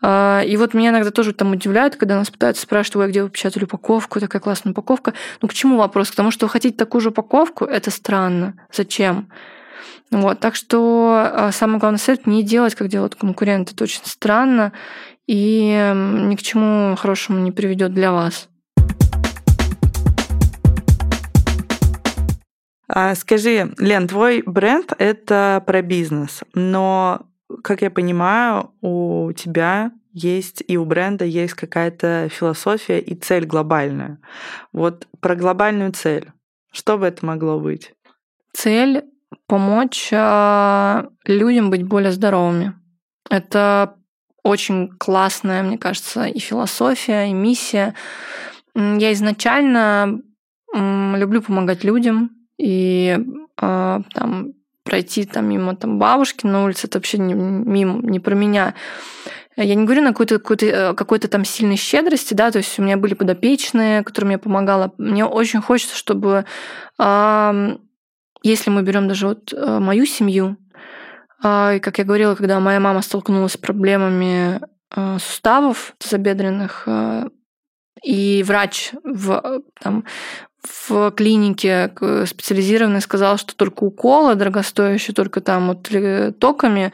А, 0.00 0.42
и 0.46 0.56
вот 0.56 0.72
меня 0.72 0.90
иногда 0.90 1.10
тоже 1.10 1.32
там 1.32 1.50
удивляют, 1.50 1.96
когда 1.96 2.16
нас 2.16 2.30
пытаются 2.30 2.62
спрашивать, 2.62 3.10
где 3.10 3.24
вы 3.24 3.28
печатали 3.28 3.64
упаковку, 3.64 4.20
такая 4.20 4.40
классная 4.40 4.70
упаковка. 4.70 5.14
Ну, 5.40 5.48
к 5.48 5.52
чему 5.52 5.78
вопрос? 5.78 6.12
К 6.12 6.14
тому, 6.14 6.30
что 6.30 6.46
вы 6.46 6.50
хотите 6.50 6.76
такую 6.76 7.00
же 7.00 7.08
упаковку, 7.08 7.64
это 7.64 7.90
странно. 7.90 8.54
Зачем? 8.72 9.28
Вот, 10.12 10.38
так 10.38 10.54
что 10.54 11.28
а, 11.34 11.50
самый 11.50 11.80
главный 11.80 11.98
совет 11.98 12.28
не 12.28 12.44
делать, 12.44 12.76
как 12.76 12.86
делают 12.86 13.16
конкуренты. 13.16 13.74
Это 13.74 13.82
очень 13.82 14.02
странно 14.04 14.72
и 15.26 15.92
ни 15.92 16.36
к 16.36 16.42
чему 16.42 16.94
хорошему 16.94 17.40
не 17.40 17.50
приведет 17.50 17.92
для 17.94 18.12
вас. 18.12 18.48
Скажи, 23.14 23.72
Лен, 23.78 24.08
твой 24.08 24.42
бренд— 24.44 24.92
это 24.98 25.62
про 25.66 25.82
бизнес, 25.82 26.42
но, 26.54 27.26
как 27.62 27.82
я 27.82 27.90
понимаю, 27.90 28.72
у 28.80 29.32
тебя 29.32 29.92
есть 30.12 30.62
и 30.66 30.76
у 30.76 30.84
бренда 30.84 31.24
есть 31.24 31.54
какая-то 31.54 32.28
философия 32.30 33.00
и 33.00 33.14
цель 33.14 33.46
глобальная. 33.46 34.18
Вот 34.72 35.08
про 35.20 35.34
глобальную 35.34 35.92
цель. 35.92 36.30
Что 36.70 36.98
бы 36.98 37.06
это 37.06 37.24
могло 37.24 37.58
быть? 37.58 37.94
Цель 38.52 39.04
помочь 39.46 40.10
а, 40.12 41.08
людям 41.24 41.70
быть 41.70 41.82
более 41.82 42.12
здоровыми. 42.12 42.74
Это 43.30 43.96
очень 44.42 44.90
классная, 44.98 45.62
мне 45.62 45.78
кажется, 45.78 46.24
и 46.24 46.38
философия, 46.38 47.30
и 47.30 47.32
миссия. 47.32 47.94
Я 48.74 49.12
изначально 49.12 50.20
люблю 50.74 51.42
помогать 51.42 51.84
людям, 51.84 52.41
и 52.62 53.18
э, 53.60 54.00
там 54.14 54.52
пройти 54.84 55.24
там 55.24 55.48
мимо 55.48 55.74
там 55.74 55.98
бабушки 55.98 56.46
на 56.46 56.64
улице, 56.64 56.86
это 56.86 56.98
вообще 56.98 57.18
не, 57.18 57.34
мимо, 57.34 58.00
не 58.02 58.20
про 58.20 58.36
меня. 58.36 58.74
Я 59.56 59.74
не 59.74 59.84
говорю 59.84 60.02
на 60.02 60.12
какой-то 60.12 60.38
какой-то, 60.38 60.66
э, 60.66 60.94
какой-то 60.94 61.26
там 61.26 61.44
сильной 61.44 61.76
щедрости, 61.76 62.34
да, 62.34 62.52
то 62.52 62.58
есть 62.58 62.78
у 62.78 62.82
меня 62.82 62.96
были 62.96 63.14
подопечные, 63.14 64.04
которым 64.04 64.30
я 64.30 64.38
помогала. 64.38 64.92
Мне 64.96 65.24
очень 65.24 65.60
хочется, 65.60 65.96
чтобы 65.96 66.44
э, 67.00 67.76
если 68.44 68.70
мы 68.70 68.82
берем 68.82 69.08
даже 69.08 69.26
вот 69.26 69.52
э, 69.52 69.78
мою 69.80 70.06
семью, 70.06 70.56
э, 71.42 71.76
и 71.76 71.80
как 71.80 71.98
я 71.98 72.04
говорила, 72.04 72.36
когда 72.36 72.60
моя 72.60 72.78
мама 72.78 73.02
столкнулась 73.02 73.54
с 73.54 73.56
проблемами 73.56 74.60
э, 74.94 75.18
суставов 75.18 75.94
тазобедренных, 75.98 76.86
и 78.02 78.42
врач 78.46 78.92
в, 79.04 79.62
там, 79.80 80.04
в 80.62 81.10
клинике 81.12 81.92
специализированной 82.26 83.00
сказал, 83.00 83.38
что 83.38 83.56
только 83.56 83.84
уколы 83.84 84.34
дорогостоящие, 84.34 85.14
только 85.14 85.40
там 85.40 85.68
вот 85.68 85.90
токами, 86.38 86.92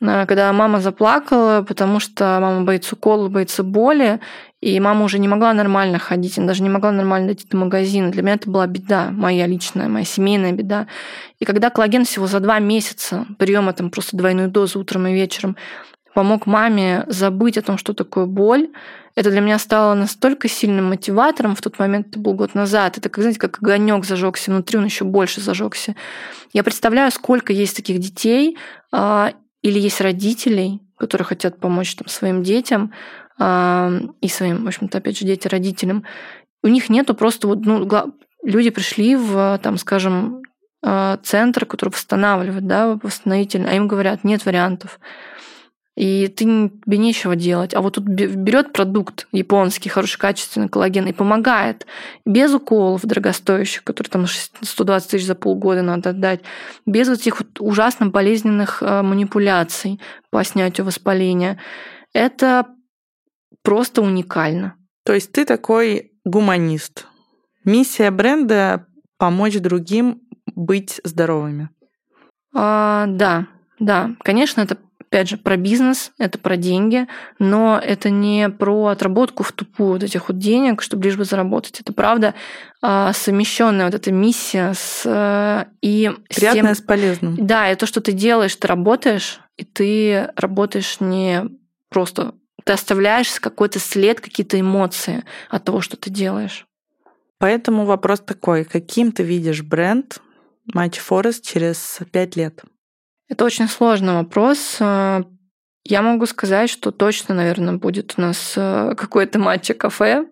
когда 0.00 0.52
мама 0.52 0.80
заплакала, 0.80 1.62
потому 1.62 2.00
что 2.00 2.38
мама 2.40 2.64
боится 2.64 2.96
укола, 2.96 3.28
боится 3.28 3.62
боли, 3.62 4.20
и 4.60 4.78
мама 4.80 5.04
уже 5.04 5.18
не 5.18 5.28
могла 5.28 5.52
нормально 5.52 5.98
ходить, 5.98 6.38
она 6.38 6.48
даже 6.48 6.62
не 6.62 6.68
могла 6.68 6.92
нормально 6.92 7.28
дойти 7.28 7.46
до 7.48 7.56
магазина. 7.56 8.10
Для 8.10 8.22
меня 8.22 8.34
это 8.34 8.50
была 8.50 8.66
беда, 8.66 9.10
моя 9.10 9.46
личная, 9.46 9.88
моя 9.88 10.04
семейная 10.04 10.52
беда. 10.52 10.86
И 11.38 11.44
когда 11.44 11.70
коллаген 11.70 12.04
всего 12.04 12.26
за 12.26 12.40
два 12.40 12.58
месяца 12.58 13.26
приема 13.38 13.72
там 13.72 13.90
просто 13.90 14.16
двойную 14.16 14.48
дозу 14.48 14.80
утром 14.80 15.06
и 15.06 15.14
вечером 15.14 15.56
помог 16.14 16.46
маме 16.46 17.04
забыть 17.08 17.58
о 17.58 17.62
том, 17.62 17.78
что 17.78 17.94
такое 17.94 18.26
боль, 18.26 18.68
это 19.14 19.30
для 19.30 19.40
меня 19.40 19.58
стало 19.58 19.94
настолько 19.94 20.48
сильным 20.48 20.86
мотиватором 20.86 21.54
в 21.54 21.60
тот 21.60 21.78
момент, 21.78 22.08
это 22.08 22.18
был 22.18 22.34
год 22.34 22.54
назад. 22.54 22.96
Это, 22.96 23.08
как, 23.10 23.22
знаете, 23.22 23.38
как 23.38 23.58
огонек 23.62 24.04
зажегся 24.04 24.50
внутри, 24.50 24.78
он 24.78 24.86
еще 24.86 25.04
больше 25.04 25.40
зажегся. 25.40 25.94
Я 26.52 26.62
представляю, 26.62 27.10
сколько 27.12 27.52
есть 27.52 27.76
таких 27.76 27.98
детей 27.98 28.56
а, 28.90 29.34
или 29.60 29.78
есть 29.78 30.00
родителей, 30.00 30.80
которые 30.98 31.26
хотят 31.26 31.58
помочь 31.60 31.94
там, 31.94 32.08
своим 32.08 32.42
детям, 32.42 32.92
и 33.40 34.28
своим, 34.28 34.64
в 34.64 34.68
общем-то, 34.68 34.98
опять 34.98 35.18
же, 35.18 35.24
дети 35.24 35.48
родителям, 35.48 36.04
у 36.62 36.68
них 36.68 36.88
нету 36.88 37.14
просто 37.14 37.48
вот, 37.48 37.64
ну, 37.64 37.88
люди 38.44 38.70
пришли 38.70 39.16
в, 39.16 39.58
там, 39.62 39.78
скажем, 39.78 40.42
а, 40.84 41.18
центр, 41.22 41.64
который 41.64 41.90
восстанавливает, 41.90 42.66
да, 42.66 42.98
восстановительный, 43.02 43.70
а 43.70 43.74
им 43.74 43.88
говорят, 43.88 44.24
нет 44.24 44.44
вариантов. 44.44 45.00
И 45.94 46.28
ты, 46.28 46.44
тебе 46.44 46.96
нечего 46.96 47.36
делать. 47.36 47.74
А 47.74 47.82
вот 47.82 47.94
тут 47.94 48.04
берет 48.04 48.72
продукт 48.72 49.28
японский, 49.30 49.90
хороший, 49.90 50.18
качественный 50.18 50.70
коллаген 50.70 51.06
и 51.06 51.12
помогает. 51.12 51.86
Без 52.24 52.54
уколов 52.54 53.02
дорогостоящих, 53.02 53.84
которые 53.84 54.10
там 54.10 54.26
120 54.26 55.10
тысяч 55.10 55.26
за 55.26 55.34
полгода 55.34 55.82
надо 55.82 56.10
отдать. 56.10 56.40
Без 56.86 57.08
вот 57.08 57.18
этих 57.20 57.40
вот 57.40 57.60
ужасно 57.60 58.06
болезненных 58.06 58.82
а, 58.82 59.02
манипуляций 59.02 60.00
по 60.30 60.42
снятию 60.44 60.86
воспаления. 60.86 61.60
Это 62.14 62.66
просто 63.62 64.00
уникально. 64.00 64.76
То 65.04 65.12
есть 65.12 65.32
ты 65.32 65.44
такой 65.44 66.12
гуманист. 66.24 67.06
Миссия 67.64 68.10
бренда— 68.10 68.86
помочь 69.18 69.58
другим 69.58 70.22
быть 70.46 71.00
здоровыми. 71.04 71.68
А, 72.54 73.06
да, 73.08 73.46
да. 73.78 74.16
Конечно, 74.22 74.62
это 74.62 74.78
опять 75.12 75.28
же, 75.28 75.36
про 75.36 75.58
бизнес, 75.58 76.10
это 76.18 76.38
про 76.38 76.56
деньги, 76.56 77.06
но 77.38 77.78
это 77.78 78.08
не 78.08 78.48
про 78.48 78.86
отработку 78.86 79.42
в 79.42 79.52
тупую 79.52 79.92
вот 79.92 80.02
этих 80.02 80.28
вот 80.28 80.38
денег, 80.38 80.80
чтобы 80.80 81.04
лишь 81.04 81.18
бы 81.18 81.26
заработать. 81.26 81.80
Это 81.80 81.92
правда 81.92 82.34
а, 82.80 83.12
совмещенная 83.12 83.84
вот 83.84 83.94
эта 83.94 84.10
миссия 84.10 84.72
с 84.72 85.02
э, 85.04 85.66
и 85.82 86.10
приятное 86.34 86.72
с, 86.72 86.78
тем, 86.78 86.84
с 86.84 86.86
полезным. 86.86 87.36
Да, 87.36 87.70
и 87.70 87.76
то, 87.76 87.84
что 87.84 88.00
ты 88.00 88.12
делаешь, 88.12 88.56
ты 88.56 88.66
работаешь, 88.66 89.40
и 89.58 89.64
ты 89.64 90.30
работаешь 90.34 90.96
не 91.00 91.42
просто 91.90 92.32
ты 92.64 92.72
оставляешь 92.72 93.38
какой-то 93.38 93.80
след, 93.80 94.18
какие-то 94.20 94.58
эмоции 94.58 95.24
от 95.50 95.64
того, 95.64 95.82
что 95.82 95.98
ты 95.98 96.08
делаешь. 96.08 96.64
Поэтому 97.38 97.84
вопрос 97.84 98.20
такой, 98.20 98.64
каким 98.64 99.12
ты 99.12 99.24
видишь 99.24 99.62
бренд 99.62 100.22
Match 100.74 100.98
Forest 101.06 101.42
через 101.42 101.98
пять 102.12 102.36
лет? 102.36 102.62
Это 103.32 103.46
очень 103.46 103.66
сложный 103.66 104.12
вопрос. 104.12 104.76
Я 104.78 106.02
могу 106.02 106.26
сказать, 106.26 106.68
что 106.68 106.90
точно, 106.90 107.34
наверное, 107.34 107.78
будет 107.78 108.12
у 108.18 108.20
нас 108.20 108.52
э, 108.58 108.94
какое-то 108.94 109.38
матча 109.38 109.72
кафе, 109.72 110.26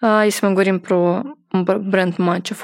э, 0.00 0.22
если 0.24 0.46
мы 0.46 0.52
говорим 0.52 0.80
про 0.80 1.22
бренд 1.52 2.18
матча. 2.18 2.56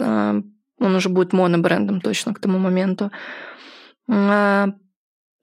Э, 0.00 0.42
он 0.78 0.94
уже 0.94 1.08
будет 1.08 1.32
монобрендом 1.32 2.02
точно 2.02 2.34
к 2.34 2.40
тому 2.40 2.58
моменту. 2.58 3.10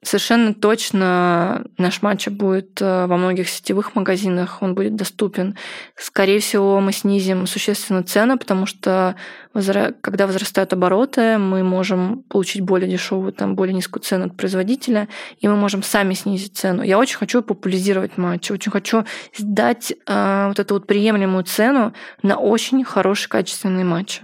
Совершенно 0.04 0.52
точно 0.52 1.64
наш 1.78 2.02
матч 2.02 2.28
будет 2.28 2.80
э, 2.82 3.06
во 3.06 3.16
многих 3.16 3.48
сетевых 3.48 3.94
магазинах, 3.94 4.58
он 4.60 4.74
будет 4.74 4.96
доступен. 4.96 5.56
Скорее 5.96 6.40
всего, 6.40 6.78
мы 6.80 6.92
снизим 6.92 7.46
существенно 7.46 8.02
цену, 8.02 8.38
потому 8.38 8.66
что 8.66 9.16
когда 9.54 10.26
возрастают 10.26 10.72
обороты, 10.74 11.38
мы 11.38 11.62
можем 11.62 12.22
получить 12.24 12.60
более 12.60 12.90
дешевую, 12.90 13.32
там, 13.32 13.54
более 13.54 13.74
низкую 13.74 14.02
цену 14.02 14.26
от 14.26 14.36
производителя, 14.36 15.08
и 15.38 15.48
мы 15.48 15.56
можем 15.56 15.82
сами 15.82 16.12
снизить 16.12 16.56
цену. 16.56 16.82
Я 16.82 16.98
очень 16.98 17.16
хочу 17.16 17.40
популяризировать 17.40 18.18
матч, 18.18 18.50
очень 18.50 18.72
хочу 18.72 19.04
сдать 19.34 19.94
э, 20.06 20.46
вот 20.48 20.58
эту 20.58 20.74
вот 20.74 20.86
приемлемую 20.86 21.44
цену 21.44 21.94
на 22.22 22.36
очень 22.36 22.84
хороший 22.84 23.28
качественный 23.30 23.84
матч. 23.84 24.20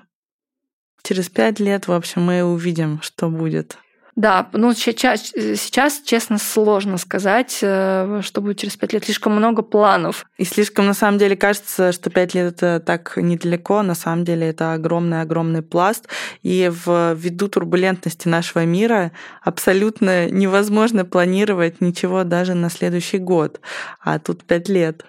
Через 1.03 1.31
пять 1.31 1.59
лет, 1.59 1.89
в 1.89 1.93
общем, 1.93 2.23
мы 2.23 2.43
увидим, 2.43 3.01
что 3.01 3.31
будет. 3.31 3.79
Да, 4.21 4.51
ну 4.53 4.75
сейчас, 4.75 5.33
сейчас, 5.33 6.03
честно, 6.05 6.37
сложно 6.37 6.99
сказать, 6.99 7.61
э, 7.63 8.21
что 8.23 8.43
будет 8.43 8.59
через 8.59 8.77
пять 8.77 8.93
лет. 8.93 9.07
Слишком 9.07 9.35
много 9.35 9.63
планов. 9.63 10.27
И 10.37 10.45
слишком, 10.45 10.85
на 10.85 10.93
самом 10.93 11.17
деле, 11.17 11.37
кажется, 11.37 11.91
что 11.91 12.11
пять 12.11 12.35
лет 12.35 12.53
это 12.53 12.81
так 12.81 13.15
недалеко. 13.17 13.81
На 13.81 13.95
самом 13.95 14.27
деле 14.27 14.51
это 14.51 14.75
огромный-огромный 14.75 15.63
пласт. 15.63 16.07
И 16.43 16.71
в 16.71 17.15
ввиду 17.15 17.49
турбулентности 17.49 18.29
нашего 18.29 18.67
мира 18.67 19.13
абсолютно 19.43 20.29
невозможно 20.29 21.07
планировать 21.07 21.81
ничего 21.81 22.23
даже 22.23 22.53
на 22.53 22.69
следующий 22.69 23.17
год. 23.17 23.63
А 24.03 24.19
тут 24.19 24.45
пять 24.45 24.69
лет. 24.69 25.07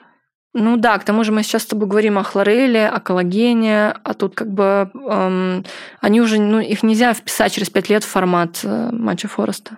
Ну 0.53 0.75
да, 0.75 0.97
к 0.97 1.05
тому 1.05 1.23
же 1.23 1.31
мы 1.31 1.43
сейчас 1.43 1.63
с 1.63 1.67
тобой 1.67 1.87
говорим 1.87 2.17
о 2.17 2.23
хлореле, 2.23 2.87
о 2.87 2.99
коллагене, 2.99 3.95
а 4.03 4.13
тут 4.13 4.35
как 4.35 4.51
бы 4.51 4.91
эм, 4.93 5.63
они 6.01 6.19
уже, 6.19 6.41
ну, 6.41 6.59
их 6.59 6.83
нельзя 6.83 7.13
вписать 7.13 7.53
через 7.53 7.69
пять 7.69 7.89
лет 7.89 8.03
в 8.03 8.07
формат 8.07 8.59
э, 8.63 8.89
матча 8.91 9.29
Фореста. 9.29 9.77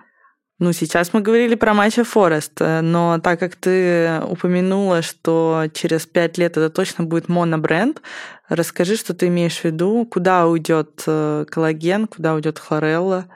Ну, 0.58 0.72
сейчас 0.72 1.12
мы 1.12 1.20
говорили 1.20 1.54
про 1.54 1.74
матча 1.74 2.02
Форест, 2.02 2.60
э, 2.60 2.80
но 2.80 3.20
так 3.22 3.38
как 3.38 3.54
ты 3.54 4.20
упомянула, 4.28 5.02
что 5.02 5.66
через 5.74 6.06
пять 6.06 6.38
лет 6.38 6.56
это 6.56 6.70
точно 6.70 7.04
будет 7.04 7.28
монобренд, 7.28 8.02
расскажи, 8.48 8.96
что 8.96 9.14
ты 9.14 9.28
имеешь 9.28 9.60
в 9.60 9.64
виду, 9.64 10.04
куда 10.10 10.48
уйдет 10.48 11.04
э, 11.06 11.44
коллаген, 11.48 12.08
куда 12.08 12.34
уйдет 12.34 12.58
хлорелла, 12.58 13.26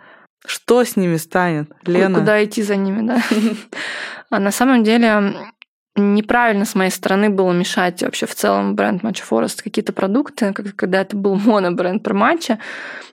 что 0.45 0.83
с 0.83 0.97
ними 0.97 1.19
станет, 1.19 1.71
Лена? 1.85 2.19
Куда 2.19 2.45
идти 2.45 2.65
за 2.65 2.75
ними, 2.75 3.07
да? 3.07 3.23
А 4.31 4.41
на 4.41 4.51
самом 4.51 4.85
деле 4.85 5.35
неправильно 5.99 6.65
с 6.65 6.75
моей 6.75 6.91
стороны 6.91 7.31
было 7.31 7.53
мешать 7.53 8.03
вообще 8.03 8.27
в 8.27 8.35
целом 8.35 8.75
бренд 8.75 9.03
Matcha 9.03 9.25
Forest 9.29 9.63
какие-то 9.63 9.93
продукты, 9.93 10.53
когда 10.53 11.01
это 11.01 11.17
был 11.17 11.35
монобренд 11.45 12.03
про 12.03 12.15
матча. 12.15 12.59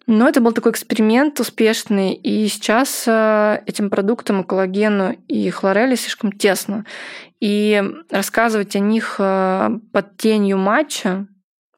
Но 0.07 0.29
это 0.29 0.39
был 0.39 0.51
такой 0.51 0.71
эксперимент 0.71 1.39
успешный, 1.39 2.13
и 2.13 2.47
сейчас 2.47 3.05
э, 3.07 3.61
этим 3.65 3.89
продуктам 3.89 4.43
коллагену 4.43 5.15
и 5.27 5.49
хлорели 5.49 5.95
слишком 5.95 6.31
тесно. 6.31 6.85
И 7.39 7.83
рассказывать 8.11 8.75
о 8.75 8.79
них 8.79 9.15
э, 9.17 9.69
под 9.91 10.17
тенью 10.17 10.59
матча, 10.59 11.25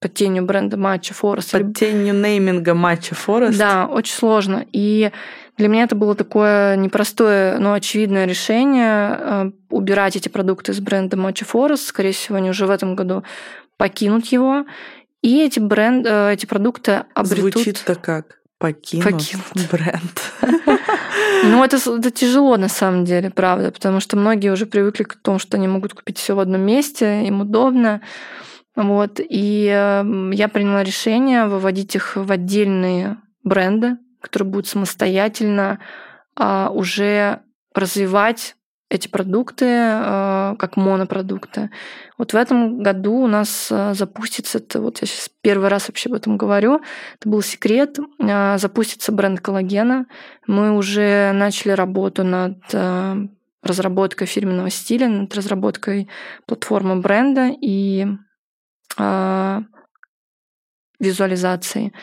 под 0.01 0.13
тенью 0.13 0.43
бренда 0.43 0.77
Matcha 0.77 1.15
Forest. 1.19 1.51
Под 1.51 1.77
тенью 1.77 2.13
нейминга 2.13 2.71
Matcha 2.71 3.15
Forest. 3.15 3.57
Да, 3.57 3.87
очень 3.87 4.13
сложно. 4.13 4.65
И 4.73 5.11
для 5.57 5.67
меня 5.67 5.83
это 5.83 5.95
было 5.95 6.13
такое 6.13 6.75
непростое, 6.75 7.57
но 7.57 7.73
очевидное 7.73 8.25
решение 8.25 9.17
э, 9.19 9.51
убирать 9.69 10.15
эти 10.15 10.29
продукты 10.29 10.71
из 10.71 10.79
бренда 10.79 11.17
Mochi 11.17 11.47
Forest. 11.51 11.87
Скорее 11.87 12.11
всего, 12.11 12.37
они 12.37 12.49
уже 12.49 12.67
в 12.67 12.69
этом 12.69 12.95
году 12.95 13.23
покинут 13.77 14.27
его. 14.27 14.65
И 15.23 15.41
эти, 15.43 15.59
бренд, 15.59 16.05
э, 16.07 16.33
эти 16.33 16.45
продукты 16.45 17.05
обретут... 17.15 17.53
Звучит-то 17.53 17.95
как? 17.95 18.37
Покинут, 18.59 19.05
покинут. 19.05 19.69
бренд. 19.71 20.21
Ну, 21.43 21.63
это, 21.63 21.77
это 21.77 22.09
тяжело 22.09 22.57
на 22.57 22.67
самом 22.67 23.05
деле, 23.05 23.29
правда, 23.29 23.71
потому 23.71 23.99
что 23.99 24.17
многие 24.17 24.51
уже 24.51 24.65
привыкли 24.65 25.03
к 25.03 25.15
тому, 25.21 25.37
что 25.37 25.57
они 25.57 25.67
могут 25.67 25.93
купить 25.93 26.17
все 26.17 26.35
в 26.35 26.39
одном 26.39 26.61
месте, 26.61 27.23
им 27.27 27.41
удобно. 27.41 28.01
Вот. 28.75 29.19
И 29.19 29.67
э, 29.67 30.31
я 30.33 30.47
приняла 30.47 30.83
решение 30.83 31.45
выводить 31.45 31.95
их 31.95 32.15
в 32.15 32.31
отдельные 32.31 33.17
бренды, 33.43 33.97
который 34.27 34.43
будет 34.43 34.67
самостоятельно 34.67 35.79
а, 36.35 36.69
уже 36.69 37.41
развивать 37.73 38.55
эти 38.89 39.07
продукты 39.07 39.65
а, 39.67 40.55
как 40.57 40.77
монопродукты. 40.77 41.71
Вот 42.17 42.33
в 42.33 42.35
этом 42.35 42.81
году 42.81 43.13
у 43.15 43.27
нас 43.27 43.69
а, 43.71 43.93
запустится, 43.93 44.59
это 44.59 44.81
вот 44.81 45.01
я 45.01 45.07
сейчас 45.07 45.29
первый 45.41 45.69
раз 45.69 45.87
вообще 45.87 46.09
об 46.09 46.15
этом 46.15 46.37
говорю, 46.37 46.81
это 47.19 47.29
был 47.29 47.41
секрет, 47.41 47.97
а, 48.21 48.57
запустится 48.57 49.11
бренд 49.11 49.41
коллагена. 49.41 50.05
Мы 50.45 50.75
уже 50.75 51.31
начали 51.33 51.71
работу 51.71 52.23
над 52.23 52.59
а, 52.73 53.17
разработкой 53.61 54.27
фирменного 54.27 54.69
стиля, 54.69 55.07
над 55.07 55.35
разработкой 55.35 56.07
платформы 56.45 56.97
бренда 56.97 57.51
и 57.59 58.05
а, 58.97 59.63
визуализации. 60.99 61.93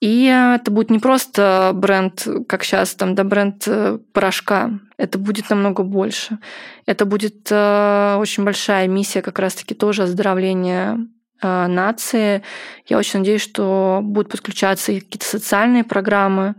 И 0.00 0.24
это 0.24 0.70
будет 0.70 0.90
не 0.90 0.98
просто 0.98 1.72
бренд, 1.74 2.26
как 2.48 2.64
сейчас, 2.64 2.94
там, 2.94 3.14
да, 3.14 3.22
бренд 3.22 3.64
э, 3.66 3.98
порошка. 4.14 4.70
Это 4.96 5.18
будет 5.18 5.50
намного 5.50 5.82
больше. 5.82 6.38
Это 6.86 7.04
будет 7.04 7.48
э, 7.50 8.16
очень 8.18 8.44
большая 8.44 8.88
миссия 8.88 9.20
как 9.20 9.38
раз-таки 9.38 9.74
тоже 9.74 10.04
оздоровления 10.04 10.98
э, 11.42 11.66
нации. 11.66 12.42
Я 12.86 12.96
очень 12.96 13.18
надеюсь, 13.18 13.42
что 13.42 14.00
будут 14.02 14.30
подключаться 14.30 14.92
и 14.92 15.00
какие-то 15.00 15.26
социальные 15.26 15.84
программы, 15.84 16.54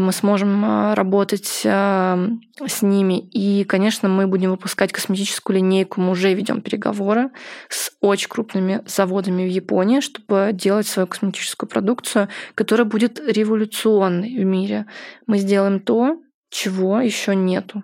мы 0.00 0.12
сможем 0.12 0.64
а, 0.64 0.94
работать 0.94 1.62
а, 1.66 2.18
с 2.66 2.82
ними. 2.82 3.20
И, 3.20 3.64
конечно, 3.64 4.08
мы 4.08 4.26
будем 4.26 4.50
выпускать 4.50 4.92
косметическую 4.92 5.56
линейку. 5.56 6.00
Мы 6.00 6.10
уже 6.10 6.32
ведем 6.32 6.62
переговоры 6.62 7.30
с 7.68 7.92
очень 8.00 8.28
крупными 8.28 8.82
заводами 8.86 9.44
в 9.44 9.50
Японии, 9.50 10.00
чтобы 10.00 10.50
делать 10.52 10.86
свою 10.86 11.06
косметическую 11.06 11.68
продукцию, 11.68 12.28
которая 12.54 12.86
будет 12.86 13.20
революционной 13.20 14.38
в 14.38 14.44
мире. 14.44 14.86
Мы 15.26 15.38
сделаем 15.38 15.80
то, 15.80 16.16
чего 16.50 17.00
еще 17.00 17.34
нету. 17.34 17.82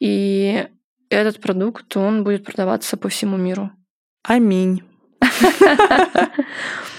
И 0.00 0.66
этот 1.10 1.40
продукт, 1.40 1.96
он 1.96 2.24
будет 2.24 2.44
продаваться 2.44 2.96
по 2.96 3.08
всему 3.08 3.36
миру. 3.36 3.70
Аминь. 4.22 4.82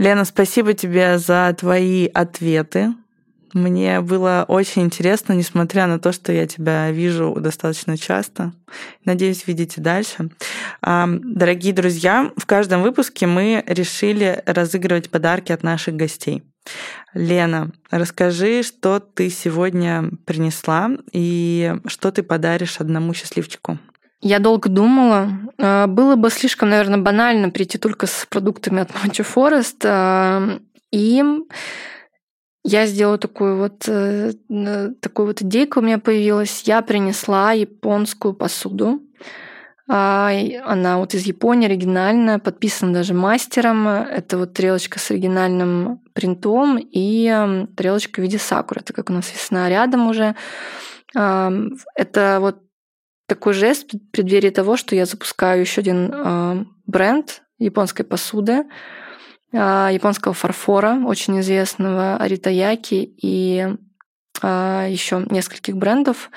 Лена, 0.00 0.24
спасибо 0.24 0.72
тебе 0.72 1.18
за 1.18 1.54
твои 1.58 2.06
ответы. 2.06 2.94
Мне 3.52 4.00
было 4.00 4.46
очень 4.48 4.80
интересно, 4.80 5.34
несмотря 5.34 5.86
на 5.86 5.98
то, 5.98 6.10
что 6.10 6.32
я 6.32 6.46
тебя 6.46 6.90
вижу 6.90 7.36
достаточно 7.38 7.98
часто. 7.98 8.54
Надеюсь, 9.04 9.46
видите 9.46 9.82
дальше. 9.82 10.30
Дорогие 10.80 11.74
друзья, 11.74 12.32
в 12.38 12.46
каждом 12.46 12.80
выпуске 12.80 13.26
мы 13.26 13.62
решили 13.66 14.42
разыгрывать 14.46 15.10
подарки 15.10 15.52
от 15.52 15.62
наших 15.62 15.96
гостей. 15.96 16.44
Лена, 17.12 17.70
расскажи, 17.90 18.62
что 18.62 19.00
ты 19.00 19.28
сегодня 19.28 20.08
принесла 20.24 20.92
и 21.12 21.74
что 21.84 22.10
ты 22.10 22.22
подаришь 22.22 22.80
одному 22.80 23.12
счастливчику. 23.12 23.78
Я 24.22 24.38
долго 24.38 24.68
думала. 24.68 25.30
А, 25.58 25.86
было 25.86 26.16
бы 26.16 26.30
слишком, 26.30 26.68
наверное, 26.70 26.98
банально 26.98 27.50
прийти 27.50 27.78
только 27.78 28.06
с 28.06 28.26
продуктами 28.28 28.82
от 28.82 28.90
Forest. 28.90 29.82
А, 29.84 30.58
и 30.90 31.24
я 32.62 32.86
сделала 32.86 33.16
такую 33.16 33.56
вот, 33.56 33.84
э, 33.88 34.32
такую 35.00 35.26
вот 35.28 35.40
идейку 35.40 35.80
у 35.80 35.82
меня 35.82 35.98
появилась. 35.98 36.62
Я 36.64 36.82
принесла 36.82 37.52
японскую 37.52 38.34
посуду. 38.34 39.00
А, 39.88 40.30
она 40.66 40.98
вот 40.98 41.14
из 41.14 41.22
Японии, 41.22 41.66
оригинальная, 41.66 42.38
подписана 42.38 42.92
даже 42.92 43.14
мастером. 43.14 43.88
Это 43.88 44.36
вот 44.36 44.52
трелочка 44.52 44.98
с 44.98 45.10
оригинальным 45.10 46.02
принтом 46.12 46.78
и 46.78 47.66
трелочка 47.74 48.20
в 48.20 48.22
виде 48.22 48.38
сакуры. 48.38 48.82
Это 48.82 48.92
как 48.92 49.08
у 49.08 49.14
нас 49.14 49.32
весна 49.32 49.70
рядом 49.70 50.08
уже. 50.10 50.36
Это 51.12 52.38
вот 52.40 52.58
такой 53.30 53.52
жест 53.52 53.92
в 53.92 54.10
преддверии 54.10 54.50
того, 54.50 54.76
что 54.76 54.96
я 54.96 55.06
запускаю 55.06 55.60
еще 55.60 55.82
один 55.82 56.12
э, 56.12 56.64
бренд 56.86 57.42
японской 57.58 58.02
посуды, 58.02 58.64
э, 59.52 59.88
японского 59.92 60.34
фарфора, 60.34 60.98
очень 61.06 61.38
известного 61.38 62.16
Аритаяки 62.16 63.14
и 63.22 63.68
э, 64.42 64.86
еще 64.90 65.24
нескольких 65.30 65.76
брендов. 65.76 66.30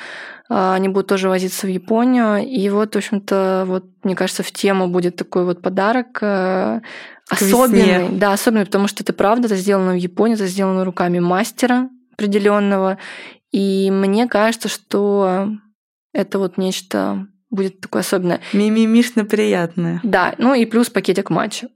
Э, 0.51 0.73
они 0.75 0.87
будут 0.87 1.07
тоже 1.07 1.29
возиться 1.29 1.65
в 1.65 1.69
Японию. 1.71 2.47
И 2.47 2.69
вот, 2.69 2.93
в 2.93 2.97
общем-то, 2.99 3.63
вот, 3.65 3.85
мне 4.03 4.15
кажется, 4.15 4.43
в 4.43 4.51
тему 4.51 4.87
будет 4.87 5.15
такой 5.15 5.45
вот 5.45 5.63
подарок 5.63 6.19
э, 6.21 6.81
особенный. 7.27 8.09
Да, 8.19 8.33
особенный, 8.33 8.65
потому 8.65 8.87
что 8.87 9.01
это 9.01 9.13
правда, 9.13 9.47
это 9.47 9.55
сделано 9.55 9.93
в 9.93 9.97
Японии, 9.97 10.35
это 10.35 10.45
сделано 10.45 10.85
руками 10.85 11.17
мастера 11.17 11.89
определенного. 12.13 12.99
И 13.51 13.89
мне 13.89 14.27
кажется, 14.27 14.69
что 14.69 15.49
это 16.13 16.39
вот 16.39 16.57
нечто 16.57 17.27
будет 17.53 17.81
такое 17.81 18.01
особенное. 18.01 18.41
Мимимишно 18.51 19.25
приятное. 19.25 19.99
Да, 20.03 20.33
ну 20.39 20.53
и 20.53 20.65
плюс 20.65 20.89
пакетик 20.89 21.29
матча. 21.29 21.67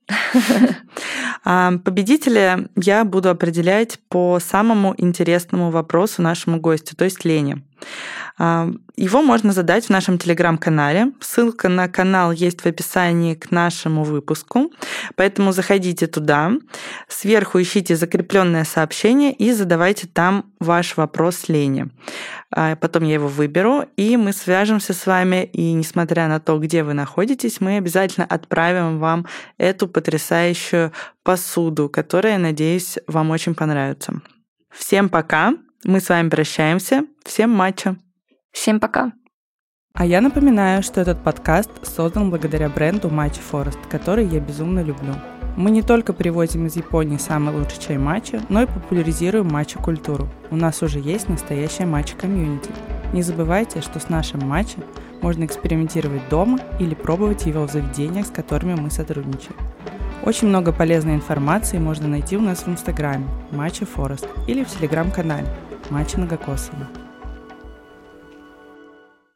Победителя 1.44 2.68
я 2.76 3.06
буду 3.06 3.30
определять 3.30 4.00
по 4.10 4.40
самому 4.40 4.96
интересному 4.98 5.70
вопросу 5.70 6.22
нашему 6.22 6.60
гостю, 6.60 6.96
то 6.96 7.06
есть 7.06 7.24
Лене. 7.26 7.62
Его 8.40 9.22
можно 9.22 9.52
задать 9.52 9.86
в 9.86 9.90
нашем 9.90 10.18
телеграм-канале. 10.20 11.12
Ссылка 11.22 11.70
на 11.70 11.88
канал 11.88 12.32
есть 12.32 12.62
в 12.62 12.66
описании 12.66 13.34
к 13.34 13.50
нашему 13.52 14.04
выпуску, 14.04 14.72
поэтому 15.16 15.52
заходите 15.52 16.06
туда. 16.08 16.52
Сверху 17.08 17.60
ищите 17.60 17.96
закрепленное 17.96 18.64
сообщение 18.64 19.34
и 19.34 19.52
задавайте 19.54 20.08
там 20.08 20.46
ваш 20.60 20.98
вопрос 20.98 21.48
Лене. 21.48 21.90
А, 22.52 22.76
потом 22.76 23.04
я 23.04 23.16
его 23.16 23.28
выберу, 23.28 23.86
и 23.98 24.18
мы 24.18 24.34
свяжемся 24.34 24.94
с 24.94 25.06
вами, 25.06 25.46
и 25.46 25.74
несмотря 25.74 26.28
на 26.28 26.40
то, 26.40 26.58
где 26.60 26.84
вы 26.84 26.94
находитесь, 26.94 27.60
мы 27.60 27.78
обязательно 27.78 28.26
отправим 28.26 29.00
вам 29.00 29.26
эту 29.58 29.88
потрясающую 29.88 30.92
посуду, 31.24 31.90
которая, 31.90 32.38
надеюсь, 32.38 32.98
вам 33.08 33.32
очень 33.32 33.56
понравится. 33.56 34.22
Всем 34.70 35.10
пока! 35.10 35.54
Мы 35.88 36.02
с 36.02 36.10
вами 36.10 36.28
прощаемся. 36.28 37.06
Всем 37.24 37.50
матча. 37.50 37.96
Всем 38.52 38.82
пока. 38.82 39.14
А 39.94 40.06
я 40.06 40.20
напоминаю, 40.20 40.84
что 40.84 41.00
этот 41.00 41.24
подкаст 41.24 41.70
создан 41.84 42.30
благодаря 42.30 42.68
бренду 42.68 43.08
Matcha 43.08 43.40
Forest, 43.50 43.78
который 43.90 44.26
я 44.28 44.42
безумно 44.42 44.84
люблю. 44.84 45.14
Мы 45.56 45.72
не 45.72 45.82
только 45.82 46.12
привозим 46.12 46.66
из 46.66 46.76
Японии 46.76 47.16
самый 47.16 47.56
лучший 47.56 47.80
чай 47.80 47.98
матча, 47.98 48.42
но 48.50 48.64
и 48.64 48.66
популяризируем 48.66 49.48
матча-культуру. 49.48 50.28
У 50.52 50.58
нас 50.58 50.84
уже 50.84 51.00
есть 51.00 51.30
настоящая 51.30 51.86
матча-комьюнити. 51.86 52.70
Не 53.14 53.22
забывайте, 53.22 53.80
что 53.80 54.02
с 54.02 54.10
нашим 54.10 54.42
матчем 54.46 54.84
можно 55.22 55.46
экспериментировать 55.46 56.28
дома 56.28 56.60
или 56.82 56.96
пробовать 56.96 57.46
его 57.46 57.66
в 57.66 57.72
заведениях, 57.72 58.26
с 58.26 58.30
которыми 58.30 58.76
мы 58.76 58.92
сотрудничаем. 58.92 59.56
Очень 60.26 60.50
много 60.50 60.74
полезной 60.74 61.16
информации 61.16 61.78
можно 61.78 62.10
найти 62.10 62.36
у 62.36 62.42
нас 62.42 62.64
в 62.64 62.68
Инстаграме 62.68 63.26
Матча 63.52 63.86
Форест 63.86 64.28
или 64.48 64.66
в 64.66 64.70
Телеграм-канале 64.70 65.48
Матча 65.90 66.18
Многокосово. 66.18 67.07